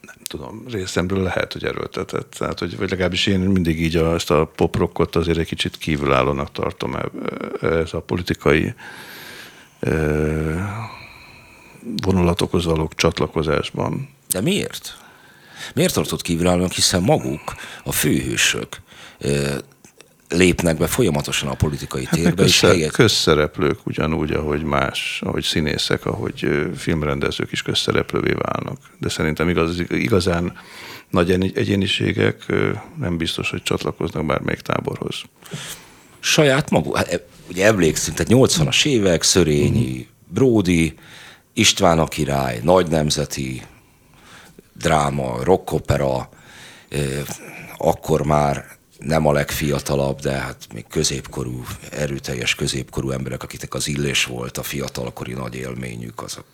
Nem 0.00 0.16
tudom, 0.30 0.64
részemről 0.70 1.22
lehet, 1.22 1.52
hogy 1.52 1.64
erőltetett. 1.64 2.30
Tehát, 2.38 2.58
hogy, 2.58 2.76
vagy 2.76 2.90
legalábbis 2.90 3.26
én 3.26 3.40
mindig 3.40 3.80
így 3.80 3.96
a, 3.96 4.14
ezt 4.14 4.30
a 4.30 4.44
poprockot 4.56 5.16
azért 5.16 5.38
egy 5.38 5.46
kicsit 5.46 5.76
kívülállónak 5.76 6.52
tartom 6.52 6.96
ez 7.60 7.92
a 7.92 8.00
politikai 8.00 8.74
vonulatokhoz 12.02 12.64
való 12.64 12.90
csatlakozásban. 12.96 14.08
De 14.28 14.40
miért? 14.40 14.96
Miért 15.74 15.94
tartott 15.94 16.22
kívülállónak, 16.22 16.72
hiszen 16.72 17.02
maguk, 17.02 17.54
a 17.84 17.92
főhősök 17.92 18.80
lépnek 20.30 20.76
be 20.78 20.86
folyamatosan 20.86 21.48
a 21.48 21.54
politikai 21.54 22.04
hát 22.04 22.14
térbe. 22.14 22.44
És 22.44 22.60
helyet... 22.60 22.92
közszereplők 22.92 23.86
ugyanúgy, 23.86 24.32
ahogy 24.32 24.62
más, 24.62 25.20
ahogy 25.24 25.42
színészek, 25.42 26.06
ahogy 26.06 26.48
filmrendezők 26.76 27.52
is 27.52 27.62
közszereplővé 27.62 28.32
válnak. 28.32 28.78
De 28.98 29.08
szerintem 29.08 29.48
igaz, 29.48 29.82
igazán 29.88 30.52
nagy 31.10 31.30
egyéniségek 31.54 32.52
nem 32.98 33.16
biztos, 33.16 33.50
hogy 33.50 33.62
csatlakoznak 33.62 34.26
bármelyik 34.26 34.60
táborhoz. 34.60 35.22
Saját 36.20 36.70
maguk, 36.70 36.96
hát, 36.96 37.12
e, 37.12 37.24
ugye 37.48 37.66
emlékszünk, 37.66 38.16
tehát 38.16 38.50
80-as 38.50 38.86
évek, 38.86 39.22
Szörényi, 39.22 39.96
mm. 39.98 40.34
Bródi, 40.34 40.94
István 41.52 41.98
a 41.98 42.06
király, 42.06 42.60
nagy 42.62 42.88
nemzeti 42.88 43.62
dráma, 44.72 45.44
rockopera, 45.44 46.28
akkor 47.76 48.22
már 48.22 48.78
nem 49.00 49.26
a 49.26 49.32
legfiatalabb, 49.32 50.20
de 50.20 50.32
hát 50.32 50.56
még 50.74 50.84
középkorú, 50.88 51.64
erőteljes 51.90 52.54
középkorú 52.54 53.10
emberek, 53.10 53.42
akiknek 53.42 53.74
az 53.74 53.88
illés 53.88 54.24
volt 54.24 54.58
a 54.58 54.62
fiatalkori 54.62 55.32
nagy 55.32 55.54
élményük, 55.54 56.22
azok 56.22 56.44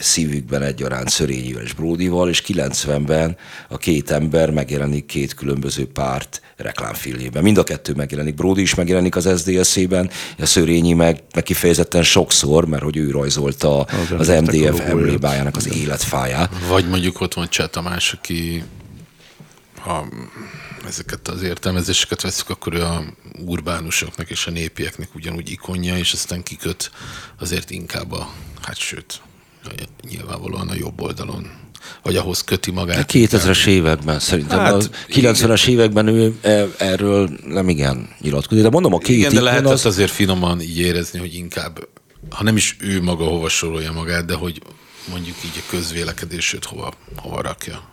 szívükben 0.00 0.62
egyaránt 0.62 1.08
Szörényivel 1.08 1.62
és 1.62 1.72
Bródival, 1.72 2.28
és 2.28 2.42
90-ben 2.46 3.36
a 3.68 3.76
két 3.76 4.10
ember 4.10 4.50
megjelenik 4.50 5.06
két 5.06 5.34
különböző 5.34 5.86
párt 5.86 6.42
reklámfilmjében. 6.56 7.42
Mind 7.42 7.58
a 7.58 7.62
kettő 7.62 7.92
megjelenik. 7.94 8.34
Bródi 8.34 8.60
is 8.60 8.74
megjelenik 8.74 9.16
az 9.16 9.28
SZDSZ-ben, 9.36 10.10
a 10.38 10.46
Szörényi 10.46 10.92
meg, 10.92 11.22
meg 11.34 11.42
kifejezetten 11.42 12.02
sokszor, 12.02 12.66
mert 12.66 12.82
hogy 12.82 12.96
ő 12.96 13.10
rajzolta 13.10 13.80
az, 13.80 14.28
az 14.28 14.28
MDF 14.28 14.80
emlébájának 14.80 15.56
az 15.56 15.74
életfáját. 15.74 16.50
Vagy 16.68 16.88
mondjuk 16.88 17.20
ott 17.20 17.34
van 17.34 17.48
Cseh 17.48 17.68
Tamás, 17.68 18.12
aki 18.12 18.62
ha 19.80 20.08
ezeket 20.86 21.28
az 21.28 21.42
értelmezéseket 21.42 22.20
veszük, 22.20 22.48
akkor 22.48 22.74
ő 22.74 22.82
a 22.82 23.04
urbánusoknak 23.44 24.30
és 24.30 24.46
a 24.46 24.50
népieknek 24.50 25.14
ugyanúgy 25.14 25.50
ikonja, 25.50 25.98
és 25.98 26.12
aztán 26.12 26.42
kiköt 26.42 26.90
azért 27.38 27.70
inkább 27.70 28.12
a, 28.12 28.32
hát 28.62 28.78
sőt, 28.78 29.20
nyilvánvalóan 30.02 30.68
a 30.68 30.74
jobb 30.74 31.00
oldalon 31.00 31.50
vagy 32.02 32.16
ahhoz 32.16 32.44
köti 32.44 32.70
magát. 32.70 33.10
2000-es 33.12 33.66
években 33.66 34.18
szerintem. 34.18 34.58
Hát, 34.58 34.72
a 34.72 34.88
90-es 35.08 35.66
években 35.66 36.06
ő 36.06 36.34
e, 36.40 36.66
erről 36.78 37.30
nem 37.46 37.68
igen 37.68 38.08
nyilatkozik. 38.20 38.62
De 38.62 38.70
mondom, 38.70 38.94
a 38.94 38.98
két 38.98 39.16
Igen, 39.16 39.34
de 39.34 39.40
lehet 39.40 39.66
az... 39.66 39.86
azért 39.86 40.10
finoman 40.10 40.60
így 40.60 40.78
érezni, 40.78 41.18
hogy 41.18 41.34
inkább, 41.34 41.88
ha 42.30 42.42
nem 42.42 42.56
is 42.56 42.76
ő 42.80 43.02
maga 43.02 43.24
hova 43.24 43.48
sorolja 43.48 43.92
magát, 43.92 44.24
de 44.24 44.34
hogy 44.34 44.62
mondjuk 45.10 45.36
így 45.44 45.62
a 45.66 45.70
közvélekedését 45.70 46.64
hova, 46.64 46.92
hova 47.16 47.40
rakja. 47.40 47.88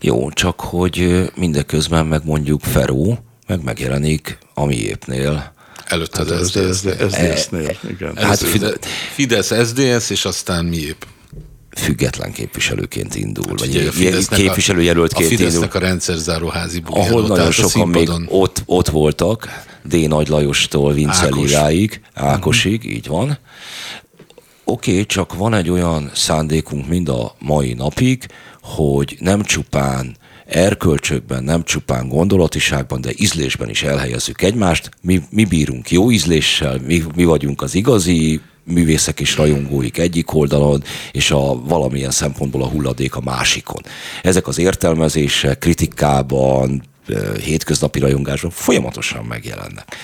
Jó, 0.00 0.30
csak 0.30 0.60
hogy 0.60 1.30
mindeközben 1.34 2.06
meg 2.06 2.20
mondjuk 2.24 2.60
Feró, 2.60 3.18
meg 3.46 3.64
megjelenik 3.64 4.38
a 4.54 4.64
miépnél, 4.64 5.54
Előtte 5.86 6.18
hát 6.18 6.30
az 6.30 6.48
SZDSZ-nél. 6.48 7.76
igen. 7.88 8.16
Hát 8.16 8.38
Fidesz, 9.14 9.52
SZDSZ, 9.64 10.10
és 10.10 10.24
aztán 10.24 10.64
miépp 10.64 11.02
független 11.76 12.32
képviselőként 12.32 13.14
indul, 13.14 13.44
hát, 13.48 13.58
vagy 13.58 14.28
képviselőjelöltként 14.28 15.30
indul. 15.30 15.46
A 15.46 15.50
Fidesznek 15.50 15.74
a 15.74 15.78
rendszerzáró 15.78 16.48
házi 16.48 16.82
Ahol 16.86 17.26
nagyon 17.26 17.50
sokan 17.50 17.88
még 17.88 18.10
ott, 18.28 18.62
ott 18.64 18.88
voltak, 18.88 19.48
D. 19.82 20.08
Nagy 20.08 20.28
Lajostól 20.28 20.92
Vince 20.92 21.28
Liráig, 21.28 22.00
Ákosig, 22.14 22.78
uh-huh. 22.78 22.92
így 22.92 23.06
van. 23.06 23.38
Oké, 24.64 24.90
okay, 24.90 25.06
csak 25.06 25.34
van 25.34 25.54
egy 25.54 25.70
olyan 25.70 26.10
szándékunk 26.14 26.88
mind 26.88 27.08
a 27.08 27.34
mai 27.38 27.72
napig, 27.72 28.26
hogy 28.74 29.16
nem 29.20 29.42
csupán 29.42 30.16
erkölcsökben, 30.46 31.44
nem 31.44 31.64
csupán 31.64 32.08
gondolatiságban, 32.08 33.00
de 33.00 33.10
ízlésben 33.16 33.68
is 33.68 33.82
elhelyezzük 33.82 34.42
egymást. 34.42 34.90
Mi, 35.00 35.22
mi 35.30 35.44
bírunk 35.44 35.90
jó 35.90 36.10
ízléssel, 36.10 36.80
mi, 36.86 37.02
mi 37.14 37.24
vagyunk 37.24 37.62
az 37.62 37.74
igazi 37.74 38.40
művészek 38.64 39.20
és 39.20 39.36
rajongóik 39.36 39.98
egyik 39.98 40.34
oldalon, 40.34 40.82
és 41.12 41.30
a 41.30 41.60
valamilyen 41.64 42.10
szempontból 42.10 42.62
a 42.62 42.68
hulladék 42.68 43.14
a 43.14 43.20
másikon. 43.20 43.82
Ezek 44.22 44.46
az 44.46 44.58
értelmezések 44.58 45.58
kritikában, 45.58 46.82
hétköznapi 47.42 47.98
rajongásban 47.98 48.50
folyamatosan 48.50 49.24
megjelennek. 49.24 49.96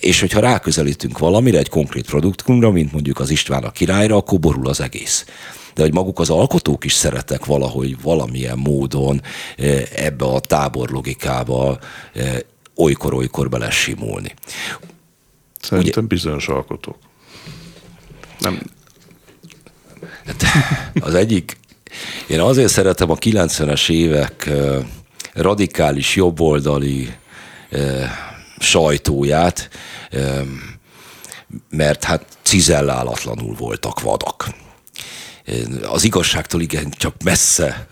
És 0.00 0.20
hogyha 0.20 0.40
ráközelítünk 0.40 1.18
valamire, 1.18 1.58
egy 1.58 1.68
konkrét 1.68 2.04
produktumra, 2.04 2.70
mint 2.70 2.92
mondjuk 2.92 3.20
az 3.20 3.30
István 3.30 3.64
a 3.64 3.70
királyra, 3.70 4.16
akkor 4.16 4.38
borul 4.38 4.68
az 4.68 4.80
egész 4.80 5.24
de 5.80 5.86
hogy 5.86 5.94
maguk 5.94 6.18
az 6.18 6.30
alkotók 6.30 6.84
is 6.84 6.92
szeretek 6.92 7.44
valahogy 7.44 8.02
valamilyen 8.02 8.58
módon 8.58 9.22
ebbe 9.94 10.24
a 10.24 10.40
tábor 10.40 10.90
logikába 10.90 11.78
olykor-olykor 12.74 13.48
belesimulni. 13.48 14.34
Szerintem 15.60 16.04
Ugye, 16.04 16.14
bizonyos 16.14 16.48
alkotók. 16.48 16.96
Nem. 18.38 18.60
Hát, 20.26 20.44
az 21.00 21.14
egyik, 21.14 21.56
én 22.28 22.40
azért 22.40 22.72
szeretem 22.72 23.10
a 23.10 23.16
90-es 23.16 23.90
évek 23.90 24.50
radikális 25.32 26.16
jobboldali 26.16 27.14
sajtóját, 28.58 29.68
mert 31.70 32.04
hát 32.04 32.26
cizellálatlanul 32.42 33.54
voltak 33.54 34.00
vadak 34.00 34.68
az 35.82 36.04
igazságtól 36.04 36.60
igen 36.60 36.90
csak 36.90 37.22
messze 37.24 37.86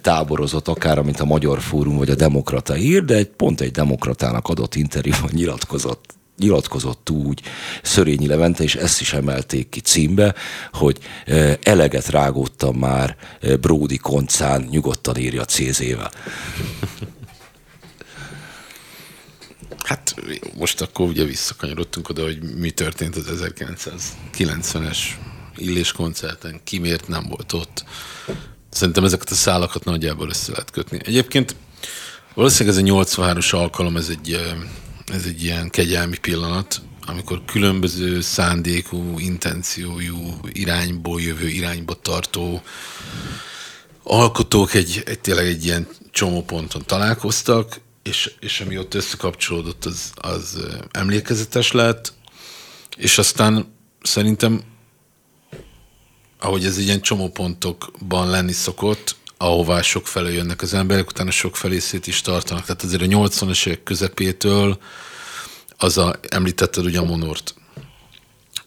táborozott, 0.00 0.68
akár 0.68 1.02
mint 1.02 1.20
a 1.20 1.24
Magyar 1.24 1.60
Fórum 1.60 1.96
vagy 1.96 2.10
a 2.10 2.14
Demokrata 2.14 2.76
ír, 2.76 3.04
de 3.04 3.14
egy, 3.14 3.28
pont 3.28 3.60
egy 3.60 3.70
demokratának 3.70 4.48
adott 4.48 4.74
interjúban 4.74 5.30
nyilatkozott 5.32 6.18
nyilatkozott 6.40 7.10
úgy 7.10 7.42
Szörényi 7.82 8.26
Levente, 8.26 8.62
és 8.62 8.74
ezt 8.74 9.00
is 9.00 9.12
emelték 9.12 9.68
ki 9.68 9.80
címbe, 9.80 10.34
hogy 10.72 10.98
eleget 11.62 12.08
rágódtam 12.08 12.76
már 12.76 13.16
Bródi 13.60 13.96
koncán, 13.96 14.66
nyugodtan 14.70 15.16
írja 15.16 15.44
CZ-vel. 15.44 16.10
Hát 19.84 20.14
most 20.58 20.80
akkor 20.80 21.08
ugye 21.08 21.24
visszakanyarodtunk 21.24 22.08
oda, 22.08 22.22
hogy 22.22 22.38
mi 22.58 22.70
történt 22.70 23.16
az 23.16 23.52
1990-es 24.36 24.98
illéskoncerten, 25.56 26.60
ki 26.64 26.78
miért 26.78 27.08
nem 27.08 27.24
volt 27.28 27.52
ott. 27.52 27.84
Szerintem 28.70 29.04
ezeket 29.04 29.30
a 29.30 29.34
szálakat 29.34 29.84
nagyjából 29.84 30.28
össze 30.28 30.50
lehet 30.50 30.70
kötni. 30.70 30.98
Egyébként 31.04 31.56
valószínűleg 32.34 32.78
ez 32.78 32.82
a 32.82 32.94
83-as 32.94 33.54
alkalom, 33.54 33.96
ez 33.96 34.08
egy, 34.08 34.56
ez 35.06 35.24
egy 35.24 35.42
ilyen 35.42 35.70
kegyelmi 35.70 36.18
pillanat, 36.18 36.80
amikor 37.06 37.42
különböző 37.44 38.20
szándékú, 38.20 39.18
intenciójú, 39.18 40.38
irányból 40.52 41.20
jövő, 41.20 41.48
irányba 41.48 41.94
tartó 41.94 42.62
alkotók 44.02 44.74
egy, 44.74 45.02
egy 45.06 45.20
tényleg 45.20 45.46
egy 45.46 45.64
ilyen 45.64 45.88
csomóponton 46.10 46.82
találkoztak, 46.86 47.80
és, 48.02 48.32
és 48.40 48.60
ami 48.60 48.78
ott 48.78 48.94
összekapcsolódott, 48.94 49.84
az, 49.84 50.12
az 50.14 50.58
emlékezetes 50.90 51.72
lett, 51.72 52.12
és 52.96 53.18
aztán 53.18 53.74
szerintem, 54.02 54.62
ahogy 56.40 56.64
ez 56.64 56.78
ilyen 56.78 57.00
csomópontokban 57.00 58.30
lenni 58.30 58.52
szokott, 58.52 59.16
ahová 59.36 59.82
sok 59.82 60.06
felé 60.06 60.34
jönnek 60.34 60.62
az 60.62 60.74
emberek, 60.74 61.08
utána 61.08 61.30
sok 61.30 61.56
felé 61.56 61.78
szét 61.78 62.06
is 62.06 62.20
tartanak. 62.20 62.64
Tehát 62.64 62.82
azért 62.82 63.02
a 63.02 63.06
80-as 63.06 63.66
évek 63.66 63.82
közepétől 63.82 64.78
az 65.76 65.98
a, 65.98 66.20
említetted 66.28 66.84
ugye 66.84 66.98
a 66.98 67.04
Monort, 67.04 67.54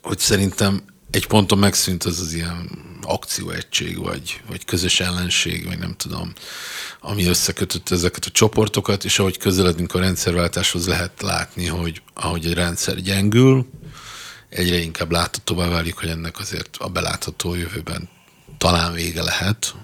hogy 0.01 0.19
szerintem 0.19 0.83
egy 1.11 1.27
ponton 1.27 1.57
megszűnt 1.57 2.03
az 2.03 2.19
az 2.19 2.33
ilyen 2.33 2.69
akcióegység, 3.01 3.97
vagy, 3.97 4.41
vagy 4.47 4.65
közös 4.65 4.99
ellenség, 4.99 5.65
vagy 5.65 5.79
nem 5.79 5.95
tudom, 5.97 6.33
ami 7.01 7.25
összekötött 7.25 7.89
ezeket 7.89 8.25
a 8.25 8.31
csoportokat, 8.31 9.05
és 9.05 9.19
ahogy 9.19 9.37
közeledünk 9.37 9.93
a 9.93 9.99
rendszerváltáshoz 9.99 10.87
lehet 10.87 11.21
látni, 11.21 11.65
hogy 11.65 12.01
ahogy 12.13 12.45
egy 12.45 12.53
rendszer 12.53 13.01
gyengül, 13.01 13.67
egyre 14.55 14.77
inkább 14.77 15.11
láthatóvá 15.11 15.67
válik, 15.67 15.95
hogy 15.95 16.09
ennek 16.09 16.39
azért 16.39 16.77
a 16.77 16.87
belátható 16.87 17.55
jövőben 17.55 18.09
talán 18.57 18.93
vége 18.93 19.23
lehet. 19.23 19.75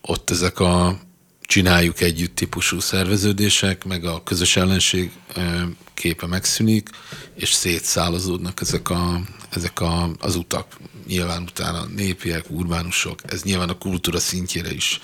Ott 0.00 0.30
ezek 0.30 0.60
a 0.60 0.98
csináljuk 1.40 2.00
együtt 2.00 2.34
típusú 2.34 2.80
szerveződések, 2.80 3.84
meg 3.84 4.04
a 4.04 4.22
közös 4.22 4.56
ellenség 4.56 5.12
képe 5.94 6.26
megszűnik, 6.26 6.88
és 7.34 7.52
szétszálazódnak 7.52 8.60
ezek, 8.60 8.90
a, 8.90 9.20
ezek 9.50 9.80
a, 9.80 10.10
az 10.18 10.34
utak. 10.34 10.76
Nyilván 11.06 11.42
utána 11.42 11.84
népiek, 11.84 12.50
urbánusok, 12.50 13.20
ez 13.32 13.42
nyilván 13.42 13.68
a 13.68 13.78
kultúra 13.78 14.18
szintjére 14.18 14.72
is 14.72 15.00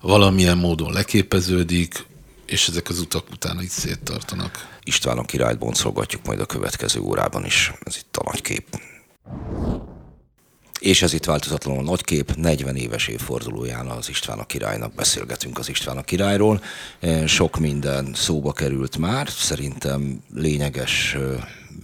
valamilyen 0.00 0.58
módon 0.58 0.92
leképeződik, 0.92 2.06
és 2.48 2.68
ezek 2.68 2.88
az 2.88 3.00
utak 3.00 3.30
utána 3.30 3.62
itt 3.62 3.70
széttartanak. 3.70 4.78
István 4.82 5.18
a 5.18 5.24
királyt 5.24 5.58
boncolgatjuk 5.58 6.26
majd 6.26 6.40
a 6.40 6.46
következő 6.46 7.00
órában 7.00 7.44
is. 7.44 7.72
Ez 7.80 7.96
itt 7.96 8.16
a 8.16 8.22
nagy 8.24 8.42
kép. 8.42 8.80
És 10.80 11.02
ez 11.02 11.12
itt 11.12 11.24
változatlanul 11.24 11.82
nagy 11.82 12.04
kép, 12.04 12.34
40 12.34 12.76
éves 12.76 13.08
évfordulóján 13.08 13.86
az 13.86 14.08
István 14.08 14.38
a 14.38 14.46
királynak 14.46 14.94
beszélgetünk 14.94 15.58
az 15.58 15.68
István 15.68 15.96
a 15.96 16.02
királyról. 16.02 16.62
E, 17.00 17.26
sok 17.26 17.58
minden 17.58 18.14
szóba 18.14 18.52
került 18.52 18.98
már, 18.98 19.28
szerintem 19.28 20.22
lényeges 20.34 21.16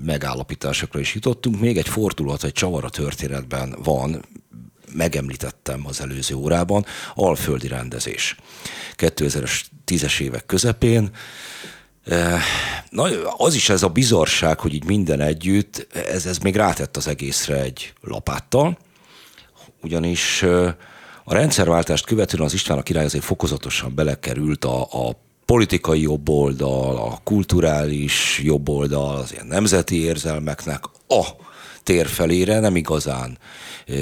megállapításokra 0.05 1.01
is 1.01 1.15
jutottunk. 1.15 1.61
Még 1.61 1.77
egy 1.77 1.89
fordulat, 1.89 2.45
egy 2.45 2.53
csavar 2.53 2.85
a 2.85 2.91
történetben 2.91 3.77
van, 3.83 4.25
megemlítettem 4.95 5.87
az 5.87 6.01
előző 6.01 6.35
órában, 6.35 6.85
alföldi 7.15 7.69
rendezés. 7.69 8.37
2010-es 8.97 10.21
évek 10.21 10.47
közepén 10.47 11.11
e, 12.05 12.41
Na, 12.91 13.29
az 13.37 13.55
is 13.55 13.69
ez 13.69 13.83
a 13.83 13.89
bizarság, 13.89 14.61
hogy 14.61 14.75
így 14.75 14.85
minden 14.85 15.21
együtt, 15.21 15.87
ez, 15.93 16.27
ez 16.27 16.39
még 16.39 16.57
rátett 16.57 16.97
az 16.97 17.07
egészre 17.09 17.61
egy 17.61 17.93
lapáttal, 18.01 18.79
ugyanis 19.83 20.43
a 21.25 21.35
rendszerváltást 21.35 22.07
követően 22.07 22.43
az 22.43 22.53
István 22.53 22.79
a 22.79 22.83
király 22.83 23.05
azért 23.05 23.25
fokozatosan 23.25 23.95
belekerült 23.95 24.65
a, 24.65 24.83
a 24.83 25.17
politikai 25.45 26.01
jobboldal, 26.01 26.97
a 26.97 27.21
kulturális 27.25 28.41
jobboldal, 28.43 29.17
az 29.17 29.33
ilyen 29.33 29.47
nemzeti 29.47 30.03
érzelmeknek 30.03 30.85
a 31.09 31.23
térfelére 31.83 32.61
nem 32.61 32.77
igazán 32.77 33.39
e, 33.87 33.95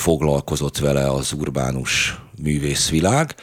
foglalkozott 0.00 0.78
vele 0.78 1.10
az 1.10 1.32
urbánus 1.32 2.18
művészvilág. 2.42 3.34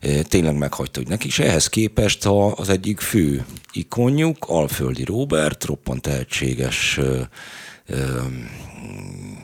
E, 0.00 0.22
tényleg 0.22 0.56
meghagyta, 0.56 0.98
hogy 0.98 1.08
neki 1.08 1.26
is. 1.26 1.38
Ehhez 1.38 1.68
képest 1.68 2.24
az 2.54 2.68
egyik 2.68 3.00
fő 3.00 3.44
ikonjuk, 3.72 4.36
Alföldi 4.48 5.04
Robert, 5.04 5.64
roppant 5.64 6.02
tehetséges 6.02 7.00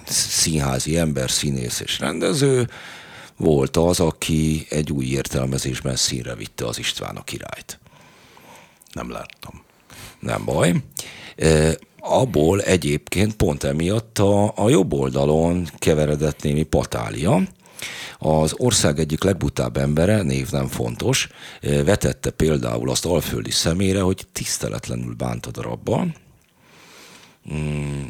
színházi 0.06 0.98
ember, 0.98 1.30
színész 1.30 1.80
és 1.80 1.98
rendező, 1.98 2.68
volt 3.36 3.76
az, 3.76 4.00
aki 4.00 4.66
egy 4.68 4.92
új 4.92 5.04
értelmezésben 5.04 5.96
színre 5.96 6.34
vitte 6.34 6.66
az 6.66 6.78
István 6.78 7.16
a 7.16 7.24
királyt. 7.24 7.78
Nem 8.92 9.10
láttam. 9.10 9.62
Nem 10.20 10.44
baj. 10.44 10.74
Abból 12.00 12.60
egyébként 12.60 13.34
pont 13.36 13.64
emiatt 13.64 14.18
a, 14.18 14.52
a 14.56 14.68
jobb 14.68 14.92
oldalon 14.92 15.68
keveredett 15.78 16.42
némi 16.42 16.62
patália, 16.62 17.42
az 18.18 18.54
ország 18.56 18.98
egyik 18.98 19.22
legbutább 19.22 19.76
embere, 19.76 20.22
név 20.22 20.50
nem 20.50 20.66
fontos, 20.66 21.28
vetette 21.60 22.30
például 22.30 22.90
azt 22.90 23.06
alföldi 23.06 23.50
szemére, 23.50 24.00
hogy 24.00 24.26
tiszteletlenül 24.32 25.14
bánt 25.14 25.46
a 25.46 25.50
darabban, 25.50 26.14
mm, 27.54 28.02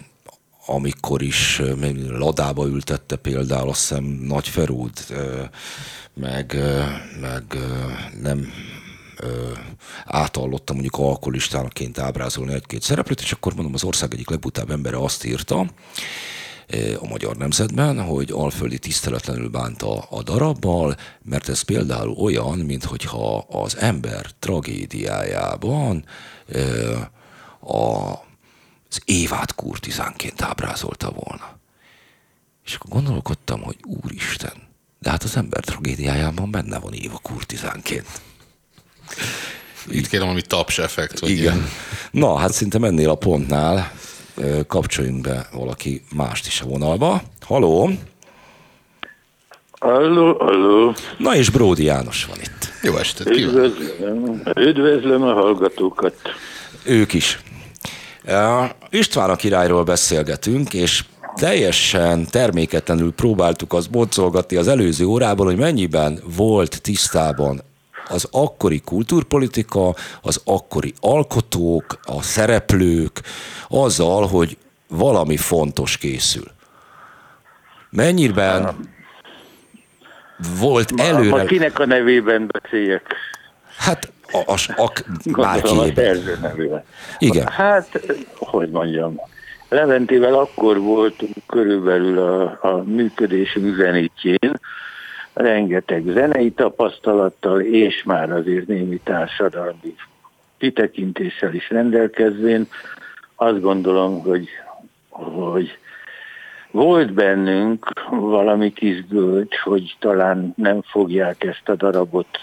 amikor 0.67 1.23
is 1.23 1.63
ladába 2.09 2.67
ültette 2.67 3.17
például 3.17 3.69
azt 3.69 3.81
hiszem 3.89 4.05
Nagy 4.05 4.49
Ferúd, 4.49 4.93
meg, 6.15 6.57
meg 7.21 7.45
nem 8.23 8.53
átallottam 10.05 10.77
mondjuk 10.77 10.99
alkoholistánaként 11.07 11.99
ábrázolni 11.99 12.53
egy-két 12.53 12.83
szereplőt, 12.83 13.21
és 13.21 13.33
akkor 13.33 13.55
mondom, 13.55 13.75
az 13.75 13.85
ország 13.85 14.13
egyik 14.13 14.31
legbutább 14.31 14.71
embere 14.71 14.97
azt 14.97 15.25
írta, 15.25 15.67
a 17.01 17.07
magyar 17.09 17.37
nemzetben, 17.37 18.05
hogy 18.05 18.31
alföldi 18.31 18.79
tiszteletlenül 18.79 19.49
bánta 19.49 19.99
a 19.99 20.23
darabbal, 20.23 20.97
mert 21.23 21.49
ez 21.49 21.61
például 21.61 22.11
olyan, 22.11 22.59
mintha 22.59 23.39
az 23.39 23.77
ember 23.77 24.27
tragédiájában 24.39 26.05
a 27.61 28.13
az 28.93 29.03
Évát 29.05 29.55
kurtizánként 29.55 30.43
ábrázolta 30.43 31.11
volna. 31.11 31.59
És 32.65 32.75
akkor 32.75 32.91
gondolkodtam, 32.91 33.63
hogy 33.63 33.77
úristen, 33.83 34.53
de 34.99 35.11
hát 35.11 35.23
az 35.23 35.37
ember 35.37 35.65
tragédiájában 35.65 36.51
benne 36.51 36.79
van 36.79 36.93
Éva 36.93 37.19
kurtizánként. 37.19 38.07
Itt 39.91 40.07
kérem, 40.07 40.29
ami 40.29 40.41
taps 40.41 40.79
effekt. 40.79 41.19
Vagy 41.19 41.31
Igen. 41.31 41.43
Ilyen. 41.43 41.69
Na, 42.11 42.37
hát 42.37 42.53
szinte 42.53 42.79
ennél 42.83 43.11
a 43.11 43.15
pontnál 43.15 43.93
kapcsoljunk 44.67 45.21
be 45.21 45.49
valaki 45.53 46.03
mást 46.15 46.47
is 46.47 46.61
a 46.61 46.65
vonalba. 46.67 47.23
Haló! 47.41 47.91
Halló, 49.81 50.37
halló. 50.39 50.95
Na 51.19 51.37
és 51.37 51.51
Bródi 51.51 51.85
János 51.85 52.25
van 52.25 52.37
itt. 52.41 52.73
Jó 52.83 52.97
estét 52.97 53.27
Üdvözlöm, 53.27 54.43
üdvözlöm 54.57 55.23
a 55.23 55.33
hallgatókat. 55.33 56.15
Ők 56.85 57.13
is. 57.13 57.41
István 58.91 59.31
a 59.31 59.37
királyról 59.37 59.85
beszélgetünk, 59.85 60.75
és 60.75 61.05
teljesen 61.35 62.27
terméketlenül 62.31 63.13
próbáltuk 63.13 63.73
azt 63.73 63.91
boncolgatni 63.91 64.57
az 64.57 64.69
előző 64.69 65.05
órában, 65.05 65.47
hogy 65.47 65.57
mennyiben 65.57 66.19
volt 66.37 66.83
tisztában 66.83 67.63
az 68.09 68.29
akkori 68.31 68.81
kultúrpolitika, 68.81 69.95
az 70.23 70.41
akkori 70.45 70.95
alkotók, 71.01 71.99
a 72.03 72.23
szereplők 72.23 73.21
azzal, 73.69 74.27
hogy 74.27 74.57
valami 74.89 75.37
fontos 75.37 75.97
készül. 75.97 76.45
Mennyiben 77.91 78.77
volt 80.59 80.93
előre... 80.97 81.43
Ma, 81.43 81.45
kinek 81.45 81.79
a 81.79 81.87
nevében 81.87 82.47
beszéljek? 82.47 83.15
Hát 83.77 84.13
a, 84.33 84.53
a, 84.53 84.83
a, 84.83 84.93
bárki 85.25 85.93
Igen. 87.19 87.47
Hát, 87.47 88.01
hogy 88.39 88.71
mondjam, 88.71 89.21
Leventével 89.73 90.35
akkor 90.35 90.81
voltunk 90.81 91.33
körülbelül 91.47 92.19
a, 92.19 92.59
a 92.63 92.83
működés 92.87 93.55
üzenítjén, 93.55 94.61
rengeteg 95.33 96.05
zenei 96.07 96.51
tapasztalattal, 96.51 97.61
és 97.61 98.03
már 98.03 98.31
azért 98.31 98.67
némi 98.67 99.01
társadalmi 99.05 99.95
kitekintéssel 100.59 101.55
is 101.55 101.71
rendelkezvén. 101.71 102.67
Azt 103.35 103.61
gondolom, 103.61 104.21
hogy, 104.21 104.49
hogy 105.09 105.79
volt 106.71 107.13
bennünk 107.13 107.93
valami 108.11 108.73
kis 108.73 109.05
bölcs, 109.05 109.57
hogy 109.57 109.97
talán 109.99 110.53
nem 110.57 110.83
fogják 110.83 111.45
ezt 111.45 111.69
a 111.69 111.75
darabot 111.75 112.39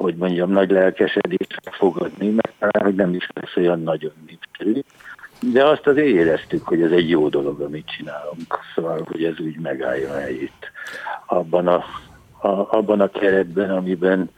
hogy 0.00 0.14
mondjam, 0.14 0.50
nagy 0.50 0.70
lelkesedést 0.70 1.60
fogadni, 1.62 2.28
mert 2.28 2.52
talán, 2.58 2.94
nem 2.94 3.14
is 3.14 3.28
lesz 3.34 3.56
olyan 3.56 3.82
nagyon 3.82 4.12
népszerű. 4.26 4.80
De 5.40 5.66
azt 5.66 5.86
azért 5.86 6.06
éreztük, 6.06 6.66
hogy 6.66 6.82
ez 6.82 6.90
egy 6.90 7.08
jó 7.08 7.28
dolog, 7.28 7.60
amit 7.60 7.90
csinálunk. 7.96 8.58
Szóval, 8.74 9.06
hogy 9.10 9.24
ez 9.24 9.38
úgy 9.40 9.58
megállja 9.58 10.14
helyét 10.14 10.72
abban 11.26 11.66
a, 11.66 11.84
a, 12.38 12.76
abban 12.76 13.00
a 13.00 13.10
keretben, 13.10 13.70
amiben 13.70 14.30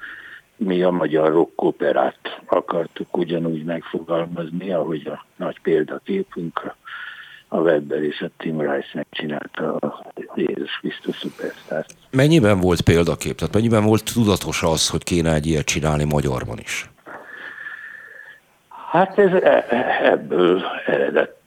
mi 0.57 0.82
a 0.82 0.90
magyar 0.90 1.32
rock 1.32 1.62
operát 1.62 2.40
akartuk 2.46 3.16
ugyanúgy 3.16 3.64
megfogalmazni, 3.64 4.72
ahogy 4.72 5.07
a 5.07 5.24
nagy 5.36 5.61
példaképünk 5.62 6.74
a 7.48 7.59
Webber 7.59 8.03
és 8.03 8.20
a 8.20 8.30
Tim 8.36 8.61
Rice 8.61 8.90
megcsinálta 8.92 9.76
a 9.76 10.12
Jézus 10.34 10.78
Krisztus 10.80 11.16
szupersztárt. 11.16 11.94
Mennyiben 12.11 12.61
volt 12.61 12.80
példakép? 12.80 13.36
Tehát 13.36 13.55
mennyiben 13.55 13.84
volt 13.84 14.12
tudatos 14.14 14.62
az, 14.62 14.88
hogy 14.88 15.03
kéne 15.03 15.34
egy 15.34 15.46
ilyet 15.46 15.64
csinálni 15.64 16.05
magyarban 16.05 16.59
is? 16.59 16.91
Hát 18.93 19.18
ez 19.18 19.32
e, 19.32 19.66
e, 19.68 20.11
ebből 20.11 20.62
eredett 20.86 21.40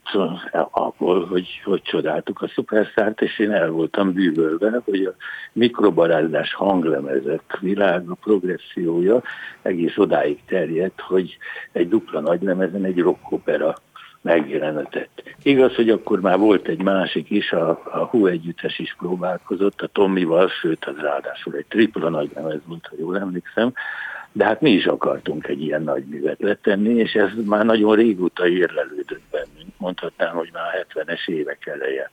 abból, 0.70 1.26
hogy, 1.26 1.60
hogy 1.64 1.82
csodáltuk 1.82 2.42
a 2.42 2.48
szuperszárt, 2.48 3.20
és 3.20 3.38
én 3.38 3.52
el 3.52 3.70
voltam 3.70 4.12
bűvölve, 4.12 4.80
hogy 4.84 5.04
a 5.04 5.14
mikrobarázás 5.52 6.54
hanglemezek 6.54 7.58
világa, 7.60 8.14
progressziója 8.14 9.22
egész 9.62 9.96
odáig 9.96 10.38
terjedt, 10.46 11.00
hogy 11.00 11.36
egy 11.72 11.88
dupla 11.88 12.20
nagylemezen 12.20 12.84
egy 12.84 12.98
rockopera 12.98 13.74
megjelenetett. 14.20 15.22
Igaz, 15.42 15.74
hogy 15.74 15.90
akkor 15.90 16.20
már 16.20 16.38
volt 16.38 16.68
egy 16.68 16.82
másik 16.82 17.30
is, 17.30 17.52
a, 17.52 17.68
a 17.84 17.98
Hu 17.98 18.26
együttes 18.26 18.78
is 18.78 18.94
próbálkozott, 18.98 19.80
a 19.80 19.86
Tomival, 19.86 20.48
sőt, 20.48 20.84
az 20.84 20.96
ráadásul 20.96 21.54
egy 21.54 21.66
tripla 21.68 22.08
nagy 22.08 22.30
lemez 22.34 22.60
volt, 22.66 22.86
ha 22.86 22.96
jól 22.98 23.18
emlékszem, 23.18 23.72
de 24.36 24.44
hát 24.44 24.60
mi 24.60 24.70
is 24.70 24.86
akartunk 24.86 25.46
egy 25.46 25.62
ilyen 25.62 25.82
nagy 25.82 26.04
művet 26.04 26.40
letenni, 26.40 26.94
és 26.94 27.12
ez 27.12 27.30
már 27.44 27.64
nagyon 27.64 27.94
régóta 27.94 28.48
érlelődött 28.48 29.22
bennünk. 29.30 29.78
Mondhatnám, 29.78 30.34
hogy 30.34 30.50
már 30.52 30.86
70-es 30.94 31.28
évek 31.28 31.66
eleje 31.66 32.10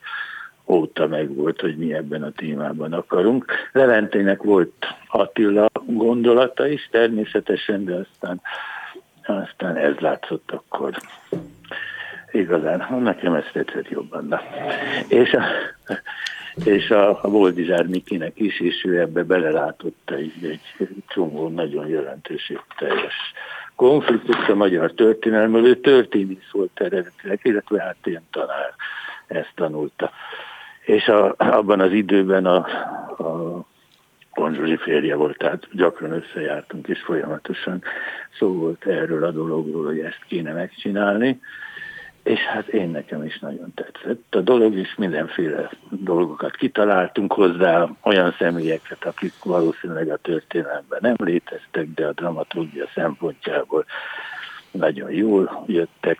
óta 0.65 1.07
meg 1.07 1.36
volt, 1.36 1.61
hogy 1.61 1.78
mi 1.78 1.93
ebben 1.93 2.24
a 2.24 2.32
témában 2.32 2.93
akarunk. 2.93 3.45
Leventének 3.71 4.43
volt 4.43 4.74
Attila 5.07 5.69
gondolata 5.86 6.67
is 6.67 6.88
természetesen, 6.91 7.86
de 7.86 7.93
aztán, 7.93 8.41
aztán 9.26 9.76
ez 9.76 9.97
látszott 9.97 10.51
akkor 10.51 10.93
igazán, 12.32 13.01
nekem 13.01 13.34
ezt 13.34 13.51
tetszett 13.53 13.89
jobban. 13.89 14.28
Na. 14.28 14.41
És 15.07 15.34
a, 15.34 15.43
és 16.65 16.89
a, 16.89 17.23
a 17.23 17.29
Boldizsár 17.29 17.87
Mikinek 17.87 18.39
is, 18.39 18.59
és 18.59 18.83
ő 18.85 18.99
ebbe 18.99 19.23
belelátott 19.23 20.11
egy, 20.11 20.33
egy 20.41 20.87
csomó 21.07 21.47
nagyon 21.47 21.87
teljes 22.77 23.13
konfliktus 23.75 24.47
a 24.47 24.55
magyar 24.55 24.91
történelmről. 24.91 25.65
Ő 25.65 25.75
történész 25.75 26.49
volt 26.51 26.81
eredetileg, 26.81 27.39
illetve 27.43 27.81
hát 27.81 27.97
ilyen 28.03 28.27
tanár 28.31 28.73
ezt 29.27 29.51
tanulta. 29.55 30.11
És 30.85 31.07
a, 31.07 31.35
abban 31.37 31.79
az 31.79 31.91
időben 31.91 32.45
a, 32.45 32.55
a 33.17 33.61
Konzsuzsi 34.33 34.77
férje 34.77 35.15
volt, 35.15 35.37
tehát 35.37 35.67
gyakran 35.71 36.11
összejártunk, 36.11 36.87
és 36.87 36.99
folyamatosan 36.99 37.83
szó 38.37 38.53
volt 38.53 38.85
erről 38.85 39.23
a 39.23 39.31
dologról, 39.31 39.85
hogy 39.85 39.99
ezt 39.99 40.21
kéne 40.27 40.53
megcsinálni. 40.53 41.41
És 42.24 42.39
hát 42.39 42.67
én 42.67 42.89
nekem 42.89 43.24
is 43.24 43.39
nagyon 43.39 43.74
tetszett 43.76 44.36
a 44.36 44.39
dolog, 44.39 44.76
és 44.76 44.95
mindenféle 44.95 45.69
dolgokat 45.89 46.55
kitaláltunk 46.55 47.34
hozzá, 47.34 47.89
olyan 48.01 48.36
személyeket, 48.39 49.05
akik 49.05 49.34
valószínűleg 49.43 50.09
a 50.09 50.17
történelemben 50.17 50.99
nem 51.01 51.15
léteztek, 51.17 51.88
de 51.95 52.05
a 52.05 52.11
dramaturgia 52.11 52.88
szempontjából 52.93 53.86
nagyon 54.71 55.11
jól 55.11 55.63
jöttek 55.67 56.19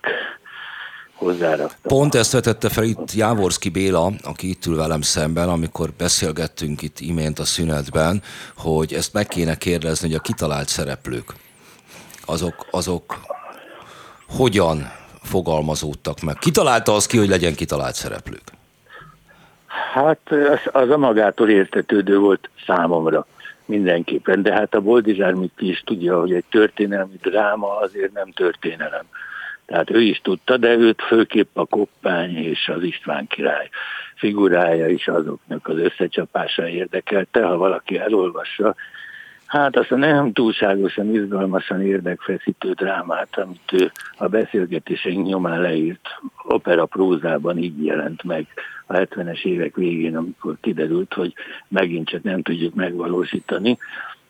hozzára. 1.14 1.70
Pont 1.82 2.16
ezt 2.16 2.32
vetette 2.32 2.70
fel 2.70 2.84
itt 2.84 3.14
Jávorszki 3.14 3.70
Béla, 3.70 4.12
aki 4.24 4.50
itt 4.50 4.66
ül 4.66 4.76
velem 4.76 5.02
szemben, 5.02 5.50
amikor 5.50 5.90
beszélgettünk 5.98 6.82
itt 6.82 7.00
imént 7.00 7.40
a 7.40 7.46
szünetben, 7.46 8.22
hogy 8.56 8.94
ezt 8.94 9.14
meg 9.14 9.28
kéne 9.28 9.56
kérdezni, 9.56 10.08
hogy 10.08 10.18
a 10.18 10.22
kitalált 10.22 10.68
szereplők, 10.68 11.34
azok, 12.26 12.68
azok 12.72 13.20
hogyan 14.28 15.02
fogalmazódtak 15.24 16.22
meg? 16.22 16.38
Kitalálta 16.38 16.94
az 16.94 17.06
ki, 17.06 17.18
hogy 17.18 17.30
legyen 17.30 17.56
kitalált 17.56 17.96
szereplők? 17.96 18.44
Hát 19.94 20.20
az, 20.32 20.60
az 20.72 20.90
a 20.90 20.98
magától 20.98 21.50
értetődő 21.50 22.18
volt 22.18 22.50
számomra 22.66 23.28
mindenképpen, 23.66 24.42
de 24.42 24.54
hát 24.54 24.76
a 24.76 24.82
Boldizsár 24.82 25.34
mit 25.34 25.62
is 25.62 25.82
tudja, 25.86 26.20
hogy 26.20 26.34
egy 26.34 26.46
történelmi 26.50 27.18
dráma 27.22 27.78
azért 27.78 28.14
nem 28.14 28.32
történelem. 28.32 29.06
Tehát 29.66 29.90
ő 29.90 30.02
is 30.02 30.22
tudta, 30.24 30.58
de 30.58 30.76
őt 30.76 31.02
főképp 31.02 31.58
a 31.58 31.66
Koppány 31.66 32.38
és 32.38 32.68
az 32.68 32.84
István 32.84 33.28
király 33.28 33.70
figurája 34.16 34.88
is 34.88 35.08
azoknak 35.08 35.68
az 35.68 35.78
összecsapása 35.78 36.68
érdekelte. 36.68 37.44
Ha 37.44 37.58
valaki 37.58 38.00
elolvassa, 38.00 38.76
Hát 39.54 39.78
azt 39.78 39.92
a 39.92 39.96
nem 39.96 40.34
túlságosan 40.34 41.16
izgalmasan 41.16 41.82
érdekfeszítő 41.82 42.72
drámát, 42.72 43.38
amit 43.38 43.72
ő 43.72 43.92
a 44.18 44.28
beszélgetéseink 44.28 45.28
nyomán 45.28 45.62
leírt 45.62 46.08
opera 46.44 46.86
prózában 46.86 47.58
így 47.58 47.86
jelent 47.86 48.24
meg 48.24 48.48
a 48.86 48.94
70-es 48.94 49.44
évek 49.44 49.76
végén, 49.76 50.18
amikor 50.18 50.58
kiderült, 50.62 51.14
hogy 51.14 51.34
megint 51.68 52.10
csak 52.10 52.24
nem 52.24 52.42
tudjuk 52.42 52.74
megvalósítani. 52.74 53.78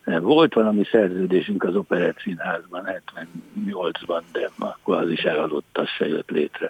Volt 0.05 0.53
valami 0.53 0.84
szerződésünk 0.91 1.63
az 1.63 1.76
Operett 1.76 2.19
Színházban 2.19 2.88
78-ban, 2.88 4.21
de 4.32 4.49
akkor 4.57 4.97
az 4.97 5.09
is 5.09 5.24
eladott, 5.24 5.78
az 5.78 5.88
se 5.97 6.07
jött 6.07 6.30
létre, 6.30 6.69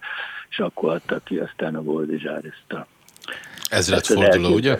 és 0.50 0.60
akkor 0.60 0.94
adta 0.94 1.20
ki 1.24 1.38
aztán 1.38 1.76
a 1.76 1.82
Boldizsár 1.82 2.42
ezt 2.46 2.74
a 2.74 2.88
Ezredforduló, 3.70 4.54
ugye? 4.54 4.78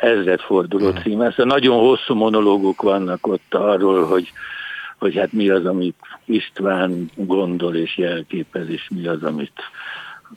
Ezredforduló 0.00 0.86
uh-huh. 0.86 1.02
címe. 1.02 1.30
Szóval 1.30 1.46
nagyon 1.46 1.78
hosszú 1.78 2.14
monológok 2.14 2.82
vannak 2.82 3.26
ott 3.26 3.54
arról, 3.54 4.04
hogy, 4.04 4.32
hogy 4.98 5.16
hát 5.16 5.32
mi 5.32 5.48
az, 5.48 5.66
amit 5.66 5.96
István 6.24 7.10
gondol 7.14 7.74
és 7.74 7.96
jelképez, 7.96 8.68
és 8.68 8.88
mi 8.94 9.06
az, 9.06 9.22
amit 9.22 9.60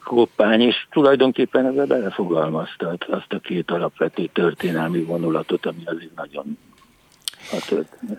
Koppány, 0.03 0.61
és 0.61 0.87
tulajdonképpen 0.91 1.65
ezzel 1.65 1.85
belefogalmazta 1.85 2.95
azt 3.07 3.33
a 3.33 3.39
két 3.39 3.71
alapvető 3.71 4.29
történelmi 4.33 5.03
vonulatot, 5.03 5.65
ami 5.65 5.81
azért 5.85 6.15
nagyon 6.15 6.57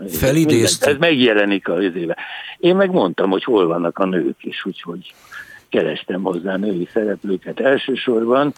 Felidézt... 0.09 0.85
Ez 0.85 0.97
megjelenik 0.97 1.69
a 1.69 1.75
vizébe. 1.75 2.17
Én 2.59 2.77
megmondtam, 2.77 3.31
hogy 3.31 3.45
hol 3.45 3.67
vannak 3.67 3.99
a 3.99 4.05
nők 4.05 4.45
is, 4.45 4.65
úgyhogy 4.65 5.15
kerestem 5.69 6.23
hozzá 6.23 6.57
női 6.57 6.89
szereplőket 6.93 7.61
elsősorban, 7.61 8.53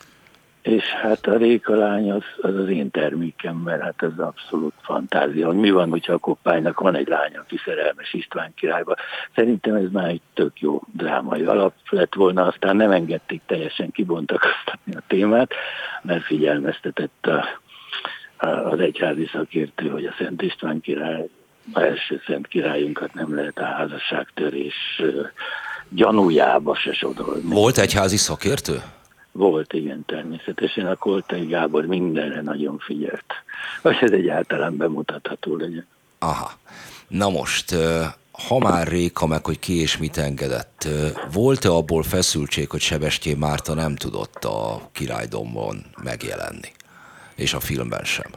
és 0.67 0.85
hát 0.85 1.27
a 1.27 1.37
Réka 1.37 1.75
lány 1.75 2.11
az, 2.11 2.23
az 2.41 2.55
az 2.57 2.69
én 2.69 2.91
termékem, 2.91 3.57
mert 3.57 3.83
hát 3.83 4.03
ez 4.03 4.19
abszolút 4.19 4.73
fantázia, 4.83 5.51
mi 5.51 5.71
van, 5.71 5.91
hogyha 5.91 6.13
a 6.13 6.19
koppánynak 6.19 6.81
van 6.81 6.97
egy 6.97 7.09
lány, 7.09 7.37
aki 7.37 7.57
szerelmes 7.65 8.13
István 8.13 8.53
királyba. 8.55 8.95
Szerintem 9.35 9.75
ez 9.75 9.91
már 9.93 10.09
egy 10.09 10.21
tök 10.35 10.61
jó 10.61 10.83
drámai 10.93 11.43
alap 11.43 11.75
lett 11.91 12.15
volna, 12.15 12.47
aztán 12.47 12.77
nem 12.77 12.91
engedték 12.91 13.41
teljesen 13.47 13.91
kibontakoztatni 13.91 14.95
a 14.95 15.03
témát, 15.07 15.51
mert 16.03 16.25
figyelmeztetett 16.25 17.27
a, 17.27 17.45
a, 18.37 18.47
az 18.47 18.81
egyházi 18.81 19.29
szakértő, 19.33 19.89
hogy 19.89 20.05
a 20.05 20.15
Szent 20.19 20.43
István 20.43 20.81
király, 20.81 21.29
a 21.73 21.81
első 21.81 22.23
szent 22.27 22.47
királyunkat 22.47 23.15
nem 23.15 23.35
lehet 23.35 23.59
a 23.59 23.65
házasságtörés 23.65 25.03
gyanújába 25.89 26.75
se 26.75 26.93
sodolni. 26.93 27.43
Volt 27.55 27.79
egyházi 27.79 28.17
szakértő? 28.17 28.83
Volt, 29.37 29.73
igen, 29.73 30.05
természetesen. 30.07 30.87
A 30.87 30.97
Koltai 30.97 31.47
Gábor 31.47 31.87
mindenre 31.87 32.43
nagyon 32.43 32.79
figyelt. 32.79 33.25
Vagy 33.83 33.97
ez 34.01 34.11
egyáltalán 34.11 34.77
bemutatható 34.77 35.57
legyen. 35.57 35.87
Aha. 36.19 36.53
Na 37.09 37.29
most, 37.29 37.75
ha 38.49 38.59
már 38.59 38.87
Réka 38.87 39.27
meg, 39.27 39.45
hogy 39.45 39.59
ki 39.59 39.81
és 39.81 39.97
mit 39.97 40.17
engedett, 40.17 40.89
volt-e 41.33 41.71
abból 41.71 42.03
feszültség, 42.03 42.71
hogy 42.71 42.81
Sebestyén 42.81 43.37
Márta 43.37 43.75
nem 43.75 43.97
tudott 43.97 44.45
a 44.45 44.89
királydomban 44.93 45.85
megjelenni? 46.03 46.73
És 47.35 47.55
a 47.55 47.61
filmben 47.61 48.05
sem? 48.05 48.31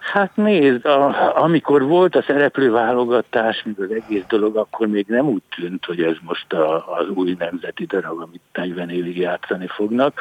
Hát 0.00 0.36
nézd, 0.36 0.86
a, 0.86 1.36
amikor 1.42 1.82
volt 1.82 2.16
a 2.16 2.22
szereplőválogatás, 2.22 3.62
mint 3.62 3.78
az 3.78 3.90
egész 3.90 4.24
dolog, 4.28 4.56
akkor 4.56 4.86
még 4.86 5.06
nem 5.08 5.26
úgy 5.26 5.42
tűnt, 5.56 5.84
hogy 5.84 6.02
ez 6.02 6.16
most 6.20 6.52
a, 6.52 6.94
az 6.96 7.08
új 7.08 7.36
nemzeti 7.38 7.84
darab, 7.84 8.20
amit 8.20 8.42
40 8.52 8.90
évig 8.90 9.16
játszani 9.16 9.66
fognak, 9.66 10.20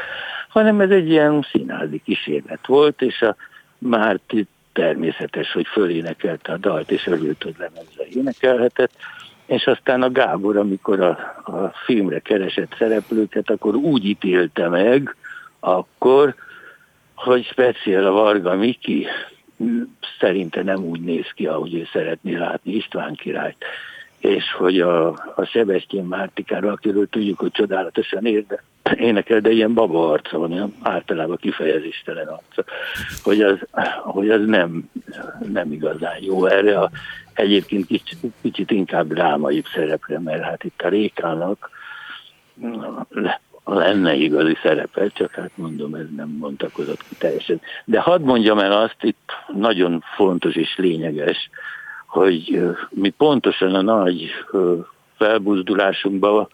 hanem 0.49 0.79
ez 0.81 0.89
egy 0.89 1.09
ilyen 1.09 1.45
színházi 1.51 2.01
kísérlet 2.05 2.67
volt, 2.67 3.01
és 3.01 3.21
a 3.21 3.35
Márti 3.77 4.47
természetes, 4.73 5.51
hogy 5.51 5.67
fölénekelte 5.67 6.51
a 6.51 6.57
dalt, 6.57 6.91
és 6.91 7.07
örült, 7.07 7.43
hogy 7.43 7.55
lemezzel 7.57 8.05
énekelhetett, 8.13 8.91
és 9.45 9.67
aztán 9.67 10.01
a 10.01 10.11
Gábor, 10.11 10.57
amikor 10.57 10.99
a, 10.99 11.09
a 11.43 11.73
filmre 11.85 12.19
keresett 12.19 12.75
szereplőket, 12.77 13.49
akkor 13.49 13.75
úgy 13.75 14.05
ítélte 14.05 14.67
meg, 14.67 15.15
akkor, 15.59 16.35
hogy 17.15 17.45
speciál 17.45 18.05
a 18.05 18.11
Varga 18.11 18.55
Miki, 18.55 19.07
szerinte 20.19 20.63
nem 20.63 20.83
úgy 20.83 21.01
néz 21.01 21.31
ki, 21.35 21.47
ahogy 21.47 21.73
ő 21.73 21.87
szeretné 21.91 22.35
látni 22.35 22.73
István 22.73 23.15
királyt 23.15 23.65
és 24.19 24.53
hogy 24.57 24.79
a, 24.79 25.07
a 25.35 25.43
Sebestyén 25.45 26.03
Mártikára, 26.03 26.71
akiről 26.71 27.07
tudjuk, 27.09 27.39
hogy 27.39 27.51
csodálatosan 27.51 28.25
érde, 28.25 28.63
énekel, 28.95 29.39
de 29.39 29.49
ilyen 29.49 29.73
baba 29.73 30.11
arca 30.11 30.37
van, 30.37 30.51
ilyen 30.51 30.73
általában 30.81 31.37
kifejezéstelen 31.41 32.27
arca, 32.27 32.63
hogy 33.23 33.41
az, 33.41 33.57
hogy 34.03 34.29
az 34.29 34.45
nem, 34.45 34.89
nem 35.51 35.71
igazán 35.71 36.17
jó. 36.19 36.45
Erre 36.45 36.79
a, 36.79 36.89
egyébként 37.33 37.85
kicsit, 37.85 38.17
kicsit 38.41 38.71
inkább 38.71 39.07
drámai 39.07 39.63
szerepre, 39.73 40.19
mert 40.19 40.43
hát 40.43 40.63
itt 40.63 40.81
a 40.81 40.89
Rékának 40.89 41.69
lenne 43.73 44.13
igazi 44.13 44.57
szerepe, 44.61 45.07
csak 45.07 45.31
hát 45.31 45.51
mondom, 45.55 45.93
ez 45.95 46.05
nem 46.15 46.29
mondtakozott 46.39 47.03
ki 47.09 47.15
teljesen. 47.17 47.61
De 47.85 47.99
hadd 47.99 48.21
mondjam 48.21 48.59
el 48.59 48.71
azt, 48.71 49.03
itt 49.03 49.31
nagyon 49.53 50.03
fontos 50.15 50.55
és 50.55 50.75
lényeges, 50.77 51.49
hogy 52.07 52.61
mi 52.89 53.09
pontosan 53.09 53.75
a 53.75 53.81
nagy 53.81 54.31
felbuzdulásunkban, 55.17 56.47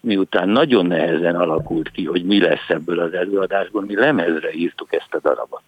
miután 0.00 0.48
nagyon 0.48 0.86
nehezen 0.86 1.34
alakult 1.34 1.90
ki, 1.90 2.04
hogy 2.04 2.24
mi 2.24 2.40
lesz 2.40 2.68
ebből 2.68 3.00
az 3.00 3.12
előadásból, 3.12 3.84
mi 3.84 3.94
lemezre 3.94 4.52
írtuk 4.52 4.92
ezt 4.92 5.14
a 5.14 5.20
darabot. 5.20 5.62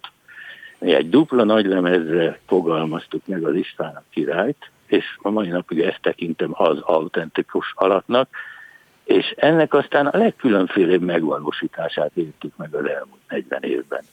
Mi 0.79 0.93
egy 0.93 1.09
dupla 1.09 1.43
nagy 1.43 1.65
lemezre 1.65 2.39
fogalmaztuk 2.47 3.21
meg 3.25 3.43
az 3.43 3.55
István 3.55 3.95
a 3.95 4.03
királyt, 4.09 4.69
és 4.85 5.05
a 5.21 5.29
mai 5.29 5.47
napig 5.47 5.79
ezt 5.79 6.01
tekintem 6.01 6.49
az 6.53 6.79
autentikus 6.79 7.73
alatnak, 7.75 8.29
és 9.05 9.33
ennek 9.37 9.73
aztán 9.73 10.07
a 10.07 10.17
legkülönfélebb 10.17 11.01
megvalósítását 11.01 12.11
értük 12.13 12.55
meg 12.57 12.75
az 12.75 12.85
elmúlt 12.85 13.21
40 13.27 13.63
évben. 13.63 14.03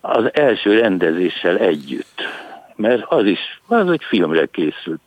Az 0.00 0.34
első 0.34 0.80
rendezéssel 0.80 1.58
együtt 1.58 2.22
mert 2.80 3.04
az 3.08 3.24
is, 3.24 3.60
az 3.66 3.90
egy 3.90 4.04
filmre 4.04 4.46
készült. 4.46 5.00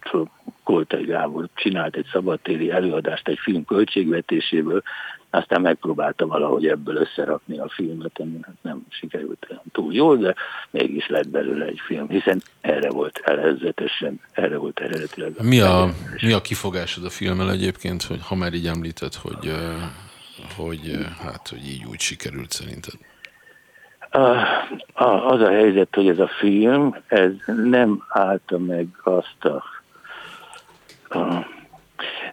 Koltai 0.63 1.05
Gábor 1.05 1.47
csinált 1.53 1.95
egy 1.95 2.07
szabadtéri 2.11 2.71
előadást 2.71 3.27
egy 3.27 3.39
film 3.41 3.65
költségvetéséből, 3.65 4.83
aztán 5.29 5.61
megpróbálta 5.61 6.27
valahogy 6.27 6.67
ebből 6.67 6.95
összerakni 6.95 7.59
a 7.59 7.69
filmet, 7.69 8.19
ami 8.19 8.37
hát 8.41 8.55
nem 8.61 8.85
sikerült 8.89 9.47
túl 9.71 9.93
jól, 9.93 10.17
de 10.17 10.35
mégis 10.69 11.07
lett 11.07 11.29
belőle 11.29 11.65
egy 11.65 11.79
film, 11.85 12.09
hiszen 12.09 12.41
erre 12.61 12.89
volt 12.89 13.17
előzetesen, 13.23 14.19
erre 14.31 14.57
volt 14.57 14.79
eredetileg. 14.79 15.33
Mi 15.41 15.59
a, 15.59 15.89
mi 16.21 16.31
a 16.31 16.41
kifogásod 16.41 17.05
a 17.05 17.09
filmmel 17.09 17.51
egyébként, 17.51 18.03
hogy 18.03 18.19
ha 18.21 18.35
már 18.35 18.53
így 18.53 18.67
említett, 18.67 19.15
hogy, 19.15 19.51
hogy, 20.55 20.97
hát, 21.19 21.47
hogy 21.47 21.67
így 21.67 21.85
úgy 21.85 21.99
sikerült 21.99 22.51
szerinted? 22.51 22.93
Az 24.93 25.41
a 25.41 25.49
helyzet, 25.49 25.95
hogy 25.95 26.07
ez 26.07 26.19
a 26.19 26.27
film, 26.27 26.95
ez 27.07 27.31
nem 27.45 28.03
állta 28.07 28.57
meg 28.57 28.87
azt 29.03 29.45
a, 29.45 29.55
a 29.55 29.63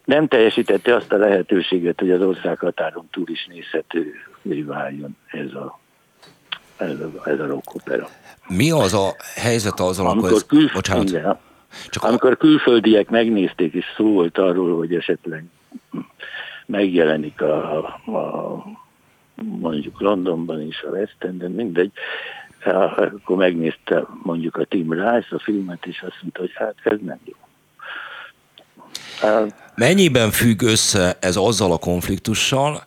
nem 0.05 0.29
teljesítette 0.29 0.95
azt 0.95 1.13
a 1.13 1.17
lehetőséget, 1.17 2.01
hogy 2.01 2.11
az 2.11 2.21
országhatáron 2.21 3.09
túl 3.11 3.29
is 3.29 3.47
nézhetővé 3.47 4.63
váljon 4.63 5.17
ez 5.27 5.55
a, 5.55 5.79
ez 6.77 7.01
a, 7.01 7.29
ez 7.29 7.41
a 7.41 7.47
rock 7.47 7.75
opera. 7.75 8.09
Mi 8.49 8.71
az 8.71 8.95
a 8.95 9.15
helyzet 9.35 9.81
azzal, 9.81 10.07
amikor 10.07 10.33
ez... 10.33 10.47
Külf... 10.47 10.73
Bocsánat. 10.73 11.09
Igen, 11.09 11.39
Csak 11.89 12.05
amikor 12.05 12.31
a... 12.31 12.37
külföldiek 12.37 13.11
megnézték, 13.11 13.73
és 13.73 13.85
szó 13.97 14.13
volt 14.13 14.39
arról, 14.39 14.77
hogy 14.77 14.95
esetleg 14.95 15.45
megjelenik 16.67 17.43
a, 17.43 17.85
a 17.85 18.65
mondjuk 19.35 20.01
Londonban 20.01 20.61
is, 20.61 20.83
a 20.83 20.89
West 20.89 21.17
Enden, 21.19 21.51
mindegy, 21.51 21.93
akkor 22.65 23.37
megnézte 23.37 24.07
mondjuk 24.23 24.57
a 24.57 24.65
Tim 24.65 24.93
Rice 24.93 25.27
a 25.31 25.39
filmet, 25.39 25.87
és 25.87 26.03
azt 26.03 26.19
mondta, 26.23 26.41
hogy 26.41 26.53
hát 26.55 26.75
ez 26.83 26.99
nem 27.05 27.19
jó. 27.25 27.35
Mennyiben 29.75 30.31
függ 30.31 30.63
össze 30.63 31.17
ez 31.21 31.37
azzal 31.37 31.73
a 31.73 31.79
konfliktussal, 31.79 32.83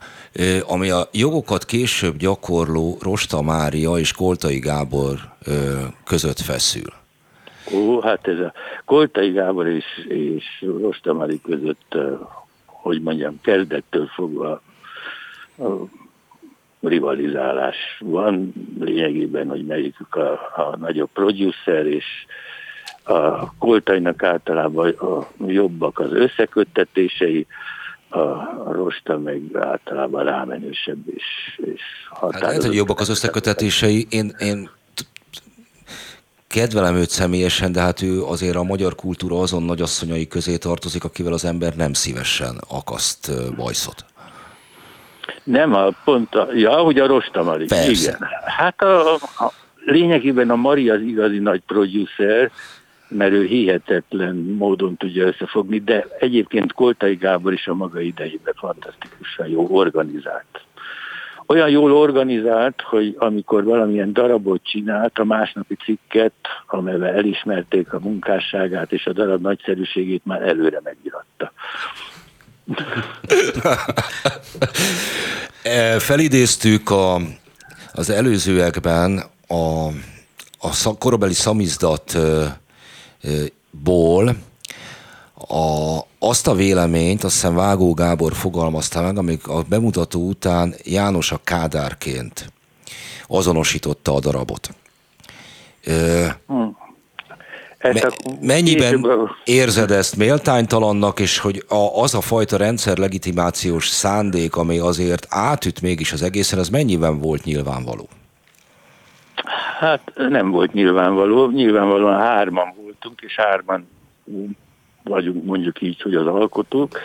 ami 0.68 0.90
a 0.90 1.08
jogokat 1.12 1.66
később 1.66 2.18
gyakorló 2.18 2.98
Rosta 3.02 3.42
Mária 3.42 3.98
és 3.98 4.12
Koltai 4.12 4.60
Gábor 4.60 5.20
között 6.06 6.40
feszül? 6.40 6.94
Ó, 7.74 8.02
hát 8.02 8.28
ez 8.28 8.40
a 8.40 8.54
Koltai 8.86 9.32
Gábor 9.32 9.68
és, 9.68 9.86
és 10.08 10.66
Rosta 10.82 11.14
Mária 11.14 11.38
között, 11.44 11.98
hogy 12.66 13.02
mondjam, 13.02 13.42
kezdettől 13.42 14.08
fogva 14.16 14.62
rivalizálás 16.82 17.78
van, 18.00 18.54
lényegében, 18.80 19.50
hogy 19.50 19.66
melyikük 19.66 20.16
a, 20.16 20.32
a 20.56 20.76
nagyobb 20.80 21.10
producer, 21.14 21.86
és 21.86 22.06
a 23.04 23.54
Koltajnak 23.58 24.24
általában 24.24 24.90
a 24.90 25.28
jobbak 25.48 26.00
az 26.00 26.12
összeköttetései, 26.12 27.48
a, 28.10 28.20
a 28.20 28.70
Rosta 28.72 29.18
meg 29.18 29.42
általában 29.60 30.24
rámenősebb 30.24 30.98
és, 31.16 31.24
és 31.58 31.82
határozott. 32.10 32.42
Hát 32.42 32.50
lehet, 32.50 32.64
hogy 32.64 32.76
jobbak 32.76 33.00
az 33.00 33.10
összekötetései. 33.10 34.08
Én, 34.10 34.36
én 34.40 34.70
kedvelem 36.48 36.96
őt 36.96 37.10
személyesen, 37.10 37.72
de 37.72 37.82
hát 37.82 38.02
ő 38.02 38.24
azért 38.24 38.56
a 38.56 38.64
magyar 38.64 38.96
kultúra 38.96 39.40
azon 39.40 39.64
nagyasszonyai 39.64 40.28
közé 40.28 40.58
tartozik, 40.58 41.04
akivel 41.04 41.34
az 41.34 41.46
ember 41.46 41.76
nem 41.76 41.94
szívesen 41.94 42.56
akaszt 42.70 43.32
bajszot. 43.56 44.06
Nem, 45.44 45.74
a 45.74 45.90
pont 46.04 46.36
a, 46.36 46.48
ja, 46.54 46.72
hogy 46.72 47.00
a 47.00 47.08
Rosta 47.08 47.44
Mari. 47.44 47.66
Persze. 47.66 47.90
Igen. 47.92 48.30
Hát 48.46 48.82
a, 48.82 49.14
a, 49.14 49.54
lényegében 49.86 50.50
a 50.50 50.56
Mari 50.56 50.90
az 50.90 51.02
igazi 51.02 51.40
nagy 51.40 51.62
producer, 51.68 52.52
mert 53.14 53.32
ő 53.32 53.46
hihetetlen 53.46 54.36
módon 54.36 54.98
tudja 54.98 55.26
összefogni, 55.26 55.80
de 55.80 56.08
egyébként 56.20 56.74
Koltai 56.74 57.16
Gábor 57.16 57.54
is 57.54 57.68
a 57.68 57.74
maga 57.74 58.00
idejében 58.00 58.54
fantasztikusan 58.58 59.48
jó 59.48 59.68
organizált. 59.70 60.62
Olyan 61.48 61.70
jól 61.70 61.94
organizált, 61.94 62.82
hogy 62.82 63.16
amikor 63.18 63.64
valamilyen 63.64 64.14
darabot 64.14 64.64
csinált, 64.64 65.20
a 65.20 65.24
másnapi 65.24 65.76
cikket, 65.84 66.34
amelyvel 66.68 67.16
elismerték 67.16 67.94
a 67.94 68.00
munkásságát 68.00 68.92
és 68.92 69.06
a 69.06 69.14
darab 69.14 69.42
nagyszerűségét 69.42 70.26
már 70.26 70.42
előre 70.42 70.82
megiratta. 70.84 71.52
E, 75.64 76.00
felidéztük 76.00 76.90
a, 76.90 77.16
az 77.94 78.10
előzőekben 78.10 79.24
a, 79.48 79.88
a 80.60 80.98
korabeli 81.00 81.34
szamizdatból 83.24 84.36
a, 85.48 86.00
azt 86.20 86.48
a 86.48 86.54
véleményt, 86.54 87.24
azt 87.24 87.34
hiszem 87.34 87.56
Vágó 87.56 87.94
Gábor 87.94 88.34
fogalmazta 88.34 89.02
meg, 89.02 89.18
amik 89.18 89.48
a 89.48 89.62
bemutató 89.70 90.28
után 90.28 90.74
János 90.84 91.32
a 91.32 91.40
Kádárként 91.44 92.52
azonosította 93.28 94.14
a 94.14 94.20
darabot. 94.20 94.70
Hmm. 96.48 96.78
Me- 97.82 98.42
mennyiben 98.42 99.30
érzed 99.44 99.92
ezt 99.92 100.16
méltánytalannak, 100.16 101.20
és 101.20 101.38
hogy 101.38 101.66
a, 101.68 102.02
az 102.02 102.14
a 102.14 102.22
fajta 102.22 102.58
rendszer 102.58 102.98
legitimációs 102.98 103.88
szándék, 103.88 104.56
ami 104.56 104.78
azért 104.78 105.28
átüt 105.30 105.82
mégis 105.82 106.12
az 106.12 106.22
egészen, 106.22 106.60
az 106.60 106.70
mennyiben 106.70 107.20
volt 107.20 107.44
nyilvánvaló? 107.44 108.08
Hát 109.80 110.02
nem 110.16 110.52
volt 110.52 110.74
nyilvánvaló. 110.74 111.52
Nyilvánvalóan 111.52 112.20
hárman 112.20 112.74
voltunk, 113.04 113.22
és 113.22 113.36
hárman 113.36 113.88
vagyunk 115.04 115.44
mondjuk 115.44 115.82
így, 115.82 116.02
hogy 116.02 116.16
az 116.16 116.28
alkotók, 116.28 117.00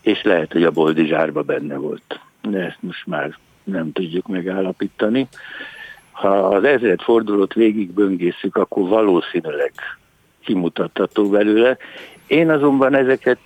és 0.00 0.22
lehet, 0.22 0.52
hogy 0.52 0.64
a 0.64 0.70
Boldizsárba 0.70 1.42
benne 1.42 1.76
volt. 1.76 2.20
De 2.42 2.58
ezt 2.58 2.78
most 2.80 3.06
már 3.06 3.38
nem 3.64 3.92
tudjuk 3.92 4.26
megállapítani. 4.26 5.28
Ha 6.10 6.28
az 6.28 6.64
ezred 6.64 7.00
fordulót 7.00 7.54
végig 7.54 7.90
böngészük, 7.90 8.56
akkor 8.56 8.88
valószínűleg 8.88 9.72
kimutatható 10.44 11.28
belőle. 11.28 11.76
Én 12.26 12.50
azonban 12.50 12.94
ezeket, 12.94 13.38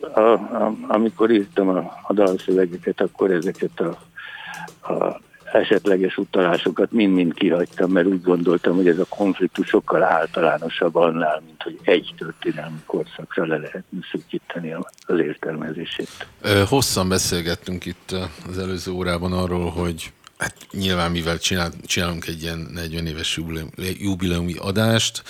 a, 0.00 0.20
a, 0.20 0.74
amikor 0.88 1.30
írtam 1.30 1.68
a, 1.68 1.92
a 2.02 2.12
dalszövegeket, 2.12 3.00
akkor 3.00 3.30
ezeket 3.30 3.80
a, 3.80 3.98
a 4.92 5.20
esetleges 5.52 6.16
utalásokat 6.16 6.92
mind-mind 6.92 7.34
kihagytam, 7.34 7.90
mert 7.90 8.06
úgy 8.06 8.22
gondoltam, 8.22 8.76
hogy 8.76 8.88
ez 8.88 8.98
a 8.98 9.06
konfliktus 9.08 9.68
sokkal 9.68 10.02
általánosabb 10.02 10.94
annál, 10.94 11.42
mint 11.44 11.62
hogy 11.62 11.78
egy 11.82 12.14
történelmi 12.18 12.78
korszakra 12.86 13.46
le 13.46 13.56
lehetne 13.56 13.98
szükíteni 14.10 14.72
az 15.06 15.18
értelmezését. 15.18 16.26
Hosszan 16.68 17.08
beszélgettünk 17.08 17.86
itt 17.86 18.14
az 18.48 18.58
előző 18.58 18.90
órában 18.90 19.32
arról, 19.32 19.70
hogy 19.70 20.12
hát 20.38 20.56
nyilván 20.70 21.10
mivel 21.10 21.38
csinál, 21.38 21.70
csinálunk 21.86 22.26
egy 22.26 22.42
ilyen 22.42 22.70
40 22.74 23.06
éves 23.06 23.40
jubileumi 23.98 24.54
adást, 24.58 25.22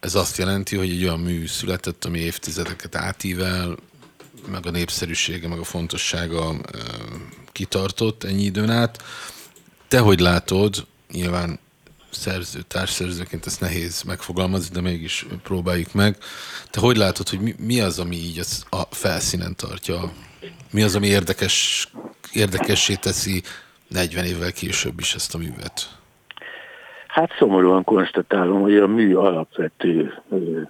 ez 0.00 0.14
azt 0.14 0.36
jelenti, 0.36 0.76
hogy 0.76 0.90
egy 0.90 1.02
olyan 1.02 1.20
mű 1.20 1.46
született, 1.46 2.04
ami 2.04 2.18
évtizedeket 2.18 2.94
átível, 2.94 3.76
meg 4.50 4.66
a 4.66 4.70
népszerűsége, 4.70 5.48
meg 5.48 5.58
a 5.58 5.64
fontossága 5.64 6.54
kitartott 7.52 8.24
ennyi 8.24 8.42
időn 8.42 8.70
át. 8.70 9.02
Te 9.88 9.98
hogy 9.98 10.20
látod, 10.20 10.86
nyilván 11.12 11.58
szerző, 12.10 12.60
társszerzőként 12.60 13.46
ezt 13.46 13.60
nehéz 13.60 14.02
megfogalmazni, 14.02 14.74
de 14.74 14.80
mégis 14.80 15.26
próbáljuk 15.42 15.92
meg. 15.94 16.16
Te 16.70 16.80
hogy 16.80 16.96
látod, 16.96 17.28
hogy 17.28 17.40
mi, 17.40 17.54
mi 17.58 17.80
az, 17.80 17.98
ami 17.98 18.16
így 18.16 18.38
az 18.38 18.66
a 18.70 18.82
felszínen 18.90 19.56
tartja? 19.56 20.12
Mi 20.70 20.82
az, 20.82 20.96
ami 20.96 21.06
érdekes, 21.06 21.88
érdekessé 22.32 22.94
teszi 22.94 23.42
40 23.88 24.24
évvel 24.24 24.52
később 24.52 24.98
is 24.98 25.14
ezt 25.14 25.34
a 25.34 25.38
művet? 25.38 25.98
Hát 27.08 27.30
szomorúan 27.38 27.84
konstatálom, 27.84 28.60
hogy 28.60 28.76
a 28.76 28.86
mű 28.86 29.14
alapvető 29.14 30.22
ö, 30.30 30.60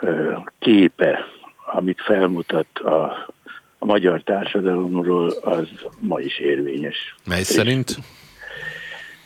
ö, 0.00 0.36
képe, 0.58 1.24
amit 1.72 2.00
felmutat 2.00 2.78
a, 2.78 3.28
a 3.78 3.84
magyar 3.84 4.22
társadalomról, 4.22 5.30
az 5.30 5.68
ma 5.98 6.20
is 6.20 6.38
érvényes. 6.38 7.14
Mely 7.26 7.42
szerint? 7.42 7.96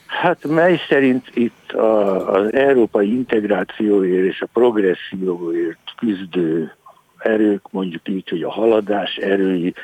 Hát 0.06 0.44
mely 0.44 0.80
szerint 0.88 1.30
itt 1.34 1.72
a, 1.72 2.32
az 2.32 2.52
európai 2.52 3.12
integrációért 3.12 4.26
és 4.26 4.40
a 4.40 4.48
progresszióért 4.52 5.94
küzdő 5.96 6.72
erők, 7.18 7.70
mondjuk 7.70 8.08
így, 8.08 8.28
hogy 8.28 8.42
a 8.42 8.50
haladás 8.50 9.16
erői 9.16 9.74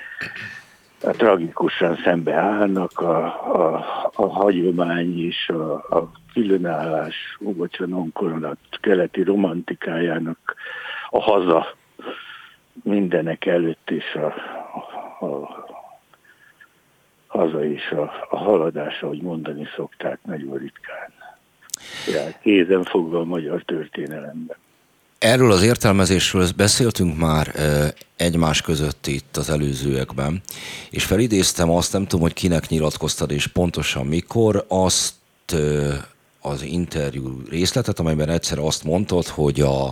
a 1.02 1.11
tragikusan 1.11 1.98
szembeállnak 2.04 3.00
a, 3.00 3.24
a, 3.54 3.86
a 4.14 4.26
hagyomány 4.26 5.26
és 5.26 5.48
a, 5.48 5.72
a 5.74 6.11
különállás, 6.32 7.14
Ugocsanon 7.38 8.12
koronat 8.12 8.59
keleti 8.80 9.22
romantikájának 9.22 10.54
a 11.11 11.22
haza 11.22 11.76
mindenek 12.82 13.46
előtt 13.46 13.90
és 13.90 14.14
a, 14.14 14.26
a 15.26 15.66
haza 17.26 17.64
és 17.64 17.90
a, 17.90 18.26
a 18.30 18.36
haladás, 18.36 19.02
ahogy 19.02 19.22
mondani 19.22 19.66
szokták, 19.76 20.18
nagyon 20.22 20.56
ritkán. 20.56 21.12
Kézen 22.42 22.82
fogva 22.82 23.18
a 23.18 23.24
magyar 23.24 23.62
történelemben. 23.62 24.56
Erről 25.18 25.52
az 25.52 25.62
értelmezésről 25.62 26.46
beszéltünk 26.56 27.16
már 27.16 27.54
egymás 28.16 28.62
között 28.62 29.06
itt 29.06 29.36
az 29.36 29.50
előzőekben, 29.50 30.42
és 30.90 31.04
felidéztem 31.04 31.70
azt, 31.70 31.92
nem 31.92 32.02
tudom, 32.02 32.20
hogy 32.20 32.32
kinek 32.32 32.68
nyilatkoztad, 32.68 33.30
és 33.30 33.46
pontosan 33.46 34.06
mikor, 34.06 34.64
azt 34.68 35.14
az 36.40 36.62
interjú 36.62 37.42
részletet, 37.50 37.98
amelyben 37.98 38.28
egyszer 38.28 38.58
azt 38.58 38.84
mondtad, 38.84 39.26
hogy 39.26 39.60
a, 39.60 39.86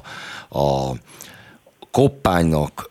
a 0.59 0.93
koppánynak 1.97 2.91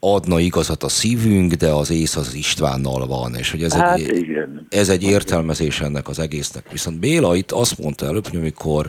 adna 0.00 0.38
igazat 0.38 0.82
a 0.82 0.88
szívünk, 0.88 1.52
de 1.52 1.68
az 1.68 1.90
ész 1.90 2.16
az 2.16 2.34
Istvánnal 2.34 3.06
van, 3.06 3.34
és 3.34 3.50
hogy 3.50 3.62
ez, 3.62 3.72
hát 3.72 3.98
egy, 3.98 4.16
igen. 4.16 4.66
ez 4.70 4.88
egy 4.88 5.02
értelmezés 5.02 5.80
ennek 5.80 6.08
az 6.08 6.18
egésznek. 6.18 6.70
Viszont 6.70 6.98
Béla 6.98 7.34
itt 7.34 7.50
azt 7.50 7.78
mondta 7.78 8.06
előbb, 8.06 8.26
hogy 8.26 8.38
amikor 8.38 8.88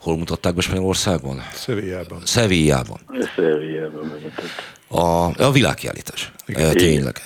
hol 0.00 0.16
mutatták 0.16 0.54
be 0.54 0.60
Spanyolországban? 0.60 1.40
Szevillában. 1.54 2.18
Szevillában. 2.24 2.98
Szevillában 3.36 4.12
a, 4.88 5.42
a 5.42 5.52
világkiállítás. 5.52 6.32
Igen. 6.46 6.72
Tényleg. 6.72 7.22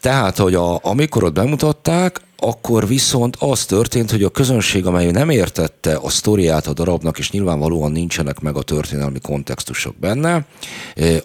Tehát, 0.00 0.36
hogy 0.36 0.54
a, 0.54 0.78
amikor 0.82 1.24
ott 1.24 1.32
bemutatták, 1.32 2.20
akkor 2.44 2.86
viszont 2.86 3.36
az 3.38 3.64
történt, 3.64 4.10
hogy 4.10 4.22
a 4.22 4.28
közönség, 4.28 4.86
amely 4.86 5.10
nem 5.10 5.30
értette 5.30 5.96
a 5.96 6.08
sztoriát 6.08 6.66
a 6.66 6.72
darabnak, 6.72 7.18
és 7.18 7.30
nyilvánvalóan 7.30 7.92
nincsenek 7.92 8.40
meg 8.40 8.56
a 8.56 8.62
történelmi 8.62 9.18
kontextusok 9.18 9.96
benne, 9.96 10.44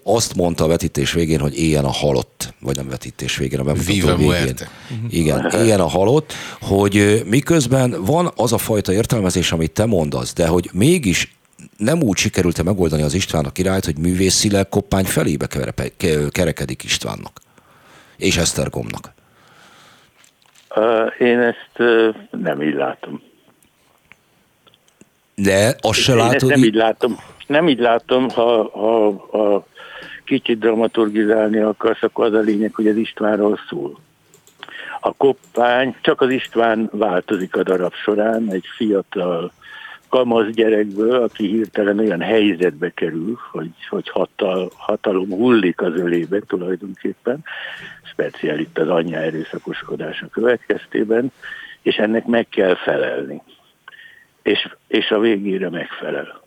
azt 0.04 0.36
mondta 0.36 0.64
a 0.64 0.68
vetítés 0.68 1.12
végén, 1.12 1.40
hogy 1.40 1.60
éljen 1.60 1.86
a 1.86 1.92
halott, 1.92 2.54
vagy 2.60 2.76
nem 2.76 2.90
vetítés 2.90 3.36
végén, 3.36 3.60
a 3.60 3.64
bemutató 3.64 4.16
végén. 4.16 4.56
Igen, 5.10 5.52
éljen 5.54 5.80
a 5.80 5.88
halott, 5.88 6.34
hogy 6.62 7.24
miközben 7.26 7.96
van 8.06 8.32
az 8.36 8.54
a 8.54 8.58
fajta 8.58 8.94
értelmezés, 8.94 9.52
amit 9.52 9.72
te 9.72 9.86
mondasz, 9.86 10.34
de 10.34 10.48
hogy 10.48 10.70
mégis 10.74 11.38
nem 11.78 12.02
úgy 12.02 12.18
sikerült-e 12.18 12.64
megoldani 12.64 13.02
az 13.02 13.14
István 13.14 13.46
a 13.46 13.52
királyt, 13.52 13.86
hogy 13.86 13.98
művészileg 13.98 14.70
koppány 14.70 15.06
felébe 15.06 15.48
kerekedik 16.32 16.84
Istvánnak 16.84 17.42
és 18.18 18.38
Esztergomnak. 18.38 19.18
Én 21.20 21.40
ezt 21.40 21.78
nem 22.32 22.62
így 22.62 22.74
látom. 22.74 23.22
De 25.36 25.76
azt 25.82 26.00
se 26.00 26.14
látod? 26.14 26.50
nem 26.50 26.64
így 26.64 26.74
látom. 26.74 27.18
Nem 27.48 27.68
így 27.68 27.80
látom, 27.80 28.30
ha, 28.30 28.70
ha, 28.70 29.28
ha 29.32 29.68
kicsit 30.24 30.60
dramaturgizálni 30.60 31.60
akarsz, 31.60 32.04
akkor 32.04 32.26
az 32.26 32.34
a 32.34 32.40
lényeg, 32.40 32.74
hogy 32.74 32.88
az 32.88 32.96
Istvánról 32.96 33.60
szól. 33.70 34.00
A 35.00 35.14
koppány, 35.14 35.96
csak 36.02 36.22
az 36.22 36.30
István 36.30 36.90
változik 36.92 37.56
a 37.56 37.64
darab 37.64 37.94
során, 37.94 38.52
egy 38.52 38.66
fiatal 38.76 39.52
kamasz 40.10 40.50
gyerekből, 40.52 41.24
aki 41.24 41.48
hirtelen 41.48 42.00
olyan 42.00 42.22
helyzetbe 42.22 42.90
kerül, 42.90 43.38
hogy, 43.52 43.72
hogy 43.90 44.10
hatal, 44.10 44.72
hatalom 44.76 45.30
hullik 45.30 45.82
az 45.82 45.94
ölébe 45.94 46.40
tulajdonképpen, 46.48 47.44
speciál 48.20 48.60
itt 48.60 48.78
az 48.78 48.88
anyja 48.88 49.20
erőszakoskodása 49.20 50.28
következtében, 50.28 51.32
és 51.82 51.96
ennek 51.96 52.26
meg 52.26 52.48
kell 52.50 52.76
felelni. 52.76 53.42
És, 54.42 54.68
és 54.88 55.12
a 55.12 55.20
végére 55.20 55.70
megfelel. 55.70 56.39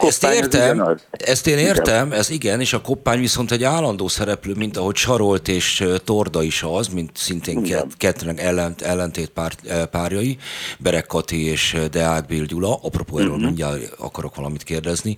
Ezt 0.00 0.24
értem, 0.24 0.96
ezt 1.10 1.46
én 1.46 1.58
értem, 1.58 2.12
ez 2.12 2.30
igen, 2.30 2.60
és 2.60 2.72
a 2.72 2.80
koppány 2.80 3.18
viszont 3.18 3.50
egy 3.50 3.64
állandó 3.64 4.08
szereplő, 4.08 4.52
mint 4.56 4.76
ahogy 4.76 4.96
Sarolt 4.96 5.48
és 5.48 5.84
Torda 6.04 6.42
is 6.42 6.62
az, 6.62 6.88
mint 6.88 7.10
szintén 7.14 7.66
kettőnek 7.96 8.40
ellent, 8.40 8.80
ellentét 8.80 9.30
pár, 9.30 9.52
párjai, 9.90 10.36
Berek 10.78 11.06
Kati 11.06 11.46
és 11.46 11.76
Deák 11.90 12.26
Bél 12.26 12.44
Gyula, 12.44 12.78
apropó 12.82 13.18
erről 13.18 13.30
uh-huh. 13.30 13.44
mindjárt 13.44 13.94
akarok 13.98 14.34
valamit 14.34 14.62
kérdezni, 14.62 15.16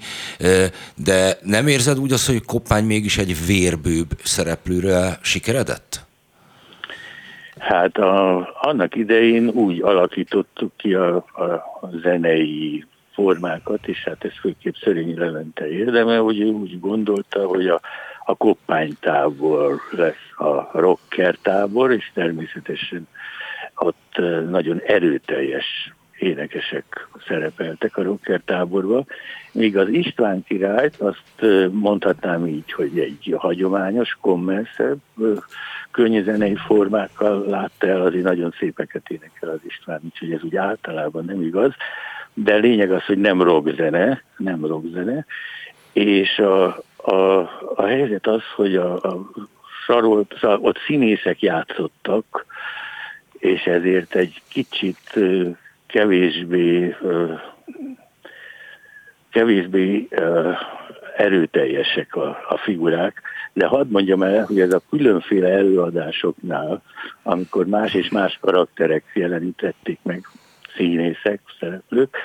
de 0.94 1.38
nem 1.42 1.66
érzed 1.66 1.98
úgy 1.98 2.12
azt, 2.12 2.26
hogy 2.26 2.44
koppány 2.44 2.84
mégis 2.84 3.18
egy 3.18 3.46
vérbőbb 3.46 4.10
szereplőre 4.22 5.18
sikeredett? 5.22 6.10
Hát 7.58 7.96
a, 7.96 8.48
annak 8.60 8.94
idején 8.94 9.48
úgy 9.48 9.82
alakítottuk 9.82 10.72
ki 10.76 10.94
a, 10.94 11.16
a 11.16 11.90
zenei 12.02 12.84
formákat, 13.12 13.86
és 13.86 14.02
hát 14.04 14.24
ez 14.24 14.32
főképp 14.40 14.74
Szörényi 14.74 15.14
Levente 15.14 15.68
érdeme, 15.68 16.16
hogy 16.16 16.40
ő 16.40 16.46
úgy 16.46 16.80
gondolta, 16.80 17.46
hogy 17.46 17.66
a, 17.68 17.80
a 18.24 18.34
koppánytábor 18.34 19.80
lesz 19.90 20.32
a 20.36 20.80
rocker 20.80 21.36
tábor, 21.42 21.92
és 21.92 22.10
természetesen 22.14 23.08
ott 23.74 24.16
nagyon 24.50 24.80
erőteljes 24.86 25.92
énekesek 26.18 27.08
szerepeltek 27.26 27.96
a 27.96 28.02
rocker 28.02 28.40
táborba, 28.44 29.04
míg 29.52 29.76
az 29.76 29.88
István 29.88 30.44
királyt 30.44 30.96
azt 30.96 31.46
mondhatnám 31.70 32.46
így, 32.46 32.72
hogy 32.72 32.98
egy 32.98 33.34
hagyományos, 33.38 34.16
kommerszebb, 34.20 34.98
könnyű 35.90 36.54
formákkal 36.66 37.44
látta 37.48 37.86
el, 37.86 38.00
azért 38.00 38.24
nagyon 38.24 38.54
szépeket 38.58 39.10
énekel 39.10 39.48
az 39.48 39.60
István, 39.66 40.00
úgyhogy 40.04 40.32
ez 40.32 40.42
úgy 40.42 40.56
általában 40.56 41.24
nem 41.24 41.42
igaz 41.42 41.72
de 42.34 42.56
lényeg 42.56 42.92
az, 42.92 43.04
hogy 43.04 43.18
nem 43.18 43.42
rockzene, 43.42 44.22
nem 44.36 44.66
rockzene, 44.66 45.26
és 45.92 46.38
a, 46.38 46.64
a, 46.96 47.38
a 47.74 47.84
helyzet 47.86 48.26
az, 48.26 48.42
hogy 48.54 48.76
a, 48.76 48.94
a 48.94 49.30
sarolt, 49.86 50.34
ott 50.42 50.78
színészek 50.86 51.40
játszottak, 51.40 52.46
és 53.38 53.62
ezért 53.62 54.14
egy 54.14 54.42
kicsit 54.48 55.18
kevésbé 55.86 56.96
kevésbé 59.30 60.08
erőteljesek 61.16 62.16
a, 62.16 62.28
a 62.48 62.56
figurák, 62.56 63.22
de 63.52 63.66
hadd 63.66 63.86
mondjam 63.88 64.22
el, 64.22 64.44
hogy 64.44 64.60
ez 64.60 64.72
a 64.72 64.82
különféle 64.90 65.48
előadásoknál, 65.48 66.82
amikor 67.22 67.66
más 67.66 67.94
és 67.94 68.08
más 68.08 68.38
karakterek 68.40 69.04
jelenítették 69.14 69.98
meg 70.02 70.28
színészek, 70.76 71.40
szereplők, 71.60 72.16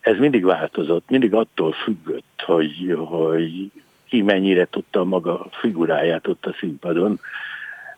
ez 0.00 0.18
mindig 0.18 0.44
változott, 0.44 1.08
mindig 1.08 1.34
attól 1.34 1.72
függött, 1.72 2.42
hogy, 2.44 2.94
hogy 2.96 3.70
ki 4.08 4.22
mennyire 4.22 4.66
tudta 4.70 5.04
maga 5.04 5.46
figuráját 5.50 6.26
ott 6.26 6.46
a 6.46 6.54
színpadon 6.58 7.20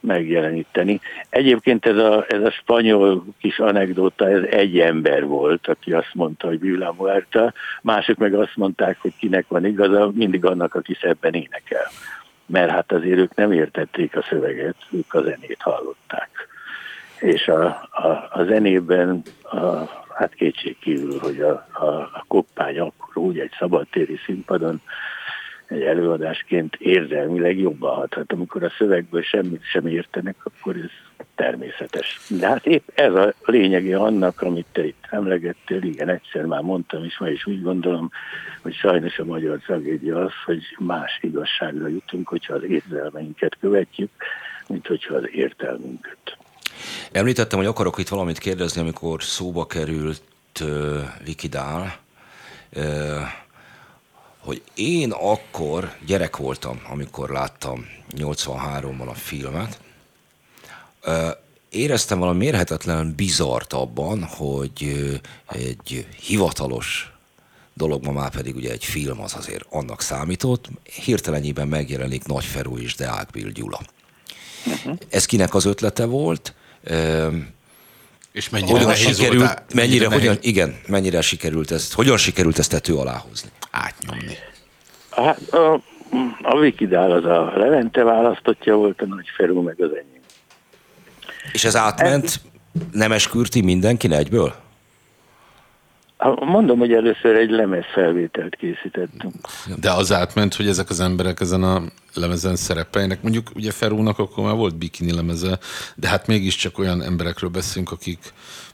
megjeleníteni. 0.01 1.01
Egyébként 1.29 1.87
ez 1.87 1.97
a, 1.97 2.25
ez 2.29 2.43
a 2.43 2.51
spanyol 2.51 3.25
kis 3.39 3.59
anekdóta, 3.59 4.31
ez 4.31 4.43
egy 4.43 4.79
ember 4.79 5.25
volt, 5.25 5.67
aki 5.69 5.93
azt 5.93 6.15
mondta, 6.15 6.47
hogy 6.47 6.61
Villa 6.61 6.95
Muerta, 6.99 7.53
mások 7.83 8.17
meg 8.17 8.35
azt 8.35 8.57
mondták, 8.57 8.99
hogy 9.01 9.13
kinek 9.19 9.45
van 9.49 9.67
igaza, 9.67 10.11
mindig 10.15 10.45
annak, 10.45 10.75
aki 10.75 10.97
szebben 11.01 11.35
énekel. 11.35 11.87
Mert 12.47 12.71
hát 12.71 12.93
azért 12.93 13.19
ők 13.19 13.35
nem 13.35 13.53
értették 13.53 14.17
a 14.17 14.23
szöveget, 14.29 14.77
ők 14.91 15.15
a 15.15 15.23
zenét 15.23 15.61
hallották 15.61 16.49
és 17.21 17.49
a, 17.49 17.65
a, 17.91 18.29
a 18.31 18.45
zenében 18.45 19.23
a, 19.43 19.67
hát 20.15 20.35
kétség 20.35 20.79
kívül, 20.79 21.19
hogy 21.19 21.41
a, 21.41 21.67
a, 21.73 21.87
a 21.87 22.25
koppány 22.29 22.79
akkor 22.79 23.17
úgy 23.19 23.39
egy 23.39 23.53
szabadtéri 23.59 24.19
színpadon 24.25 24.81
egy 25.69 25.83
előadásként 25.83 26.77
érzelmileg 26.77 27.59
jobban 27.59 27.95
hat. 27.95 28.15
Hát 28.15 28.33
amikor 28.33 28.63
a 28.63 28.73
szövegből 28.79 29.23
semmit 29.23 29.63
sem 29.65 29.87
értenek, 29.87 30.37
akkor 30.43 30.77
ez 30.77 30.91
természetes. 31.35 32.21
De 32.29 32.47
hát 32.47 32.67
épp 32.67 32.89
ez 32.95 33.15
a 33.15 33.33
lényegi 33.45 33.93
annak, 33.93 34.43
amit 34.43 34.67
te 34.73 34.87
itt 34.87 35.07
emlegettél, 35.11 35.83
igen, 35.83 36.09
egyszer 36.09 36.45
már 36.45 36.63
mondtam, 36.63 37.05
és 37.05 37.19
ma 37.19 37.29
is 37.29 37.47
úgy 37.47 37.63
gondolom, 37.63 38.11
hogy 38.63 38.75
sajnos 38.75 39.19
a 39.19 39.25
magyar 39.25 39.59
tragédia 39.59 40.21
az, 40.21 40.33
hogy 40.45 40.63
más 40.79 41.19
igazságra 41.21 41.89
jutunk, 41.89 42.29
hogyha 42.29 42.55
az 42.55 42.63
érzelmeinket 42.63 43.57
követjük, 43.61 44.11
mint 44.69 44.87
hogyha 44.87 45.15
az 45.15 45.29
értelmünket. 45.33 46.37
Említettem, 47.13 47.59
hogy 47.59 47.69
akarok 47.69 47.99
itt 47.99 48.09
valamit 48.09 48.39
kérdezni, 48.39 48.81
amikor 48.81 49.23
szóba 49.23 49.67
került 49.67 50.23
uh, 50.61 50.99
Vikidál, 51.25 51.99
uh, 52.77 53.21
hogy 54.39 54.63
én 54.75 55.11
akkor 55.11 55.93
gyerek 56.07 56.37
voltam, 56.37 56.81
amikor 56.91 57.31
láttam 57.31 57.87
83-ban 58.17 59.09
a 59.09 59.15
filmet, 59.15 59.81
éreztem 61.71 62.19
valami 62.19 62.39
mérhetetlen 62.39 63.15
bizart 63.17 63.73
abban, 63.73 64.25
hogy 64.25 65.11
egy 65.47 66.07
hivatalos 66.21 67.13
dolog, 67.75 68.05
ma 68.05 68.13
már 68.13 68.31
pedig 68.31 68.57
ugye 68.57 68.71
egy 68.71 68.85
film 68.85 69.21
az 69.21 69.35
azért 69.35 69.65
annak 69.71 70.01
számított, 70.01 70.69
hirtelenjében 71.05 71.69
megjelenik 71.69 72.27
Nagy 72.27 72.45
Feró 72.45 72.79
és 72.79 72.95
Deák 72.95 73.31
Bill 73.31 73.51
Gyula. 73.51 73.81
Uh-huh. 74.67 74.99
Ez 75.09 75.25
kinek 75.25 75.55
az 75.55 75.65
ötlete 75.65 76.05
volt? 76.05 76.55
És 78.33 78.49
mennyire 78.49 78.73
hogyan 78.73 78.95
sikerült, 78.95 79.39
volt, 79.39 79.75
mennyire, 79.75 80.09
mennyire, 80.09 80.09
hogyan, 80.09 80.37
igen, 80.41 80.77
mennyire 80.87 81.21
sikerült 81.21 81.71
ezt, 81.71 81.93
hogyan 81.93 82.17
sikerült 82.17 82.59
ezt 82.59 82.71
tető 82.71 82.95
alá 82.95 83.17
hozni? 83.29 83.49
Átnyomni. 83.71 84.37
Hát 85.11 85.41
a, 85.53 85.81
a 86.43 86.59
Vikidál 86.59 87.11
az 87.11 87.25
a 87.25 87.53
Levente 87.57 88.03
választottja 88.03 88.77
volt, 88.77 89.01
a 89.01 89.07
Nagy 89.07 89.27
Feró 89.37 89.63
meg 89.63 89.81
az 89.81 89.91
enyém. 89.91 90.23
És 91.53 91.65
ez 91.65 91.77
átment 91.77 92.41
Nemes 92.93 93.29
Kürti 93.29 93.61
mindenkin 93.61 94.13
egyből? 94.13 94.55
Mondom, 96.41 96.79
hogy 96.79 96.93
először 96.93 97.37
egy 97.37 97.51
lemez 97.51 97.85
felvételt 97.93 98.57
készítettünk. 98.57 99.35
De 99.81 99.91
az 99.91 100.13
átment, 100.13 100.55
hogy 100.55 100.67
ezek 100.67 100.91
az 100.91 101.01
emberek 101.01 101.41
ezen 101.41 101.63
a 101.63 101.83
lemezen 102.15 102.57
szerepeljenek. 102.57 103.23
Mondjuk 103.23 103.47
ugye 103.55 103.71
Ferúnak 103.71 104.19
akkor 104.19 104.45
már 104.45 104.55
volt 104.55 104.79
bikini 104.79 105.15
lemeze, 105.15 105.59
de 105.95 106.09
hát 106.09 106.27
mégiscsak 106.27 106.79
olyan 106.79 107.03
emberekről 107.03 107.51
beszélünk, 107.51 107.91
akik 107.91 108.19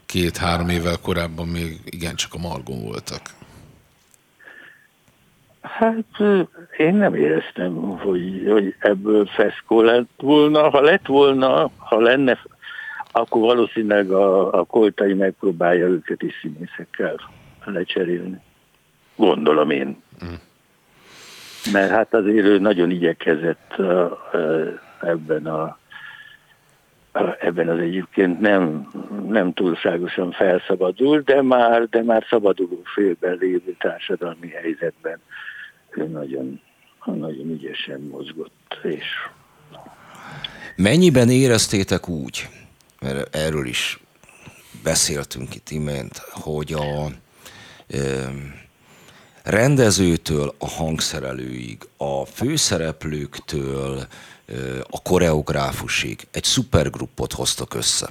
két-három 0.06 0.68
évvel 0.68 0.96
korábban 1.02 1.48
még 1.48 1.80
igencsak 1.84 2.34
a 2.34 2.38
margon 2.38 2.82
voltak. 2.82 3.20
Hát 5.60 6.20
én 6.76 6.94
nem 6.94 7.14
éreztem, 7.14 7.74
hogy, 7.74 8.46
hogy 8.50 8.74
ebből 8.78 9.26
feszkó 9.26 9.82
lett 9.82 10.08
volna. 10.16 10.70
Ha 10.70 10.80
lett 10.80 11.06
volna, 11.06 11.70
ha 11.76 12.00
lenne 12.00 12.38
akkor 13.16 13.40
valószínűleg 13.40 14.10
a, 14.10 14.52
a 14.52 14.64
koltai 14.64 15.14
megpróbálja 15.14 15.86
őket 15.86 16.22
is 16.22 16.32
színészekkel 16.40 17.20
lecserélni. 17.64 18.40
Gondolom 19.16 19.70
én. 19.70 20.02
Mm. 20.24 20.34
Mert 21.72 21.90
hát 21.90 22.14
azért 22.14 22.46
ő 22.46 22.58
nagyon 22.58 22.90
igyekezett 22.90 23.74
ebben 25.00 25.46
a 25.46 25.78
ebben 27.40 27.68
az 27.68 27.78
egyébként 27.78 28.40
nem, 28.40 28.88
nem 29.28 29.52
túlságosan 29.52 30.32
felszabadul, 30.32 31.20
de 31.20 31.42
már, 31.42 31.88
de 31.88 32.02
már 32.02 32.26
szabaduló 32.28 32.80
félben 32.84 33.36
lévő 33.40 33.76
társadalmi 33.78 34.48
helyzetben 34.48 35.18
ő 35.90 36.04
nagyon, 36.04 36.60
nagyon 37.04 37.50
ügyesen 37.50 38.00
mozgott. 38.00 38.78
És... 38.82 39.04
Mennyiben 40.76 41.28
éreztétek 41.28 42.08
úgy, 42.08 42.48
mert 43.04 43.36
erről 43.36 43.66
is 43.66 44.00
beszéltünk 44.82 45.54
itt 45.54 45.70
imént, 45.70 46.18
hogy 46.18 46.72
a 46.72 47.10
e, 47.88 48.30
rendezőtől 49.42 50.54
a 50.58 50.68
hangszerelőig, 50.68 51.88
a 51.96 52.24
főszereplőktől 52.24 53.98
e, 54.00 54.54
a 54.90 55.02
koreográfusig 55.02 56.26
egy 56.30 56.44
szupergruppot 56.44 57.32
hoztak 57.32 57.74
össze. 57.74 58.08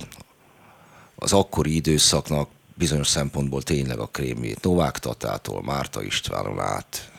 Az 1.15 1.33
akkori 1.33 1.75
időszaknak 1.75 2.49
bizonyos 2.73 3.07
szempontból 3.07 3.61
tényleg 3.61 3.99
a 3.99 4.07
krémjét 4.07 4.63
Novák 4.63 4.99
Tatától, 4.99 5.63
Márta 5.63 6.03
Istvánon 6.03 6.59
át, 6.59 7.11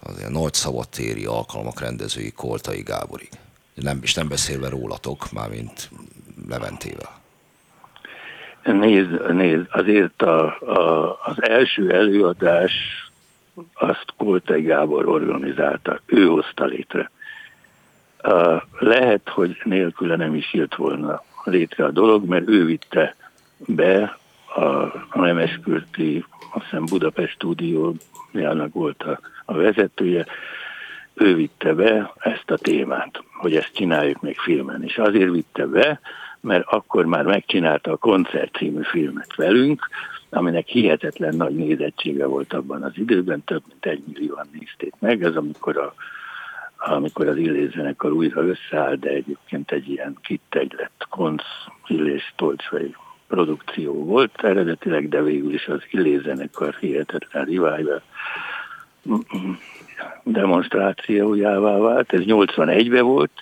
az 0.00 0.18
ilyen 0.18 0.32
nagy 0.32 0.54
szabadtéri 0.54 1.24
alkalmak 1.24 1.80
rendezői 1.80 2.32
Koltai 2.32 2.82
Gáborig. 2.82 3.28
Nem, 3.74 3.98
és 4.02 4.14
nem 4.14 4.28
beszélve 4.28 4.68
rólatok, 4.68 5.32
mármint 5.32 5.90
Leventével? 6.48 7.18
Nézd, 8.64 9.32
nézd 9.32 9.66
azért 9.70 10.22
a, 10.22 10.44
a, 10.60 11.18
az 11.22 11.42
első 11.42 11.90
előadás 11.90 12.72
azt 13.74 14.04
Koltai 14.16 14.62
Gábor 14.62 15.08
organizálta, 15.08 16.00
ő 16.06 16.26
hozta 16.26 16.64
létre. 16.64 17.10
Uh, 18.24 18.62
lehet, 18.78 19.28
hogy 19.28 19.60
nélküle 19.64 20.16
nem 20.16 20.34
is 20.34 20.52
jött 20.52 20.74
volna 20.74 21.22
létre 21.44 21.84
a 21.84 21.90
dolog, 21.90 22.28
mert 22.28 22.48
ő 22.48 22.64
vitte 22.64 23.14
be 23.58 24.18
a, 24.54 24.64
a 25.08 25.20
Nemeskürti, 25.20 26.24
azt 26.52 26.64
hiszem 26.64 26.84
Budapest 26.84 27.32
stúdiójának 27.32 28.72
volt 28.72 29.02
a, 29.02 29.20
a 29.44 29.54
vezetője, 29.54 30.26
ő 31.14 31.34
vitte 31.34 31.74
be 31.74 32.12
ezt 32.18 32.50
a 32.50 32.56
témát, 32.56 33.22
hogy 33.32 33.56
ezt 33.56 33.72
csináljuk 33.72 34.20
még 34.20 34.38
filmen. 34.38 34.84
És 34.84 34.98
azért 34.98 35.30
vitte 35.30 35.66
be, 35.66 36.00
mert 36.40 36.66
akkor 36.66 37.04
már 37.04 37.24
megcsinálta 37.24 37.92
a 37.92 37.96
Koncert 37.96 38.56
című 38.56 38.82
filmet 38.82 39.34
velünk, 39.36 39.88
aminek 40.30 40.66
hihetetlen 40.66 41.36
nagy 41.36 41.54
nézettsége 41.54 42.26
volt 42.26 42.52
abban 42.52 42.82
az 42.82 42.92
időben, 42.94 43.44
több 43.44 43.62
mint 43.68 43.86
egy 43.86 44.02
millióan 44.06 44.48
nézték 44.52 44.94
meg, 44.98 45.22
ez 45.22 45.36
amikor 45.36 45.76
a 45.76 45.94
amikor 46.82 47.26
az 47.28 47.36
Illés 47.36 47.72
zenekar 47.72 48.12
újra 48.12 48.42
összeáll, 48.46 48.94
de 48.94 49.08
egyébként 49.08 49.70
egy 49.72 49.88
ilyen 49.88 50.18
lett 50.50 51.06
konc 51.08 51.42
Illés 51.86 52.32
Tolcsvai 52.36 52.94
produkció 53.28 54.04
volt 54.04 54.44
eredetileg, 54.44 55.08
de 55.08 55.22
végül 55.22 55.54
is 55.54 55.66
az 55.66 55.82
Illés 55.90 56.22
zenekar 56.22 56.74
hihetetlen 56.74 57.44
revival 57.44 58.02
demonstrációjává 60.24 61.76
vált. 61.76 62.12
Ez 62.12 62.20
81-ben 62.24 63.04
volt, 63.04 63.32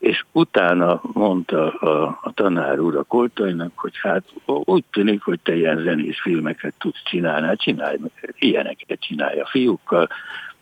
és 0.00 0.24
utána 0.32 1.00
mondta 1.02 1.70
a, 1.70 2.18
a 2.22 2.32
tanár 2.32 2.78
úr 2.78 2.96
a 2.96 3.02
Koltajnak, 3.02 3.72
hogy 3.74 3.92
hát 4.02 4.24
úgy 4.44 4.84
tűnik, 4.90 5.22
hogy 5.22 5.40
te 5.42 5.56
ilyen 5.56 5.82
zenés 5.82 6.20
filmeket 6.20 6.74
tudsz 6.78 7.02
csinálni, 7.04 7.46
hát 7.46 7.60
csinálj, 7.60 7.96
ilyeneket 8.38 9.00
csinálj 9.00 9.40
a 9.40 9.46
fiúkkal, 9.46 10.08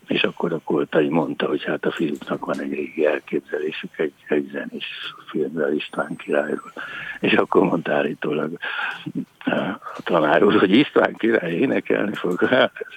és 0.07 0.23
akkor 0.23 0.53
a 0.53 0.61
Koltai 0.65 1.09
mondta, 1.09 1.47
hogy 1.47 1.65
hát 1.65 1.85
a 1.85 1.91
fiúknak 1.91 2.45
van 2.45 2.61
egy 2.61 2.73
régi 2.73 3.07
elképzelésük 3.07 3.99
egy, 3.99 4.13
egy 4.29 4.49
zenés 4.53 5.15
filmről 5.31 5.75
István 5.75 6.17
királyról. 6.17 6.73
És 7.21 7.33
akkor 7.33 7.63
mondta 7.63 7.93
állítólag 7.93 8.59
a 9.95 10.03
tanár 10.05 10.43
úr, 10.45 10.59
hogy 10.59 10.71
István 10.71 11.15
király 11.15 11.53
énekelni 11.53 12.15
fog. 12.15 12.45
Hát 12.45 12.73
ez, 12.77 12.95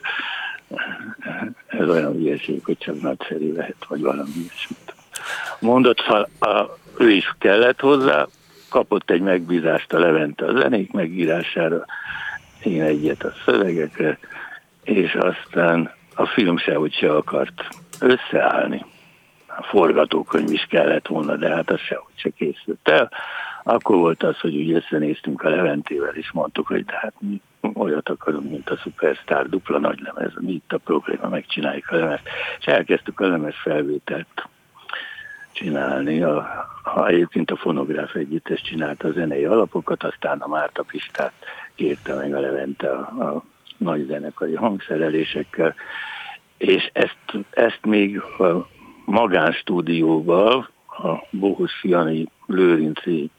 ez 1.79 1.89
olyan 1.89 2.15
ügyeség, 2.15 2.63
hogy 2.63 2.77
csak 2.77 3.01
nagyszerű 3.01 3.53
lehet, 3.53 3.85
vagy 3.87 4.01
valami 4.01 4.31
ilyesmit 4.35 4.90
mondott, 5.59 5.99
ha 5.99 6.27
a, 6.39 6.77
ő 6.97 7.09
is 7.09 7.35
kellett 7.39 7.79
hozzá, 7.79 8.25
kapott 8.69 9.09
egy 9.09 9.21
megbízást 9.21 9.93
a 9.93 9.99
Levente 9.99 10.45
a 10.45 10.59
zenék 10.59 10.91
megírására, 10.91 11.85
én 12.63 12.81
egyet 12.81 13.23
a 13.23 13.33
szövegekre, 13.45 14.17
és 14.83 15.13
aztán 15.13 15.91
a 16.15 16.25
film 16.25 16.57
se 16.57 16.79
úgy 16.79 16.93
se 16.93 17.11
akart 17.11 17.67
összeállni. 17.99 18.85
A 19.47 19.63
forgatókönyv 19.63 20.51
is 20.51 20.65
kellett 20.69 21.07
volna, 21.07 21.35
de 21.35 21.49
hát 21.55 21.71
az 21.71 21.79
sehogy 21.79 22.13
se 22.15 22.29
készült 22.29 22.89
el. 22.89 23.11
Akkor 23.63 23.95
volt 23.95 24.23
az, 24.23 24.39
hogy 24.39 24.55
úgy 24.55 24.71
összenéztünk 24.71 25.43
a 25.43 25.49
Leventével, 25.49 26.15
és 26.15 26.31
mondtuk, 26.31 26.67
hogy 26.67 26.85
de 26.85 26.97
hát 27.01 27.13
mi 27.19 27.41
olyat 27.73 28.09
akarunk, 28.09 28.49
mint 28.49 28.69
a 28.69 28.77
Superstar 28.77 29.49
dupla 29.49 29.79
nagy 29.79 29.99
lemez, 29.99 30.31
mi 30.39 30.51
itt 30.51 30.73
a 30.73 30.77
probléma, 30.77 31.27
megcsináljuk 31.27 31.89
a 31.89 31.95
lemez. 31.95 32.19
És 32.59 32.65
elkezdtük 32.65 33.19
a 33.19 33.27
lemez 33.27 33.55
felvételt 33.63 34.49
csinálni. 35.51 36.21
A, 36.21 36.37
a, 36.83 37.07
egyébként 37.07 37.51
a 37.51 37.55
fonográf 37.55 38.15
együttes 38.15 38.61
csinálta 38.61 39.07
a 39.07 39.11
zenei 39.11 39.45
alapokat, 39.45 40.03
aztán 40.03 40.39
a 40.39 40.47
Márta 40.47 40.83
Pistát 40.83 41.33
kérte 41.75 42.15
meg 42.15 42.35
a 42.35 42.39
Levente 42.39 42.89
a, 42.89 42.99
a 42.99 43.43
nagy 43.77 44.05
zenekari 44.07 44.55
hangszerelésekkel, 44.55 45.75
és 46.57 46.89
ezt, 46.93 47.45
ezt 47.49 47.85
még 47.85 48.19
a 48.19 48.67
magánstúdióval, 49.05 50.69
a 50.87 51.27
Bohus 51.29 51.73
Fiani 51.73 52.27
Lőrinci 52.45 53.29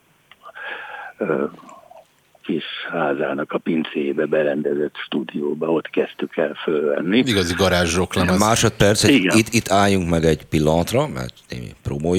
kis 2.45 2.63
házának 2.91 3.51
a 3.51 3.57
pincébe 3.57 4.25
berendezett 4.25 4.95
stúdióba, 5.05 5.67
ott 5.67 5.89
kezdtük 5.89 6.37
el 6.37 6.53
fölvenni. 6.63 7.17
Igazi 7.17 7.53
garázsok 7.53 8.13
lemez. 8.15 8.39
Másodperc, 8.39 9.03
itt, 9.03 9.53
itt 9.53 9.71
álljunk 9.71 10.09
meg 10.09 10.23
egy 10.23 10.45
pillanatra, 10.45 11.07
mert 11.07 11.33
némi 11.49 11.75
promó 11.83 12.15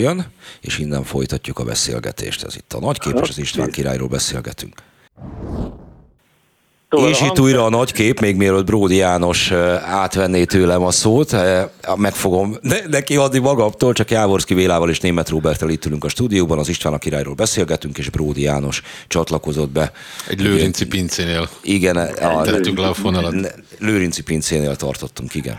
és 0.60 0.78
innen 0.78 1.02
folytatjuk 1.02 1.58
a 1.58 1.64
beszélgetést. 1.64 2.44
Ez 2.44 2.56
itt 2.56 2.72
a 2.72 2.80
nagykép, 2.80 3.14
és 3.22 3.28
az 3.28 3.38
István 3.38 3.70
királyról 3.70 4.08
beszélgetünk. 4.08 4.74
Szóval 6.96 7.10
és 7.10 7.20
itt 7.20 7.40
újra 7.40 7.64
a 7.64 7.68
nagy 7.68 7.92
kép, 7.92 8.20
még 8.20 8.36
mielőtt 8.36 8.64
Bródi 8.64 8.96
János 8.96 9.52
átvenné 9.84 10.44
tőlem 10.44 10.82
a 10.82 10.90
szót, 10.90 11.36
meg 11.96 12.12
fogom 12.12 12.56
neki 12.90 13.16
adni 13.16 13.38
magamtól, 13.38 13.92
csak 13.92 14.10
Jávorszki 14.10 14.54
Vélával 14.54 14.90
és 14.90 15.00
Német 15.00 15.28
Róbertel 15.28 15.68
itt 15.68 15.84
ülünk 15.84 16.04
a 16.04 16.08
stúdióban, 16.08 16.58
az 16.58 16.68
István 16.68 16.92
a 16.92 16.98
királyról 16.98 17.34
beszélgetünk, 17.34 17.98
és 17.98 18.10
Bródi 18.10 18.42
János 18.42 18.82
csatlakozott 19.08 19.70
be. 19.70 19.92
Egy 20.28 20.40
lőrinci 20.40 20.86
pincénél. 20.86 21.48
Igen. 21.62 21.96
A, 21.96 22.44
le 22.74 22.88
a 22.88 22.94
fonalat. 22.94 23.34
Lőrinci 23.78 24.22
pincénél 24.22 24.76
tartottunk, 24.76 25.34
igen. 25.34 25.58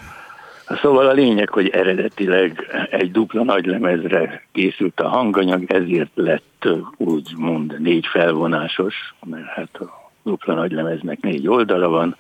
Szóval 0.82 1.08
a 1.08 1.12
lényeg, 1.12 1.50
hogy 1.50 1.70
eredetileg 1.70 2.66
egy 2.90 3.12
dupla 3.12 3.44
nagylemezre 3.44 4.46
készült 4.52 5.00
a 5.00 5.08
hanganyag, 5.08 5.72
ezért 5.72 6.12
lett 6.14 6.68
úgymond 6.98 7.82
négy 7.82 8.06
felvonásos, 8.06 8.96
mert 9.26 9.48
hát 9.48 9.76
a 9.80 10.05
dupla 10.26 10.54
nagylemeznek 10.54 11.22
négy 11.22 11.48
oldala 11.48 11.88
van, 11.88 12.16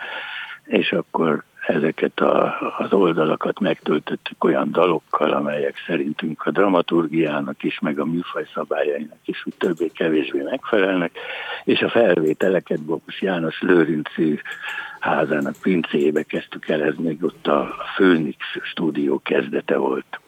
és 0.66 0.91
akkor 0.91 1.43
ezeket 1.68 2.20
a, 2.20 2.58
az 2.78 2.93
oldalakat 2.93 3.60
megtöltöttük 3.60 4.43
olyan 4.43 4.72
dalokkal, 4.72 5.32
amelyek 5.32 5.76
szerintünk 5.88 6.45
a 6.45 6.51
dramaturgiának 6.51 7.64
is, 7.64 7.80
meg 7.80 7.99
a 7.99 8.06
műfaj 8.06 8.45
szabályainak 8.53 9.18
is 9.26 9.45
úgy 9.45 9.53
többé-kevésbé 9.58 10.41
megfelelnek, 10.41 11.12
és 11.64 11.82
a 11.82 11.89
felvételeket 11.89 12.82
Bokus 12.82 13.22
János 13.22 13.62
Lőrinci 13.62 14.41
házának 14.99 15.56
pincébe 15.62 16.24
kezdtük 16.24 16.68
el, 16.68 16.84
ez 16.84 16.95
még 16.97 17.24
ott 17.24 17.47
a 17.47 17.76
Phoenix 17.95 18.38
stúdió 18.64 19.22
kezdete 19.24 19.78
volt. 19.78 20.20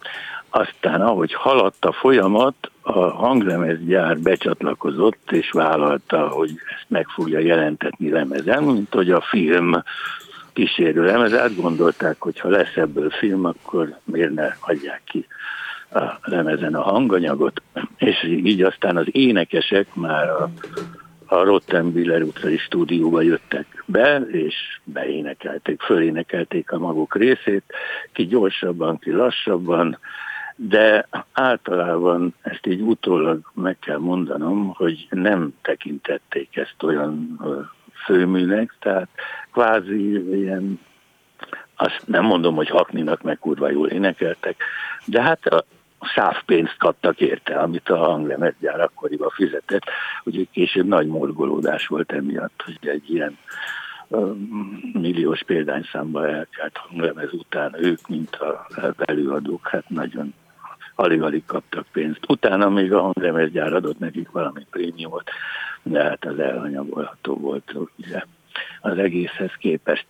Aztán, 0.50 1.02
ahogy 1.02 1.34
haladt 1.34 1.86
a 1.86 1.92
folyamat, 1.92 2.72
a 2.82 3.00
hanglemezgyár 3.00 4.20
becsatlakozott, 4.20 5.32
és 5.32 5.52
vállalta, 5.52 6.28
hogy 6.28 6.50
ezt 6.50 6.86
meg 6.88 7.08
fogja 7.08 7.40
jelentetni 7.40 8.10
lemezen, 8.10 8.64
mint 8.64 8.94
hogy 8.94 9.12
a 9.12 9.22
film 9.22 9.84
kísérő 10.54 11.04
lemez. 11.04 11.34
Átgondolták, 11.34 12.16
hogy 12.20 12.40
ha 12.40 12.50
lesz 12.50 12.76
ebből 12.76 13.10
film, 13.10 13.46
akkor 13.46 14.00
miért 14.04 14.34
ne 14.34 14.48
adják 14.60 15.02
ki 15.06 15.28
a 15.92 16.20
lemezen 16.22 16.76
a 16.76 16.82
hanganyagot, 16.82 17.62
és 17.98 18.24
így 18.24 18.62
aztán 18.62 18.98
az 18.98 19.06
énekesek 19.12 19.88
már 19.94 20.30
a, 20.30 20.50
a 21.26 21.44
Rottenbiller 21.44 22.22
utcai 22.22 22.58
stúdióba 22.58 23.22
jöttek 23.22 23.84
be, 23.86 24.18
és 24.32 24.80
beénekelték, 24.84 25.82
fölénekelték 25.82 26.72
a 26.72 26.78
maguk 26.78 27.16
részét, 27.16 27.64
ki 28.14 28.26
gyorsabban, 28.26 29.00
ki 29.00 29.12
lassabban, 29.12 29.98
de 30.60 31.08
általában 31.34 32.34
ezt 32.42 32.66
így 32.66 32.82
utólag 32.82 33.52
meg 33.54 33.80
kell 33.80 33.98
mondanom, 33.98 34.74
hogy 34.74 35.08
nem 35.10 35.54
tekintették 35.62 36.58
ezt 36.58 36.84
olyan 36.84 37.40
főműnek, 38.06 38.76
tehát 38.80 39.08
kvázi 39.52 40.36
ilyen, 40.38 40.80
azt 41.76 42.02
nem 42.06 42.26
mondom, 42.26 42.56
hogy 42.56 42.70
hakninak 42.70 43.22
meg 43.22 43.40
kurva 43.40 43.70
jól 43.70 43.88
énekeltek, 43.88 44.64
de 45.06 45.22
hát 45.22 45.46
a 45.46 45.66
szávpénzt 46.16 46.78
kaptak 46.78 47.20
érte, 47.20 47.60
amit 47.60 47.90
a 47.90 47.98
hanglemezgyár 47.98 48.80
akkoriban 48.80 49.30
fizetett, 49.30 49.84
úgyhogy 50.24 50.50
később 50.52 50.86
nagy 50.88 51.08
morgolódás 51.08 51.88
volt 51.88 52.12
emiatt, 52.12 52.62
hogy 52.66 52.88
egy 52.88 53.10
ilyen 53.10 53.38
milliós 54.94 55.44
példányszámba 55.44 56.28
elkelt 56.28 56.78
hanglemez 56.78 57.34
után 57.34 57.76
ők, 57.80 58.08
mint 58.08 58.36
a 58.36 58.68
előadók, 58.98 59.68
hát 59.68 59.90
nagyon 59.90 60.34
alig-alig 61.00 61.46
kaptak 61.46 61.86
pénzt. 61.92 62.20
Utána 62.28 62.70
még 62.70 62.94
a 62.94 63.02
hanglemezgyár 63.02 63.74
adott 63.74 64.00
nekik 64.00 64.32
valami 64.32 64.66
prémiumot, 64.70 65.30
de 65.84 66.04
hát 66.04 66.26
az 66.26 66.40
elhanyagolható 66.40 67.36
volt 67.36 67.74
ugye, 67.98 68.24
az 68.82 68.98
egészhez 68.98 69.52
képest. 69.60 70.06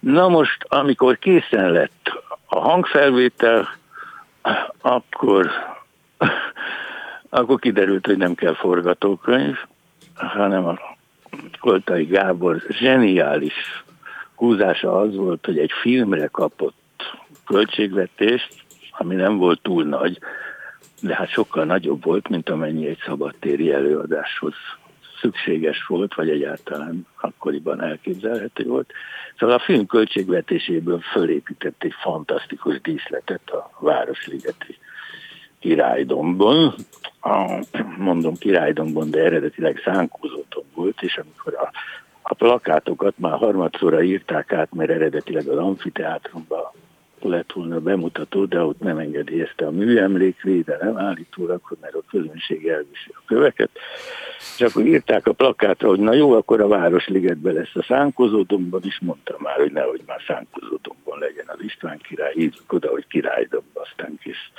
Na 0.00 0.28
most, 0.28 0.64
amikor 0.68 1.18
készen 1.18 1.70
lett 1.70 2.10
a 2.46 2.58
hangfelvétel, 2.58 3.68
akkor, 4.80 5.50
akkor 7.28 7.58
kiderült, 7.58 8.06
hogy 8.06 8.16
nem 8.16 8.34
kell 8.34 8.54
forgatókönyv, 8.54 9.56
hanem 10.14 10.66
a 10.66 10.78
Koltai 11.60 12.04
Gábor 12.04 12.62
zseniális 12.68 13.84
húzása 14.34 14.98
az 14.98 15.16
volt, 15.16 15.46
hogy 15.46 15.58
egy 15.58 15.72
filmre 15.80 16.26
kapott 16.26 16.74
költségvetést, 17.46 18.63
ami 18.98 19.14
nem 19.14 19.36
volt 19.36 19.60
túl 19.62 19.84
nagy, 19.84 20.18
de 21.00 21.14
hát 21.14 21.28
sokkal 21.28 21.64
nagyobb 21.64 22.04
volt, 22.04 22.28
mint 22.28 22.48
amennyi 22.48 22.86
egy 22.86 23.02
szabadtéri 23.06 23.72
előadáshoz 23.72 24.54
szükséges 25.20 25.86
volt, 25.86 26.14
vagy 26.14 26.28
egyáltalán 26.30 27.06
akkoriban 27.20 27.82
elképzelhető 27.82 28.64
volt. 28.64 28.92
Szóval 29.38 29.54
a 29.54 29.62
film 29.64 29.86
költségvetéséből 29.86 31.00
fölépített 31.00 31.82
egy 31.82 31.94
fantasztikus 32.00 32.80
díszletet 32.80 33.50
a 33.50 33.70
Városligeti 33.78 34.78
királydombon. 35.58 36.74
A, 37.20 37.64
mondom 37.98 38.34
királydombon, 38.34 39.10
de 39.10 39.20
eredetileg 39.20 39.80
szánkózóton 39.84 40.64
volt, 40.74 41.02
és 41.02 41.16
amikor 41.16 41.54
a, 41.54 41.70
a 42.22 42.34
plakátokat 42.34 43.18
már 43.18 43.38
harmadszorra 43.38 44.02
írták 44.02 44.52
át, 44.52 44.72
mert 44.72 44.90
eredetileg 44.90 45.48
az 45.48 45.58
amfiteátrumban 45.58 46.70
lett 47.30 47.52
volna 47.52 47.80
bemutató, 47.80 48.44
de 48.44 48.62
ott 48.62 48.80
nem 48.80 48.98
engedélyezte 48.98 49.66
a 49.66 49.70
műemlékvédelem 49.70 50.98
állítólag, 50.98 51.60
hogy 51.62 51.76
mert 51.80 51.94
a 51.94 52.02
közönség 52.10 52.66
elviszi 52.66 53.10
a 53.10 53.22
köveket. 53.26 53.70
És 54.58 54.60
akkor 54.60 54.84
írták 54.86 55.26
a 55.26 55.32
plakátra, 55.32 55.88
hogy 55.88 56.00
na 56.00 56.12
jó, 56.12 56.32
akkor 56.32 56.60
a 56.60 56.68
Városligetben 56.68 57.54
lesz 57.54 57.74
a 57.74 57.82
szánkozódomban, 57.82 58.80
is 58.84 58.98
mondtam 59.00 59.36
már, 59.38 59.56
hogy 59.56 59.72
nehogy 59.72 60.02
már 60.06 60.20
szánkozódomban 60.26 61.18
legyen 61.18 61.46
az 61.46 61.62
István 61.62 61.98
király, 61.98 62.32
hívjuk 62.34 62.72
oda, 62.72 62.90
hogy 62.90 63.06
királydomban, 63.06 63.82
aztán 63.82 64.18
kis. 64.22 64.52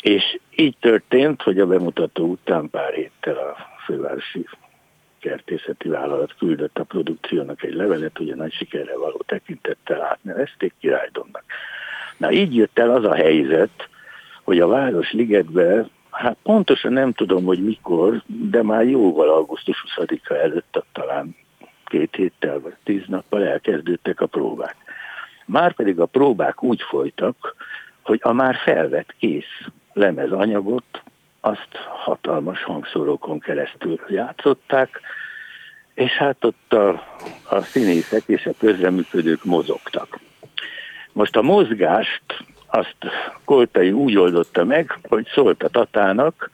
És 0.00 0.38
így 0.56 0.76
történt, 0.80 1.42
hogy 1.42 1.58
a 1.58 1.66
bemutató 1.66 2.24
után 2.24 2.70
pár 2.70 2.92
héttel 2.92 3.36
a 3.36 3.56
fővárosi 3.84 4.46
kertészeti 5.22 5.88
vállalat 5.88 6.34
küldött 6.38 6.78
a 6.78 6.84
produkciónak 6.84 7.62
egy 7.62 7.74
levelet, 7.74 8.16
hogy 8.16 8.30
a 8.30 8.36
nagy 8.36 8.52
sikerre 8.52 8.96
való 8.96 9.22
tekintettel 9.26 10.02
átnevezték 10.02 10.74
királydomnak. 10.80 11.44
Na 12.22 12.32
így 12.32 12.54
jött 12.54 12.78
el 12.78 12.90
az 12.90 13.04
a 13.04 13.14
helyzet, 13.14 13.88
hogy 14.42 14.60
a 14.60 14.66
Városligetbe, 14.66 15.86
hát 16.10 16.36
pontosan 16.42 16.92
nem 16.92 17.12
tudom, 17.12 17.44
hogy 17.44 17.64
mikor, 17.64 18.22
de 18.26 18.62
már 18.62 18.84
jóval 18.84 19.28
augusztus 19.28 19.84
20-a 19.96 20.34
előtt, 20.34 20.84
talán 20.92 21.36
két 21.84 22.14
héttel 22.14 22.60
vagy 22.60 22.74
tíz 22.84 23.02
nappal 23.06 23.46
elkezdődtek 23.46 24.20
a 24.20 24.26
próbák. 24.26 24.76
Márpedig 25.46 26.00
a 26.00 26.06
próbák 26.06 26.62
úgy 26.62 26.82
folytak, 26.82 27.54
hogy 28.02 28.20
a 28.22 28.32
már 28.32 28.54
felvett 28.54 29.14
kész 29.18 29.66
lemezanyagot 29.92 31.02
azt 31.40 31.76
hatalmas 32.04 32.62
hangszórókon 32.62 33.38
keresztül 33.38 34.00
játszották, 34.08 35.00
és 35.94 36.10
hát 36.10 36.44
ott 36.44 36.72
a, 36.72 36.88
a 37.48 37.60
színészek 37.60 38.22
és 38.26 38.46
a 38.46 38.54
közreműködők 38.58 39.44
mozogtak. 39.44 40.18
Most 41.12 41.36
a 41.36 41.42
mozgást 41.42 42.22
azt 42.66 42.96
Koltai 43.44 43.92
úgy 43.92 44.16
oldotta 44.16 44.64
meg, 44.64 44.98
hogy 45.08 45.26
szólt 45.34 45.62
a 45.62 45.68
Tatának, 45.68 46.50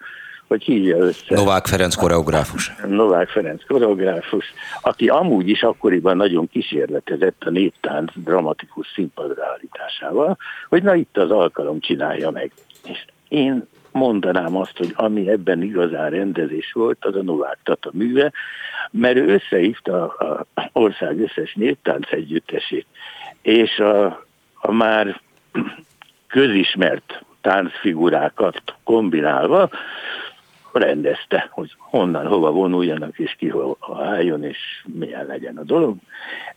hogy 0.47 0.63
hívja 0.63 0.97
össze. 0.97 1.35
Novák 1.35 1.67
Ferenc 1.67 1.95
koreográfus. 1.95 2.73
Novák 2.87 3.29
Ferenc 3.29 3.67
koreográfus, 3.67 4.45
aki 4.81 5.09
amúgy 5.09 5.49
is 5.49 5.63
akkoriban 5.63 6.17
nagyon 6.17 6.49
kísérletezett 6.49 7.43
a 7.45 7.51
néptánc 7.51 8.13
dramatikus 8.15 8.87
színpadra 8.95 9.45
állításával, 9.47 10.37
hogy 10.69 10.83
na 10.83 10.95
itt 10.95 11.17
az 11.17 11.31
alkalom 11.31 11.81
csinálja 11.81 12.31
meg. 12.31 12.53
És 12.85 13.05
én 13.29 13.67
mondanám 13.93 14.57
azt, 14.57 14.77
hogy 14.77 14.93
ami 14.95 15.29
ebben 15.31 15.63
igazán 15.63 16.11
rendezés 16.11 16.73
volt, 16.73 17.05
az 17.05 17.15
a 17.15 17.23
Novák 17.23 17.59
Tata 17.63 17.91
műve, 17.93 18.33
mert 18.91 19.17
ő 19.17 19.29
összehívta 19.29 20.07
az 20.55 20.65
ország 20.73 21.21
összes 21.21 21.55
néptánc 21.55 22.13
együttesét, 22.13 22.87
és 23.43 23.79
a, 23.79 24.27
a 24.61 24.73
már 24.73 25.21
közismert 26.27 27.25
táncfigurákat 27.41 28.63
kombinálva 28.85 29.71
rendezte, 30.73 31.49
hogy 31.51 31.75
honnan, 31.79 32.27
hova 32.27 32.51
vonuljanak, 32.51 33.19
és 33.19 33.35
ki 33.39 33.49
hova 33.49 34.05
álljon, 34.05 34.45
és 34.45 34.59
milyen 34.99 35.27
legyen 35.27 35.57
a 35.57 35.63
dolog. 35.63 35.97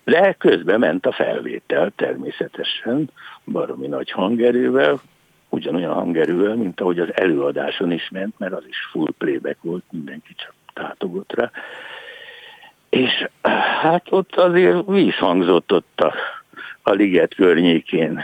De 0.04 0.34
közben 0.34 0.80
ment 0.80 1.06
a 1.06 1.12
felvétel 1.12 1.92
természetesen, 1.96 3.10
baromi 3.46 3.88
nagy 3.88 4.12
hangerővel, 4.12 5.02
ugyanolyan 5.50 5.94
hangerővel, 5.94 6.56
mint 6.56 6.82
ahogy 6.82 7.00
az 7.00 7.10
előadáson 7.14 7.92
is 7.92 8.10
ment, 8.10 8.40
mert 8.40 8.54
az 8.54 8.64
is 8.68 8.78
full 8.92 9.14
playback 9.18 9.58
volt, 9.62 9.84
mindenki 9.90 10.34
csak 10.36 10.54
tátogott 10.74 11.34
rá. 11.34 11.52
És 12.90 13.28
hát 13.82 14.06
ott 14.10 14.36
azért 14.36 14.86
vízhangzott 14.88 15.74
ott 15.74 16.02
a, 16.02 16.14
a 16.82 16.92
liget 16.92 17.36
környékén 17.36 18.24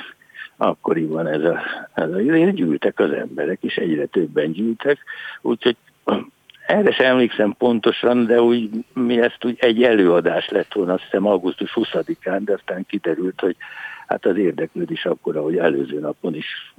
akkoriban 0.57 1.27
ez 1.27 1.43
a, 1.43 1.59
ez 1.93 2.11
a 2.11 2.19
gyűltek 2.49 2.99
az 2.99 3.11
emberek, 3.11 3.57
és 3.61 3.75
egyre 3.75 4.05
többen 4.05 4.51
gyűltek, 4.51 4.97
úgyhogy 5.41 5.75
erre 6.67 6.91
sem 6.91 7.05
emlékszem 7.05 7.55
pontosan, 7.57 8.25
de 8.25 8.41
úgy, 8.41 8.69
mi 8.93 9.21
ezt 9.21 9.45
úgy 9.45 9.57
egy 9.59 9.83
előadás 9.83 10.49
lett 10.49 10.73
volna, 10.73 10.93
azt 10.93 11.03
hiszem 11.03 11.25
augusztus 11.25 11.71
20-án, 11.75 12.41
de 12.45 12.53
aztán 12.53 12.85
kiderült, 12.85 13.39
hogy 13.39 13.55
hát 14.07 14.25
az 14.25 14.37
érdeklődés 14.37 15.05
akkor, 15.05 15.35
hogy 15.35 15.57
előző 15.57 15.99
napon 15.99 16.35
is 16.35 16.73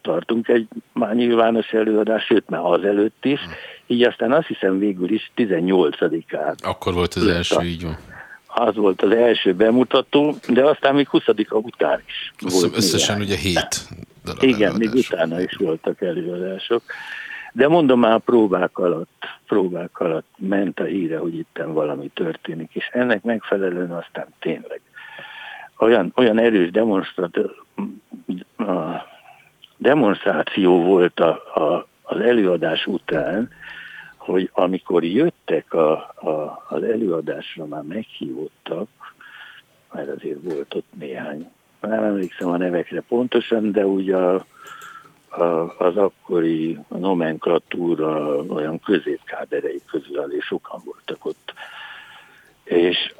tartunk 0.00 0.48
egy 0.48 0.68
már 0.92 1.14
nyilvános 1.14 1.72
előadás, 1.72 2.24
sőt 2.24 2.48
már 2.48 2.60
az 2.64 2.84
előtt 2.84 3.24
is, 3.24 3.40
így 3.86 4.02
aztán 4.02 4.32
azt 4.32 4.46
hiszem 4.46 4.78
végül 4.78 5.10
is 5.10 5.32
18-án. 5.36 6.54
Akkor 6.62 6.94
volt 6.94 7.14
az 7.14 7.26
első, 7.26 7.62
így 7.62 7.82
van. 7.82 7.96
Az 8.56 8.76
volt 8.76 9.02
az 9.02 9.10
első 9.10 9.54
bemutató, 9.54 10.34
de 10.48 10.64
aztán 10.64 10.94
még 10.94 11.08
20-a 11.12 11.54
után 11.54 12.02
is. 12.06 12.32
Össze, 12.44 12.60
volt 12.60 12.76
összesen 12.76 13.20
ugye 13.20 13.36
hét 13.36 13.88
darab 14.24 14.42
Igen, 14.42 14.74
még 14.74 14.90
utána 14.92 15.40
is 15.40 15.56
voltak 15.56 16.02
előadások. 16.02 16.82
De 17.52 17.68
mondom 17.68 18.00
már 18.00 18.12
a 18.12 18.18
próbák 18.18 18.78
alatt, 18.78 19.24
próbák 19.46 20.00
alatt 20.00 20.26
ment 20.36 20.80
a 20.80 20.84
híre, 20.84 21.18
hogy 21.18 21.34
itten 21.34 21.72
valami 21.72 22.10
történik, 22.14 22.70
és 22.72 22.88
ennek 22.92 23.22
megfelelően 23.22 23.90
aztán 23.90 24.26
tényleg 24.40 24.80
olyan, 25.78 26.12
olyan 26.16 26.38
erős 26.38 26.70
demonstráció 29.78 30.82
volt 30.82 31.20
a, 31.20 31.28
a, 31.54 31.86
az 32.02 32.20
előadás 32.20 32.86
után, 32.86 33.50
hogy 34.24 34.50
amikor 34.52 35.04
jöttek 35.04 35.72
a, 35.72 35.92
a, 36.14 36.64
az 36.68 36.82
előadásra, 36.82 37.66
már 37.66 37.82
meghívottak, 37.82 38.88
mert 39.92 40.08
azért 40.08 40.38
volt 40.42 40.74
ott 40.74 40.88
néhány, 40.98 41.50
nem 41.80 42.02
emlékszem 42.02 42.48
a 42.48 42.56
nevekre 42.56 43.00
pontosan, 43.00 43.72
de 43.72 43.86
ugye 43.86 44.16
a, 44.16 44.46
a, 45.28 45.74
az 45.78 45.96
akkori 45.96 46.78
nomenklatúra 46.88 48.36
olyan 48.36 48.80
középkáderei 48.80 49.80
közül 49.90 50.20
elég 50.20 50.42
sokan 50.42 50.80
voltak 50.84 51.24
ott. 51.24 51.52
És 52.64 53.14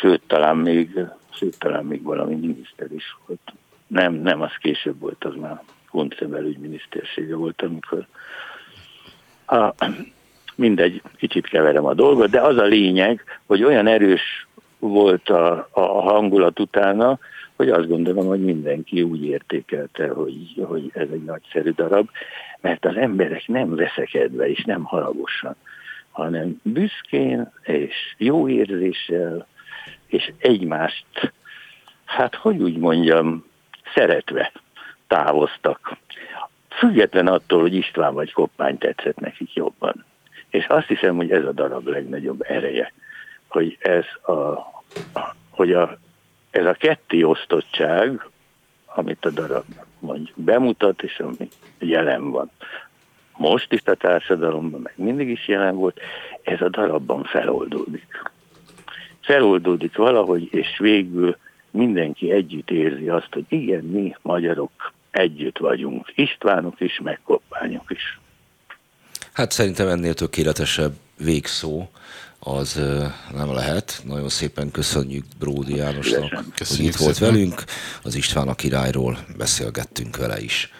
sőt, 0.00 0.22
talán 0.26 0.56
még, 0.56 1.00
sőt, 1.30 1.58
talán 1.58 1.84
még 1.84 2.02
valami 2.02 2.34
miniszter 2.34 2.92
is 2.92 3.16
volt. 3.26 3.52
Nem, 3.86 4.14
nem, 4.14 4.40
az 4.40 4.52
később 4.60 4.98
volt, 4.98 5.24
az 5.24 5.34
már 5.34 5.62
Kunce 5.90 6.26
belügyminisztersége 6.26 7.34
volt, 7.36 7.62
amikor 7.62 8.06
a, 9.46 9.74
mindegy, 10.56 11.02
kicsit 11.16 11.46
keverem 11.46 11.84
a 11.84 11.94
dolgot, 11.94 12.30
de 12.30 12.40
az 12.40 12.56
a 12.56 12.64
lényeg, 12.64 13.24
hogy 13.46 13.64
olyan 13.64 13.86
erős 13.86 14.46
volt 14.78 15.28
a, 15.28 15.68
a 15.70 15.80
hangulat 15.80 16.60
utána, 16.60 17.18
hogy 17.56 17.68
azt 17.68 17.88
gondolom, 17.88 18.26
hogy 18.26 18.44
mindenki 18.44 19.02
úgy 19.02 19.24
értékelte, 19.24 20.08
hogy, 20.08 20.64
hogy 20.64 20.90
ez 20.94 21.08
egy 21.12 21.24
nagyszerű 21.24 21.70
darab, 21.70 22.08
mert 22.60 22.84
az 22.84 22.96
emberek 22.96 23.48
nem 23.48 23.74
veszekedve 23.74 24.48
és 24.48 24.64
nem 24.64 24.82
haragosan, 24.82 25.56
hanem 26.10 26.60
büszkén 26.62 27.52
és 27.62 27.94
jó 28.16 28.48
érzéssel, 28.48 29.46
és 30.06 30.32
egymást, 30.38 31.32
hát 32.04 32.34
hogy 32.34 32.62
úgy 32.62 32.76
mondjam, 32.76 33.44
szeretve 33.94 34.52
távoztak. 35.06 35.96
Független 36.68 37.26
attól, 37.26 37.60
hogy 37.60 37.74
István 37.74 38.14
vagy 38.14 38.32
Koppány 38.32 38.78
tetszett 38.78 39.20
nekik 39.20 39.54
jobban. 39.54 40.04
És 40.56 40.66
azt 40.66 40.86
hiszem, 40.86 41.16
hogy 41.16 41.30
ez 41.30 41.44
a 41.44 41.52
darab 41.52 41.86
legnagyobb 41.86 42.44
ereje, 42.48 42.92
hogy 43.48 43.76
ez 43.80 44.04
a, 44.34 44.66
hogy 45.50 45.72
a, 45.72 45.98
ez 46.50 46.66
a 46.66 46.72
ketté 46.72 47.22
osztottság, 47.22 48.28
amit 48.86 49.24
a 49.24 49.30
darab 49.30 49.64
mondjuk 49.98 50.36
bemutat, 50.36 51.02
és 51.02 51.18
ami 51.18 51.48
jelen 51.78 52.30
van. 52.30 52.50
Most 53.36 53.72
is 53.72 53.80
a 53.84 53.94
társadalomban, 53.94 54.80
meg 54.80 54.92
mindig 54.96 55.28
is 55.28 55.48
jelen 55.48 55.76
volt, 55.76 56.00
ez 56.42 56.60
a 56.60 56.68
darabban 56.68 57.24
feloldódik. 57.24 58.22
Feloldódik 59.20 59.96
valahogy, 59.96 60.48
és 60.50 60.78
végül 60.78 61.36
mindenki 61.70 62.30
együtt 62.30 62.70
érzi 62.70 63.08
azt, 63.08 63.32
hogy 63.32 63.44
igen, 63.48 63.84
mi 63.84 64.16
magyarok 64.22 64.92
együtt 65.10 65.58
vagyunk. 65.58 66.12
Istvánok 66.14 66.80
is, 66.80 67.00
meg 67.00 67.20
Koppányok 67.24 67.90
is. 67.90 68.18
Hát 69.36 69.52
szerintem 69.52 69.88
ennél 69.88 70.14
tökéletesebb 70.14 70.92
végszó 71.16 71.88
az 72.38 72.80
nem 73.34 73.52
lehet. 73.52 74.02
Nagyon 74.04 74.28
szépen 74.28 74.70
köszönjük 74.70 75.24
Bródi 75.38 75.76
Jánosnak, 75.76 76.44
hogy 76.58 76.80
itt 76.80 76.96
volt 76.96 77.14
szépen. 77.14 77.32
velünk. 77.32 77.64
Az 78.02 78.14
István 78.14 78.48
a 78.48 78.54
királyról 78.54 79.18
beszélgettünk 79.36 80.16
vele 80.16 80.40
is. 80.40 80.70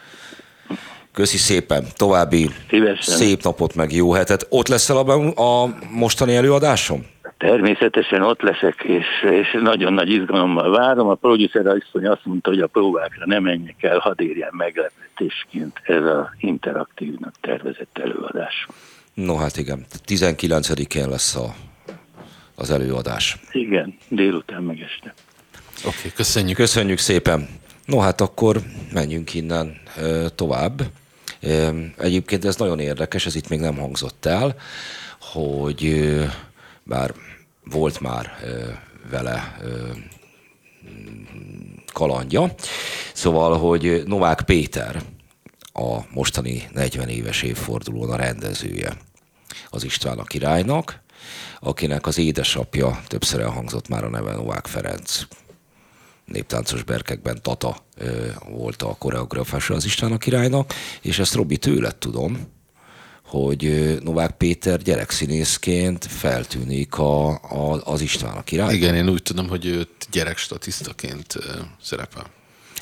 Köszi 1.13 1.37
szépen, 1.37 1.87
további 1.97 2.51
Szívesen. 2.71 3.17
szép 3.17 3.43
napot, 3.43 3.75
meg 3.75 3.93
jó 3.93 4.13
hetet. 4.13 4.47
Ott 4.49 4.69
leszel 4.69 4.97
a, 4.97 5.63
a 5.63 5.79
mostani 5.91 6.37
előadásom? 6.37 7.07
Természetesen 7.39 8.23
ott 8.23 8.41
leszek, 8.41 8.83
és, 8.83 9.07
és 9.31 9.59
nagyon 9.63 9.93
nagy 9.93 10.11
izgalommal 10.11 10.71
várom. 10.71 11.09
A 11.09 11.15
producer 11.15 11.67
asszony 11.67 12.07
azt 12.07 12.25
mondta, 12.25 12.51
hogy 12.51 12.61
a 12.61 12.67
próbákra 12.67 13.27
nem 13.27 13.43
menjek 13.43 13.83
el, 13.83 13.99
hadd 13.99 14.21
érjen 14.21 14.51
meglepetésként 14.53 15.81
ez 15.83 16.05
az 16.05 16.27
interaktívnak 16.39 17.35
tervezett 17.41 17.99
előadás. 17.99 18.67
No 19.15 19.37
hát 19.37 19.57
igen, 19.57 19.85
19-én 20.07 21.09
lesz 21.09 21.37
a, 21.37 21.55
az 22.55 22.71
előadás. 22.71 23.37
Igen, 23.53 23.97
délután 24.09 24.63
meg 24.63 24.81
este. 24.81 25.15
Oké, 25.85 25.97
okay, 25.99 26.13
köszönjük. 26.15 26.57
Köszönjük 26.57 26.99
szépen. 26.99 27.49
No 27.85 27.99
hát 27.99 28.21
akkor 28.21 28.57
menjünk 28.93 29.35
innen 29.35 29.77
ö, 29.97 30.27
tovább. 30.35 30.83
Egyébként 31.99 32.45
ez 32.45 32.57
nagyon 32.57 32.79
érdekes, 32.79 33.27
ez 33.27 33.35
itt 33.35 33.49
még 33.49 33.61
nem 33.61 33.77
hangzott 33.77 34.27
el, 34.27 34.55
hogy 35.21 36.09
bár 36.87 37.15
volt 37.65 38.01
már 38.01 38.39
vele 39.11 39.57
kalandja. 41.93 42.55
Szóval, 43.15 43.59
hogy 43.59 44.03
Novák 44.07 44.41
Péter 44.41 45.03
a 45.73 45.99
mostani 46.11 46.69
40 46.73 47.09
éves 47.09 47.43
évfordulón 47.43 48.11
a 48.11 48.17
rendezője 48.17 48.97
az 49.71 49.85
István 49.85 50.19
a 50.19 50.25
királynak, 50.25 51.01
akinek 51.61 52.07
az 52.07 52.19
édesapja 52.19 53.01
többször 53.07 53.41
elhangzott 53.41 53.89
már 53.89 54.05
a 54.05 54.09
neve 54.09 54.33
Novák 54.33 54.67
Ferenc. 54.67 55.21
Néptáncos 56.25 56.83
berkekben 56.83 57.43
Tata 57.43 57.77
ö, 57.97 58.27
volt 58.49 58.83
a 58.83 58.97
koreográfása 58.99 59.75
az 59.75 59.85
István 59.85 60.13
a 60.13 60.19
királynak, 60.19 60.75
és 61.03 61.19
ezt 61.19 61.35
Robi 61.35 61.57
tőled 61.57 61.97
tudom, 61.97 62.56
hogy 63.27 63.97
Novák 64.03 64.31
Péter 64.31 64.83
gyerekszínészként 64.83 66.07
feltűnik 66.07 66.99
a, 66.99 67.29
a, 67.31 67.81
az 67.85 68.01
István 68.01 68.37
a 68.37 68.43
király. 68.43 68.75
Igen, 68.75 68.95
én 68.95 69.09
úgy 69.09 69.23
tudom, 69.23 69.49
hogy 69.49 69.67
őt 69.67 70.09
gyerekstatisztaként 70.11 71.35
szerepel. 71.83 72.27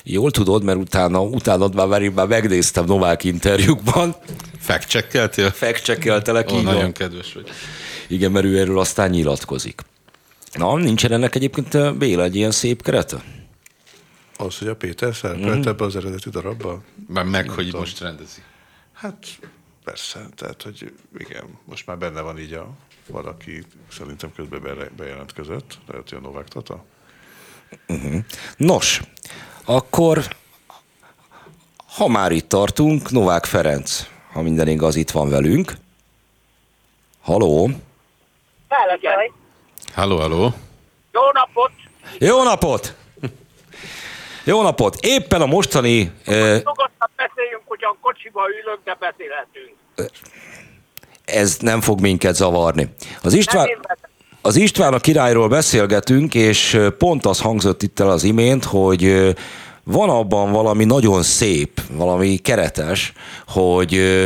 Jól 0.03 0.31
tudod, 0.31 0.63
mert 0.63 0.77
utána, 0.77 1.21
utána 1.21 1.67
már, 1.67 2.09
már 2.09 2.27
megnéztem 2.27 2.85
Novák 2.85 3.23
interjúkban. 3.23 4.15
Fact-checkeltél? 4.59 5.49
Fact-checkeltelek, 5.49 6.51
oh, 6.51 6.61
Nagyon 6.61 6.91
kedves 6.91 7.33
vagy. 7.33 7.49
Igen, 8.07 8.31
mert 8.31 8.45
ő 8.45 8.59
erről 8.59 8.79
aztán 8.79 9.09
nyilatkozik. 9.09 9.81
Na, 10.53 10.77
nincsen 10.77 11.11
ennek 11.11 11.35
egyébként 11.35 11.97
Béla 11.97 12.23
egy 12.23 12.35
ilyen 12.35 12.51
szép 12.51 12.81
kerete? 12.81 13.23
Az, 14.37 14.57
hogy 14.57 14.67
a 14.67 14.75
Péter 14.75 15.15
szerepelt 15.15 15.65
mm. 15.65 15.69
ebbe 15.69 15.85
az 15.85 15.95
eredeti 15.95 16.29
darabba? 16.29 16.81
Már 17.07 17.25
meg, 17.25 17.49
hogy 17.49 17.73
most 17.73 17.99
rendezi. 17.99 18.41
Hát 18.93 19.25
Persze, 19.85 20.19
tehát, 20.35 20.61
hogy 20.61 20.93
igen, 21.17 21.59
most 21.65 21.85
már 21.85 21.97
benne 21.97 22.21
van 22.21 22.39
így 22.39 22.53
a 22.53 22.67
valaki, 23.07 23.63
szerintem 23.91 24.31
közben 24.35 24.91
bejelentkezett, 24.95 25.77
lehet, 25.87 26.09
hogy 26.09 26.17
a 26.17 26.21
Novák 26.21 26.47
Tata. 26.47 26.83
Uh-huh. 27.87 28.15
Nos, 28.57 29.01
akkor 29.65 30.23
ha 31.95 32.07
már 32.07 32.31
itt 32.31 32.49
tartunk, 32.49 33.11
Novák 33.11 33.45
Ferenc, 33.45 34.07
ha 34.31 34.41
minden 34.41 34.67
igaz, 34.67 34.95
itt 34.95 35.11
van 35.11 35.29
velünk. 35.29 35.73
Haló? 37.21 37.69
Halló, 39.93 40.17
halló. 40.17 40.53
Jó 41.11 41.21
napot! 41.33 41.71
Jó 42.19 42.43
napot! 42.43 42.95
Jó 44.43 44.61
napot! 44.61 44.95
Éppen 44.95 45.41
a 45.41 45.45
mostani... 45.45 46.11
Eh... 46.25 46.61
a 47.85 47.97
kocsiba 48.01 48.41
ülök, 48.63 48.79
de 48.83 48.97
beszélhetünk. 48.99 49.75
Ez 51.25 51.57
nem 51.57 51.81
fog 51.81 52.01
minket 52.01 52.35
zavarni. 52.35 52.93
Az 53.21 53.33
István, 53.33 53.67
az 54.41 54.55
István 54.55 54.93
a 54.93 54.99
királyról 54.99 55.47
beszélgetünk, 55.47 56.35
és 56.35 56.79
pont 56.97 57.25
az 57.25 57.39
hangzott 57.39 57.83
itt 57.83 57.99
el 57.99 58.09
az 58.09 58.23
imént, 58.23 58.63
hogy 58.63 59.33
van 59.83 60.09
abban 60.09 60.51
valami 60.51 60.83
nagyon 60.83 61.23
szép, 61.23 61.81
valami 61.91 62.37
keretes, 62.37 63.13
hogy 63.47 64.23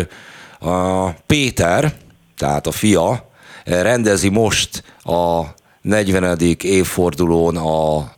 a 0.60 1.10
Péter, 1.10 1.94
tehát 2.38 2.68
a 2.68 2.72
fia, 2.72 3.30
rendezi 3.66 4.30
most 4.30 4.84
a 5.04 5.44
40. 5.82 6.40
évfordulón 6.62 7.58
a 7.58 8.12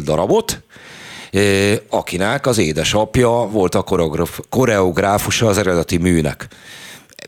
darabot, 0.00 0.62
akinek 1.88 2.46
az 2.46 2.58
édesapja 2.58 3.30
volt 3.30 3.74
a 3.74 3.84
koreográfusa 4.48 5.46
az 5.46 5.58
eredeti 5.58 5.96
műnek. 5.96 6.46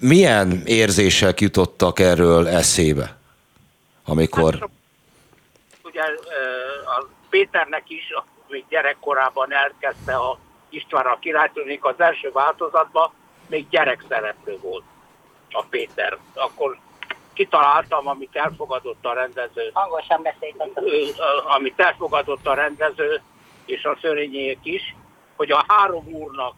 Milyen 0.01 0.63
érzések 0.65 1.41
jutottak 1.41 1.99
erről 1.99 2.49
eszébe, 2.49 3.17
amikor... 4.05 4.55
Hát, 4.61 4.69
ugye 5.83 6.03
a 6.85 7.07
Péternek 7.31 7.83
is 7.87 8.03
még 8.49 8.65
gyerekkorában 8.69 9.53
elkezdte 9.53 10.15
a 10.15 10.39
István 10.69 11.07
a 11.07 11.19
királytőnék 11.19 11.85
az 11.85 11.95
első 11.97 12.31
változatban, 12.33 13.13
még 13.47 13.69
gyerekszereplő 13.69 14.59
volt 14.61 14.85
a 15.51 15.63
Péter. 15.71 16.19
Akkor 16.35 16.79
kitaláltam, 17.33 18.09
amit 18.09 18.37
elfogadott 18.37 19.05
a 19.05 19.13
rendező. 19.13 19.71
Hangosan 19.73 20.23
beszéltem. 20.23 20.69
Amit 21.57 21.81
elfogadott 21.81 22.47
a 22.47 22.55
rendező, 22.55 23.23
és 23.67 23.85
a 23.85 23.99
szörényék 24.01 24.59
is, 24.63 24.95
hogy 25.37 25.51
a 25.51 25.65
három 25.69 26.07
úrnak, 26.07 26.55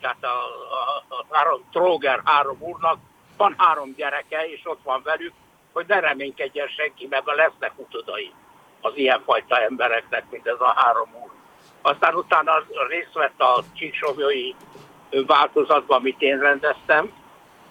tehát 0.00 0.24
a, 0.24 0.26
a, 0.26 1.14
a 1.14 1.26
három 1.30 1.64
tróger 1.72 2.20
három 2.24 2.56
úrnak 2.60 2.98
van 3.36 3.54
három 3.58 3.94
gyereke, 3.96 4.48
és 4.48 4.60
ott 4.64 4.80
van 4.82 5.00
velük, 5.04 5.32
hogy 5.72 5.84
ne 5.88 6.00
reménykedjen 6.00 6.68
senki, 6.68 7.06
mert 7.10 7.24
lesznek 7.26 7.72
utodai 7.76 8.32
az 8.80 8.92
ilyenfajta 8.96 9.60
embereknek, 9.60 10.24
mint 10.30 10.46
ez 10.46 10.60
a 10.60 10.72
három 10.76 11.08
úr. 11.22 11.30
Aztán 11.82 12.14
utána 12.14 12.52
részt 12.88 13.12
vett 13.12 13.40
a 13.40 13.62
csíksomjói 13.74 14.54
változatban, 15.26 15.98
amit 15.98 16.20
én 16.22 16.38
rendeztem, 16.38 17.12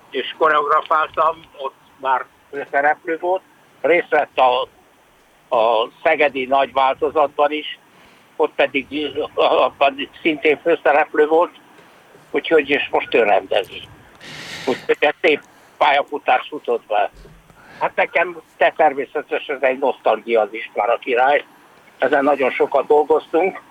és 0.09 0.35
koreografáltam, 0.37 1.41
ott 1.57 1.75
már 1.97 2.25
szereplő 2.71 3.17
volt, 3.19 3.41
részt 3.81 4.09
vett 4.09 4.37
a, 4.37 4.61
a 5.55 5.89
Szegedi 6.03 6.45
nagy 6.45 6.73
változatban 6.73 7.51
is, 7.51 7.79
ott 8.35 8.53
pedig 8.55 8.87
abban 9.33 10.09
szintén 10.21 10.59
főszereplő 10.61 11.27
volt, 11.27 11.51
úgyhogy 12.31 12.69
és 12.69 12.87
most 12.91 13.13
ő 13.13 13.23
rendezi. 13.23 13.81
Úgyhogy 14.67 14.97
egy 14.99 15.13
szép 15.21 15.41
pályafutás 15.77 16.47
futott 16.49 16.85
be. 16.87 17.11
Hát 17.79 17.95
nekem 17.95 18.37
te 18.57 18.73
természetesen 18.77 19.55
ez 19.55 19.61
egy 19.61 19.79
nosztalgia 19.79 20.41
az 20.41 20.53
István 20.53 20.89
a 20.89 20.97
király. 20.97 21.43
Ezen 21.97 22.23
nagyon 22.23 22.51
sokat 22.51 22.87
dolgoztunk. 22.87 23.61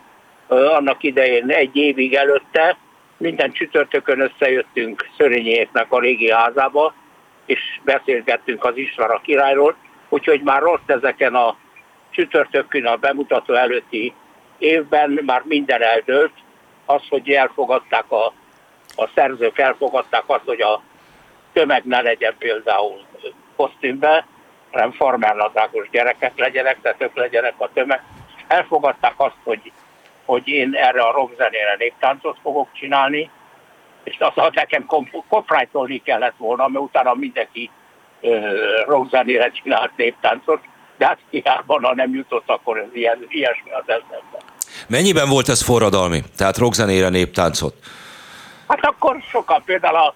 Annak 0.47 1.03
idején 1.03 1.51
egy 1.51 1.77
évig 1.77 2.15
előtte 2.15 2.77
minden 3.17 3.53
csütörtökön 3.53 4.21
összejöttünk 4.21 5.09
Szörényéknek 5.17 5.93
a 5.93 6.01
régi 6.01 6.31
házába, 6.31 6.95
és 7.47 7.61
beszélgettünk 7.83 8.65
az 8.65 8.77
István 8.77 9.11
a 9.11 9.21
királyról, 9.21 9.77
úgyhogy 10.09 10.41
már 10.41 10.63
rossz 10.63 10.87
ezeken 10.87 11.35
a 11.35 11.57
csütörtökön 12.11 12.87
a 12.87 12.97
bemutató 12.97 13.55
előtti 13.55 14.15
évben 14.59 15.21
már 15.27 15.43
minden 15.45 15.83
eldőlt, 15.83 16.33
az, 16.85 17.03
hogy 17.09 17.31
elfogadták 17.31 18.11
a, 18.11 18.33
a 18.97 19.09
szerzők, 19.15 19.59
elfogadták 19.59 20.23
azt, 20.27 20.45
hogy 20.45 20.61
a 20.61 20.83
tömeg 21.53 21.85
ne 21.85 22.01
legyen 22.01 22.35
például 22.39 23.05
kosztümbe, 23.57 24.27
hanem 24.71 24.93
farmernadrágos 24.93 25.91
gyerekek 25.91 26.39
legyenek, 26.39 26.81
tehát 26.81 27.03
ők 27.03 27.17
legyenek 27.17 27.55
a 27.57 27.71
tömeg. 27.73 28.03
Elfogadták 28.47 29.15
azt, 29.17 29.37
hogy, 29.45 29.73
hogy 30.25 30.49
én 30.49 30.75
erre 30.75 31.01
a 31.03 31.13
rockzenére 31.13 31.75
néptáncot 31.79 32.39
fogok 32.43 32.69
csinálni, 32.73 33.31
és 34.05 34.17
azt 34.19 34.55
nekem 34.55 34.87
copyrightolni 35.29 36.03
kellett 36.03 36.37
volna, 36.37 36.69
mert 36.69 36.85
utána 36.85 37.15
mindenki 37.15 37.71
rockzenére 38.87 39.51
csinált 39.51 39.97
néptáncot, 39.97 40.61
de 40.97 41.07
hát 41.07 41.19
hiába, 41.31 41.81
ha 41.83 41.95
nem 41.95 42.15
jutott, 42.15 42.49
akkor 42.49 42.79
ez 42.79 42.89
ilyen, 42.93 43.27
ilyesmi 43.29 43.71
az 43.71 43.83
eszembe. 43.87 44.39
Mennyiben 44.89 45.29
volt 45.29 45.49
ez 45.49 45.63
forradalmi? 45.63 46.23
Tehát 46.37 46.57
rockzenére 46.57 47.09
néptáncot? 47.09 47.75
Hát 48.69 48.85
akkor 48.85 49.23
sokan, 49.31 49.63
például 49.65 49.97
a, 49.97 50.15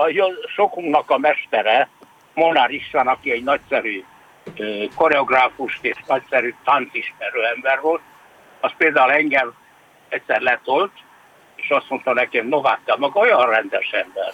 a 0.00 0.10
sokunknak 0.54 1.10
a 1.10 1.18
mestere, 1.18 1.88
Molnár 2.34 2.70
István, 2.70 3.06
aki 3.06 3.32
egy 3.32 3.42
nagyszerű 3.42 4.04
koreográfus 4.94 5.78
és 5.82 5.96
nagyszerű 6.06 6.54
táncismerő 6.64 7.44
ember 7.54 7.80
volt, 7.80 8.00
az 8.60 8.70
például 8.76 9.12
engem 9.12 9.52
egyszer 10.08 10.40
letolt, 10.40 10.92
és 11.56 11.70
azt 11.70 11.88
mondta 11.88 12.12
nekem, 12.12 12.46
Novák, 12.46 12.80
te 12.84 12.96
maga 12.98 13.20
olyan 13.20 13.50
rendes 13.50 13.90
ember. 13.90 14.32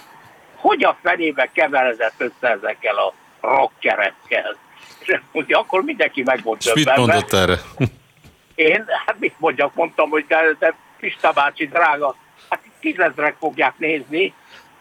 Hogy 0.57 0.85
a 0.85 0.97
fenébe 1.03 1.51
keveredett 1.53 2.15
össze 2.17 2.51
ezekkel 2.51 2.97
a 2.97 3.13
rockerekkel? 3.41 4.57
Mondja, 5.33 5.59
akkor 5.59 5.83
mindenki 5.83 6.23
meg 6.23 6.43
volt 6.43 6.65
És 6.65 6.73
mit 6.73 6.97
mondott 6.97 7.33
erre? 7.33 7.59
Én, 8.55 8.85
hát 9.07 9.17
mit 9.19 9.35
mondjak, 9.39 9.75
mondtam, 9.75 10.11
hogy 10.11 10.25
de, 10.27 10.57
de 10.59 10.75
Pista 10.99 11.33
bácsi, 11.33 11.67
drága, 11.67 12.17
hát 12.49 12.61
tízezrek 12.81 13.37
fogják 13.39 13.79
nézni, 13.79 14.35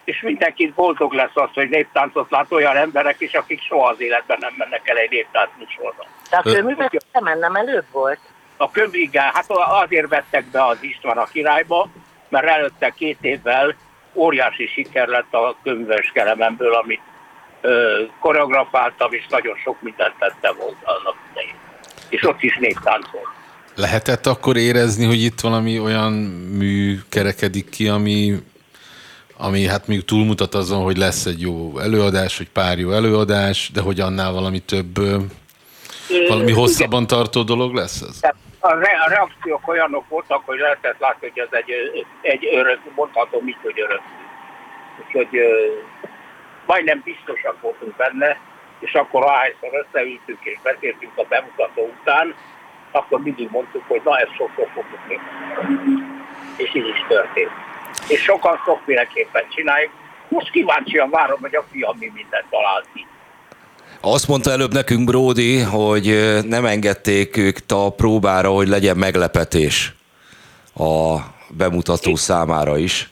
és 0.03 0.22
mindenki 0.22 0.73
boldog 0.76 1.14
lesz 1.14 1.35
az, 1.35 1.49
hogy 1.53 1.69
néptáncot 1.69 2.31
lát 2.31 2.52
olyan 2.52 2.76
emberek 2.76 3.19
is, 3.19 3.34
akik 3.34 3.61
soha 3.61 3.88
az 3.88 4.02
életben 4.02 4.38
nem 4.39 4.53
mennek 4.57 4.89
el 4.89 4.97
egy 4.97 5.10
néptánc 5.10 5.49
műsorba. 5.57 6.06
De 6.30 6.38
a 6.38 6.41
köművek 6.41 7.02
nem 7.39 7.56
előbb 7.56 7.85
volt? 7.91 8.19
A 8.57 8.72
kömű, 8.72 8.99
igen, 8.99 9.31
hát 9.34 9.45
azért 9.49 10.07
vettek 10.07 10.45
be 10.45 10.65
az 10.65 10.77
István 10.81 11.18
a 11.18 11.23
királyba, 11.23 11.88
mert 12.30 12.47
előtte 12.47 12.89
két 12.89 13.18
évvel 13.22 13.76
óriási 14.14 14.68
siker 14.68 15.07
lett 15.07 15.34
a 15.34 15.56
könyves 15.64 16.11
kelememből, 16.14 16.73
amit 16.73 17.02
koreografáltam, 18.19 19.13
és 19.13 19.25
nagyon 19.29 19.55
sok 19.63 19.81
mindent 19.81 20.13
tette 20.19 20.51
volt 20.51 20.75
annak 20.83 21.15
idején. 21.31 21.55
És 22.09 22.23
ott 22.23 22.41
is 22.41 22.57
néptáncol. 22.57 23.33
Lehetett 23.75 24.25
akkor 24.25 24.57
érezni, 24.57 25.05
hogy 25.05 25.23
itt 25.23 25.39
valami 25.39 25.79
olyan 25.79 26.11
mű 26.57 26.97
kerekedik 27.09 27.69
ki, 27.69 27.87
ami, 27.87 28.35
ami 29.37 29.67
hát 29.67 29.87
még 29.87 30.05
túlmutat 30.05 30.55
azon, 30.55 30.83
hogy 30.83 30.97
lesz 30.97 31.25
egy 31.25 31.41
jó 31.41 31.79
előadás, 31.79 32.37
vagy 32.37 32.49
pár 32.49 32.77
jó 32.77 32.91
előadás, 32.91 33.69
de 33.73 33.81
hogy 33.81 33.99
annál 33.99 34.31
valami 34.31 34.59
több, 34.59 34.93
valami 36.27 36.51
hosszabban 36.51 37.07
tartó 37.07 37.43
dolog 37.43 37.73
lesz 37.73 38.01
ez? 38.01 38.19
A, 38.59 38.73
re- 38.73 39.01
a 39.05 39.09
reakciók 39.09 39.67
olyanok 39.67 40.09
voltak, 40.09 40.41
hogy 40.45 40.59
lehetett 40.59 40.99
látni, 40.99 41.31
hogy 41.33 41.39
ez 41.39 41.47
egy, 41.51 41.71
egy 42.21 42.49
örök, 42.53 42.79
mondhatom 42.95 43.47
így, 43.47 43.57
hogy 43.61 43.79
örök. 43.79 44.01
Úgyhogy 45.05 45.39
majdnem 46.65 47.01
biztosak 47.03 47.61
voltunk 47.61 47.95
benne, 47.95 48.39
és 48.79 48.93
akkor 48.93 49.23
ahányszor 49.23 49.85
összeültünk 49.85 50.39
és 50.43 50.57
beszéltünk 50.63 51.11
a 51.15 51.25
bemutató 51.29 51.93
után, 52.01 52.35
akkor 52.91 53.19
mindig 53.19 53.49
mondtuk, 53.51 53.83
hogy 53.87 54.01
na 54.03 54.17
ez 54.17 54.27
sokszor 54.37 54.67
fogjuk. 54.73 55.21
És 56.57 56.75
így 56.75 56.87
is 56.87 57.05
történt. 57.07 57.51
És 58.07 58.21
sokan 58.21 58.57
sokféleképpen 58.65 59.43
csináljuk. 59.55 59.91
Most 60.27 60.51
kíváncsian 60.51 61.09
várom, 61.09 61.39
hogy 61.41 61.55
a 61.55 61.65
fiam 61.71 61.97
mi 61.97 62.11
mindent 62.13 62.45
talál 62.49 62.83
ki. 62.93 63.07
Azt 64.01 64.27
mondta 64.27 64.51
előbb 64.51 64.73
nekünk 64.73 65.03
Brody, 65.03 65.59
hogy 65.59 66.05
nem 66.43 66.65
engedték 66.65 67.37
ők 67.37 67.57
a 67.67 67.89
próbára, 67.89 68.49
hogy 68.49 68.67
legyen 68.67 68.97
meglepetés 68.97 69.93
a 70.75 71.17
bemutató 71.49 72.09
Én... 72.09 72.15
számára 72.15 72.77
is. 72.77 73.09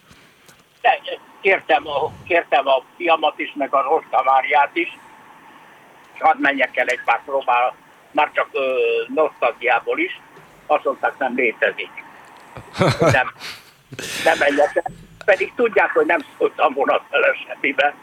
De, 0.81 0.99
kértem, 1.43 1.87
a, 1.87 2.11
kértem 2.27 2.67
a 2.67 2.83
fiamat 2.97 3.39
is, 3.39 3.53
meg 3.55 3.73
a 3.73 3.81
Rosta 3.81 4.21
Máriát 4.25 4.69
is, 4.73 4.97
és 6.13 6.21
hadd 6.21 6.37
menjek 6.37 6.77
el 6.77 6.87
egy 6.87 6.99
pár 7.05 7.21
próbára 7.25 7.75
már 8.11 8.31
csak 8.33 8.47
ö, 8.51 8.75
nosztalgiából 9.07 9.99
is, 9.99 10.19
azt 10.67 10.83
mondták, 10.83 11.17
nem 11.17 11.35
létezik. 11.35 12.03
Nem, 12.99 13.33
nem 14.23 14.37
menjek 14.39 14.91
Pedig 15.25 15.53
tudják, 15.55 15.91
hogy 15.91 16.05
nem 16.05 16.19
szóltam 16.37 16.73
volna 16.73 17.01
bele 17.09 17.27
semmibe. 17.47 17.93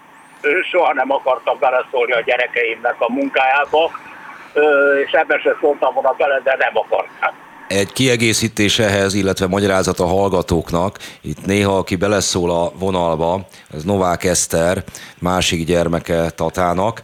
Soha 0.71 0.93
nem 0.93 1.11
akartam 1.11 1.59
beleszólni 1.59 2.13
a 2.13 2.21
gyerekeimnek 2.21 3.01
a 3.01 3.13
munkájába, 3.13 3.91
és 5.05 5.13
ebben 5.13 5.41
sem 5.41 5.57
szóltam 5.61 5.95
volna 5.95 6.13
bele, 6.13 6.41
de 6.41 6.57
nem 6.59 6.77
akartam 6.77 7.35
egy 7.71 7.93
kiegészítés 7.93 8.79
ehhez, 8.79 9.15
illetve 9.15 9.47
magyarázat 9.47 10.01
a 10.01 10.07
hallgatóknak. 10.07 10.99
Itt 11.21 11.47
néha, 11.47 11.77
aki 11.77 11.97
beleszól 11.97 12.51
a 12.51 12.73
vonalba, 12.79 13.47
ez 13.75 13.83
Novák 13.83 14.25
Eszter, 14.25 14.85
másik 15.19 15.65
gyermeke 15.65 16.31
Tatának. 16.31 17.03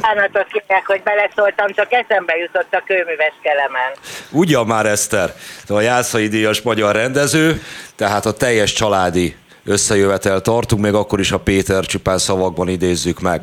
Bánatot 0.00 0.46
kérek, 0.52 0.86
hogy 0.86 1.02
beleszóltam, 1.02 1.66
csak 1.74 1.92
eszembe 1.92 2.36
jutott 2.36 2.68
a 2.70 2.82
kőműves 2.86 3.34
kelemen. 3.42 3.92
Ugyan 4.30 4.66
már 4.66 4.86
Eszter, 4.86 5.34
a 5.68 5.80
Jászai 5.80 6.28
Díjas 6.28 6.62
magyar 6.62 6.94
rendező, 6.94 7.62
tehát 7.96 8.26
a 8.26 8.32
teljes 8.32 8.72
családi 8.72 9.36
összejövetel 9.64 10.40
tartunk, 10.40 10.82
még 10.82 10.94
akkor 10.94 11.20
is 11.20 11.32
a 11.32 11.38
Péter 11.38 11.86
Csipán 11.86 12.18
szavakban 12.18 12.68
idézzük 12.68 13.20
meg. 13.20 13.42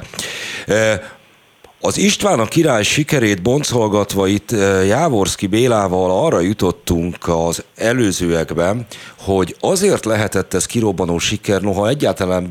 Az 1.84 1.98
István 1.98 2.40
a 2.40 2.46
király 2.46 2.84
sikerét 2.84 3.42
boncolgatva 3.42 4.28
itt 4.28 4.52
eh, 4.52 4.88
Jávorszki 4.88 5.48
Bélával 5.48 6.26
arra 6.26 6.40
jutottunk 6.40 7.18
az 7.28 7.64
előzőekben, 7.76 8.86
hogy 9.18 9.56
azért 9.60 10.06
lehetett 10.06 10.54
ez 10.54 10.66
kirobbanó 10.66 11.18
siker, 11.18 11.62
noha 11.62 11.90
egyáltalán 11.90 12.48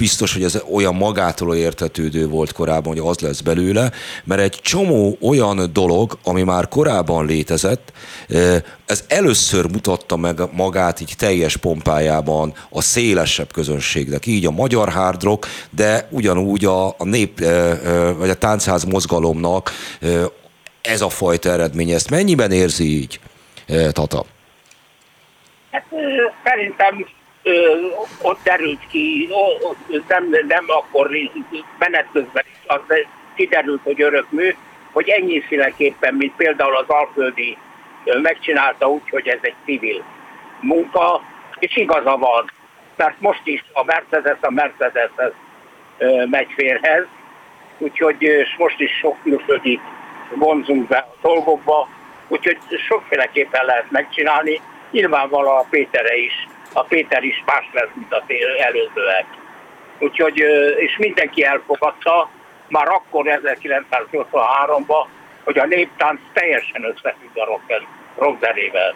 biztos, 0.00 0.32
hogy 0.32 0.42
ez 0.42 0.62
olyan 0.72 0.94
magától 0.94 1.54
értetődő 1.54 2.28
volt 2.28 2.52
korábban, 2.52 2.92
hogy 2.92 3.08
az 3.08 3.18
lesz 3.18 3.40
belőle, 3.40 3.90
mert 4.24 4.40
egy 4.40 4.58
csomó 4.62 5.18
olyan 5.20 5.72
dolog, 5.72 6.18
ami 6.24 6.42
már 6.42 6.68
korábban 6.68 7.26
létezett, 7.26 7.92
ez 8.86 9.04
először 9.08 9.70
mutatta 9.72 10.16
meg 10.16 10.40
magát 10.52 11.00
így 11.00 11.14
teljes 11.18 11.56
pompájában 11.56 12.54
a 12.70 12.80
szélesebb 12.80 13.52
közönségnek, 13.52 14.26
így 14.26 14.46
a 14.46 14.50
magyar 14.50 14.88
hard 14.88 15.22
rock, 15.22 15.46
de 15.70 16.08
ugyanúgy 16.10 16.64
a, 16.64 16.88
a 16.88 17.04
nép, 17.04 17.40
vagy 18.16 18.30
a 18.30 18.34
táncház 18.38 18.84
mozgalomnak 18.84 19.70
ez 20.82 21.00
a 21.00 21.08
fajta 21.08 21.50
eredmény. 21.50 21.90
Ezt 21.90 22.10
mennyiben 22.10 22.52
érzi 22.52 22.84
így, 22.84 23.20
Tata? 23.92 24.24
Hát 25.70 25.84
szerintem 26.44 27.06
ott 28.22 28.42
derült 28.42 28.86
ki, 28.90 29.28
nem, 30.08 30.28
nem 30.48 30.64
akkor 30.66 31.10
menet 31.78 32.06
közben 32.12 32.44
is, 32.46 32.58
az 32.66 32.80
kiderült, 33.34 33.80
hogy 33.82 34.02
örökmű, 34.02 34.54
hogy 34.92 35.08
ennyiféleképpen, 35.08 36.14
mint 36.14 36.36
például 36.36 36.76
az 36.76 36.88
Alföldi 36.88 37.56
megcsinálta 38.04 38.90
úgy, 38.90 39.10
hogy 39.10 39.28
ez 39.28 39.38
egy 39.40 39.54
civil 39.64 40.04
munka, 40.60 41.22
és 41.58 41.76
igaza 41.76 42.16
van, 42.16 42.50
mert 42.96 43.20
most 43.20 43.40
is 43.44 43.64
a 43.72 43.84
Mercedes 43.84 44.38
a 44.40 44.50
Mercedeshez 44.50 45.32
megy 46.30 46.52
férhez, 46.56 47.04
úgyhogy 47.78 48.22
és 48.22 48.54
most 48.58 48.80
is 48.80 48.90
sok 48.90 49.16
külföldi 49.22 49.80
vonzunk 50.34 50.88
be 50.88 50.96
a 50.96 51.14
dolgokba, 51.22 51.88
úgyhogy 52.28 52.58
sokféleképpen 52.88 53.64
lehet 53.64 53.90
megcsinálni. 53.90 54.60
Nyilvánvalóan 54.90 55.58
a 55.58 55.66
Pétere 55.70 56.16
is, 56.16 56.48
a 56.72 56.82
Péter 56.82 57.22
is 57.22 57.42
más 57.46 57.68
lesz, 57.72 57.88
mint 57.94 58.12
az 58.12 58.22
előzőek. 58.58 59.26
Úgyhogy, 59.98 60.38
és 60.76 60.96
mindenki 60.96 61.44
elfogadta, 61.44 62.30
már 62.68 62.88
akkor 62.88 63.24
1983-ban, 63.28 65.06
hogy 65.44 65.58
a 65.58 65.66
néptánc 65.66 66.20
teljesen 66.32 66.84
összefügg 66.84 67.38
a 67.38 67.44
rock, 67.44 67.82
rockzenével. 68.16 68.94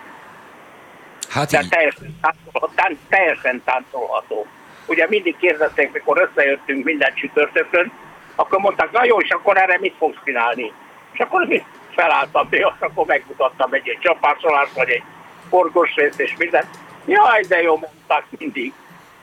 Hát 1.28 1.52
így. 1.52 1.68
Teljesen, 1.68 2.18
táncolható, 2.20 2.94
teljesen 3.08 3.62
táncolható. 3.64 4.46
Ugye 4.86 5.06
mindig 5.08 5.36
kérdezték, 5.36 5.92
mikor 5.92 6.30
összejöttünk 6.30 6.84
minden 6.84 7.14
csütörtökön, 7.14 7.92
akkor 8.34 8.58
mondták, 8.58 8.90
na 8.90 9.04
jó, 9.04 9.20
és 9.20 9.30
akkor 9.30 9.56
erre 9.56 9.78
mit 9.80 9.94
fogsz 9.98 10.18
csinálni? 10.24 10.72
És 11.12 11.18
akkor 11.18 11.46
mi 11.46 11.64
felálltam, 11.94 12.46
és 12.50 12.64
akkor 12.78 13.06
megmutattam 13.06 13.72
egy, 13.72 13.88
egy 13.88 13.98
csapásolást, 13.98 14.72
vagy 14.72 14.88
egy 14.88 15.02
forgós 15.48 15.94
részt, 15.94 16.20
és 16.20 16.34
mindent. 16.38 16.66
Jaj, 17.06 17.42
de 17.48 17.62
jó, 17.62 17.76
mondták 17.76 18.24
mindig. 18.38 18.72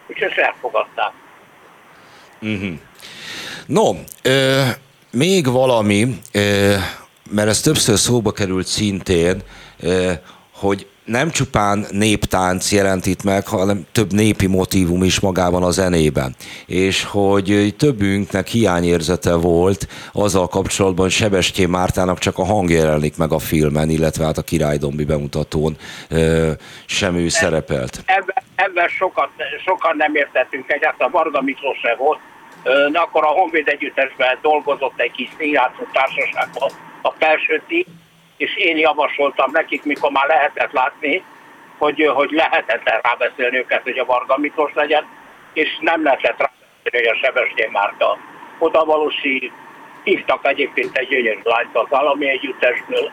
És 0.07 0.19
ezt 0.19 0.37
elfogadták. 0.37 1.11
Uh-huh. 2.41 2.73
No, 3.65 3.93
ö, 4.21 4.61
még 5.11 5.47
valami, 5.47 6.19
ö, 6.31 6.75
mert 7.29 7.49
ez 7.49 7.61
többször 7.61 7.97
szóba 7.97 8.31
került 8.31 8.67
szintén, 8.67 9.41
ö, 9.79 10.11
hogy 10.53 10.87
nem 11.11 11.29
csupán 11.29 11.85
néptánc 11.91 12.71
jelent 12.71 13.05
itt 13.05 13.23
meg, 13.23 13.47
hanem 13.47 13.85
több 13.91 14.13
népi 14.13 14.47
motívum 14.47 15.03
is 15.03 15.19
magában 15.19 15.63
a 15.63 15.71
zenében. 15.71 16.35
És 16.65 17.03
hogy 17.03 17.75
többünknek 17.77 18.47
hiányérzete 18.47 19.35
volt 19.35 19.87
azzal 20.11 20.47
kapcsolatban, 20.47 21.05
hogy 21.05 21.13
Sebestyén 21.13 21.69
Mártának 21.69 22.19
csak 22.19 22.37
a 22.37 22.45
hang 22.45 22.69
jelenik 22.69 23.17
meg 23.17 23.31
a 23.31 23.39
filmen, 23.39 23.89
illetve 23.89 24.25
hát 24.25 24.37
a 24.37 24.41
Királydombi 24.41 25.05
bemutatón 25.05 25.77
sem 26.85 27.15
ő 27.15 27.29
szerepelt. 27.29 28.03
Ebben, 28.55 28.87
sokat, 28.87 29.29
sokan 29.65 29.95
nem 29.97 30.15
értettünk 30.15 30.71
egyet, 30.71 30.95
a 30.97 31.09
Varga 31.09 31.41
Miklós 31.41 31.77
se 31.79 31.95
volt, 31.95 32.19
de 32.91 32.99
akkor 32.99 33.23
a 33.23 33.27
Honvéd 33.27 33.67
Együttesben 33.67 34.37
dolgozott 34.41 34.93
egy 34.99 35.11
kis 35.11 35.29
színjátszó 35.37 35.83
társaságban 35.93 36.71
a 37.01 37.11
Felsőti, 37.19 37.85
és 38.41 38.55
én 38.55 38.77
javasoltam 38.77 39.51
nekik, 39.51 39.83
mikor 39.83 40.11
már 40.11 40.27
lehetett 40.27 40.71
látni, 40.71 41.23
hogy, 41.77 42.11
hogy 42.13 42.31
lehetetlen 42.31 42.99
rábeszélni 43.01 43.57
őket, 43.57 43.83
hogy 43.83 43.97
a 43.97 44.05
Varga 44.05 44.37
Miklós 44.37 44.73
legyen, 44.73 45.05
és 45.53 45.77
nem 45.79 46.03
lehetett 46.03 46.37
rábeszélni, 46.37 47.07
hogy 47.07 47.17
a 47.17 47.25
Sebestyén 47.25 47.71
Márta. 47.71 48.17
Oda 48.57 48.85
valósi 48.85 49.51
hívtak 50.03 50.47
egyébként 50.47 50.97
egy 50.97 51.07
gyönyörű 51.07 51.39
lányt 51.43 51.75
az 51.75 51.87
állami 51.89 52.29
együttesből, 52.29 53.11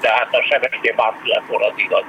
tehát 0.00 0.34
a 0.34 0.42
Sebestyén 0.42 0.94
Márta 0.96 1.20
lett 1.22 1.72
az 1.72 1.72
igaz. 1.76 2.04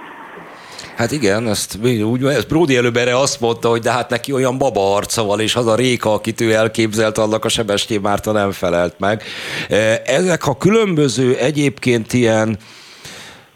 Hát 0.99 1.11
igen, 1.11 1.47
ezt 1.47 1.77
úgy, 1.83 2.23
ezt 2.23 2.47
Brody 2.47 2.75
előbb 2.75 2.95
erre 2.95 3.17
azt 3.17 3.39
mondta, 3.39 3.69
hogy 3.69 3.81
de 3.81 3.91
hát 3.91 4.09
neki 4.09 4.31
olyan 4.31 4.57
baba 4.57 4.95
arca 4.95 5.23
van, 5.23 5.39
és 5.39 5.55
az 5.55 5.67
a 5.67 5.75
réka, 5.75 6.13
akit 6.13 6.41
ő 6.41 6.53
elképzelt, 6.53 7.17
annak 7.17 7.45
a 7.45 7.49
Sebestyén 7.49 8.01
Márta 8.01 8.31
nem 8.31 8.51
felelt 8.51 8.99
meg. 8.99 9.23
E, 9.69 10.01
ezek 10.05 10.47
a 10.47 10.57
különböző 10.57 11.35
egyébként 11.35 12.13
ilyen 12.13 12.57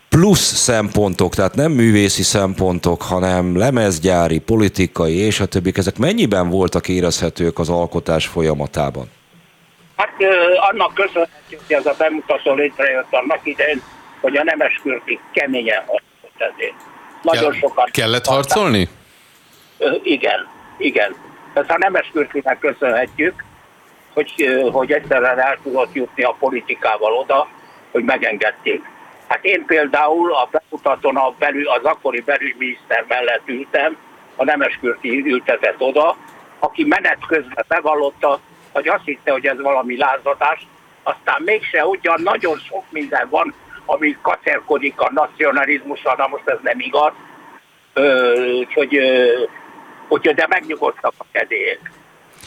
plusz 0.09 0.53
szempontok, 0.53 1.35
tehát 1.35 1.55
nem 1.55 1.71
művészi 1.71 2.23
szempontok, 2.23 3.01
hanem 3.01 3.57
lemezgyári, 3.57 4.39
politikai 4.39 5.17
és 5.17 5.39
a 5.39 5.45
többi, 5.45 5.71
ezek 5.75 5.97
mennyiben 5.97 6.49
voltak 6.49 6.87
érezhetők 6.87 7.59
az 7.59 7.69
alkotás 7.69 8.27
folyamatában? 8.27 9.09
Hát 9.95 10.15
annak 10.71 10.93
köszönhető, 10.93 11.57
hogy 11.67 11.75
ez 11.75 11.85
a 11.85 11.95
bemutató 11.97 12.53
létrejött 12.53 13.11
annak 13.11 13.39
idején, 13.43 13.81
hogy 14.21 14.35
a 14.35 14.43
Nemeskürti 14.43 15.19
keményen 15.33 15.83
harcolt 15.85 16.53
ezért. 16.53 16.92
Nagyon 17.23 17.51
Kell, 17.51 17.59
sokan. 17.59 17.89
Kellett 17.91 18.25
harcolni? 18.25 18.89
Igen, 20.03 20.47
igen. 20.77 21.15
Ezt 21.53 21.69
a 21.69 21.77
Nemes 21.77 22.09
Kürtinek 22.13 22.59
köszönhetjük, 22.59 23.43
hogy, 24.13 24.33
hogy 24.71 24.91
egyszerűen 24.91 25.39
el 25.39 25.57
tudott 25.63 25.93
jutni 25.93 26.23
a 26.23 26.35
politikával 26.39 27.13
oda, 27.13 27.47
hogy 27.91 28.03
megengedték. 28.03 28.83
Hát 29.27 29.43
én 29.43 29.65
például 29.65 30.33
a 30.33 30.49
bemutatón 30.51 31.15
a 31.15 31.33
belül, 31.39 31.67
az 31.67 31.83
akkori 31.83 32.21
belügyminiszter 32.21 33.05
mellett 33.07 33.41
ültem, 33.45 33.97
a 34.35 34.43
Nemes 34.43 34.77
Kürti 34.81 35.23
ültetett 35.25 35.81
oda, 35.81 36.15
aki 36.59 36.83
menet 36.83 37.25
közben 37.27 37.65
bevallotta, 37.67 38.39
hogy 38.71 38.87
azt 38.87 39.05
hitte, 39.05 39.31
hogy 39.31 39.45
ez 39.45 39.61
valami 39.61 39.97
lázadás, 39.97 40.67
aztán 41.03 41.41
mégse 41.45 41.85
ugyan 41.85 42.21
nagyon 42.23 42.57
sok 42.57 42.83
minden 42.89 43.27
van, 43.29 43.53
ami 43.85 44.17
kacerkodik 44.21 44.99
a 45.01 45.11
nacionalizmussal, 45.13 46.15
na 46.17 46.27
most 46.27 46.47
ez 46.47 46.57
nem 46.61 46.79
igaz, 46.79 47.11
úgyhogy, 48.59 48.97
úgyhogy 50.07 50.35
de 50.35 50.45
megnyugodtak 50.49 51.13
a 51.17 51.25
kedélyek. 51.31 51.91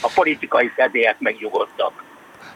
A 0.01 0.11
politikai 0.15 0.73
kedélyek 0.77 1.19
megnyugodtak. 1.19 2.05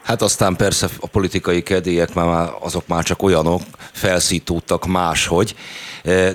Hát 0.03 0.21
aztán 0.21 0.55
persze 0.55 0.87
a 0.99 1.07
politikai 1.07 1.63
kedélyek 1.63 2.13
már 2.13 2.49
azok 2.59 2.87
már 2.87 3.03
csak 3.03 3.23
olyanok, 3.23 3.61
felszítódtak 3.91 4.85
máshogy, 4.85 5.55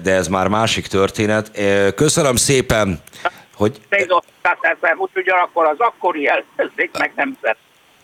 de 0.02 0.12
ez 0.12 0.28
már 0.28 0.48
másik 0.48 0.86
történet. 0.86 1.50
Köszönöm 1.94 2.36
szépen, 2.36 3.02
hogy... 3.54 3.80
Úgy 4.96 5.10
ugyanakkor 5.14 5.66
az 5.66 5.78
akkori 5.78 6.28
ellenzék 6.28 6.90
meg 6.98 7.12
nem 7.16 7.36
szeret. 7.40 7.56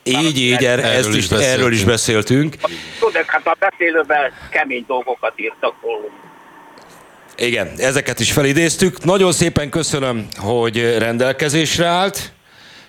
Így, 0.03 0.37
így, 0.37 0.63
er, 0.63 0.79
erről, 0.79 0.85
ezt 0.85 1.13
is, 1.13 1.29
erről 1.29 1.71
is 1.71 1.83
beszéltünk. 1.83 2.55
Tudod, 2.99 3.25
hát 3.25 3.47
a 3.47 3.57
beszélőben 3.59 4.31
kemény 4.49 4.83
dolgokat 4.87 5.33
írtak 5.35 5.73
rólunk. 5.81 6.11
Igen, 7.37 7.71
ezeket 7.77 8.19
is 8.19 8.31
felidéztük. 8.31 9.03
Nagyon 9.03 9.31
szépen 9.31 9.69
köszönöm, 9.69 10.27
hogy 10.35 10.97
rendelkezésre 10.97 11.85
állt. 11.85 12.31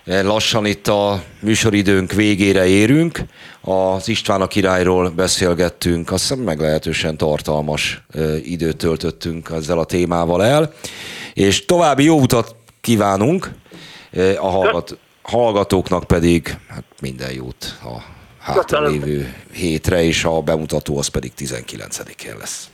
Lassan 0.03 0.65
itt 0.65 0.87
a 0.87 1.23
műsoridőnk 1.39 2.11
végére 2.11 2.65
érünk. 2.67 3.19
Az 3.61 4.07
István 4.07 4.41
a 4.41 4.47
királyról 4.47 5.09
beszélgettünk, 5.09 6.11
azt 6.11 6.21
hiszem 6.21 6.43
meglehetősen 6.43 7.17
tartalmas 7.17 8.01
időt 8.43 8.77
töltöttünk 8.77 9.49
ezzel 9.53 9.79
a 9.79 9.85
témával 9.85 10.43
el. 10.43 10.73
És 11.33 11.65
további 11.65 12.03
jó 12.03 12.19
utat 12.19 12.55
kívánunk 12.81 13.49
a 14.37 14.49
hallgat, 14.49 14.97
hallgatóknak 15.25 16.03
pedig 16.03 16.57
hát 16.67 16.83
minden 17.01 17.31
jót 17.31 17.79
a 17.83 18.03
hátralévő 18.39 19.33
hétre, 19.51 20.03
és 20.03 20.23
a 20.23 20.41
bemutató 20.41 20.97
az 20.97 21.07
pedig 21.07 21.31
19-én 21.37 22.37
lesz. 22.37 22.69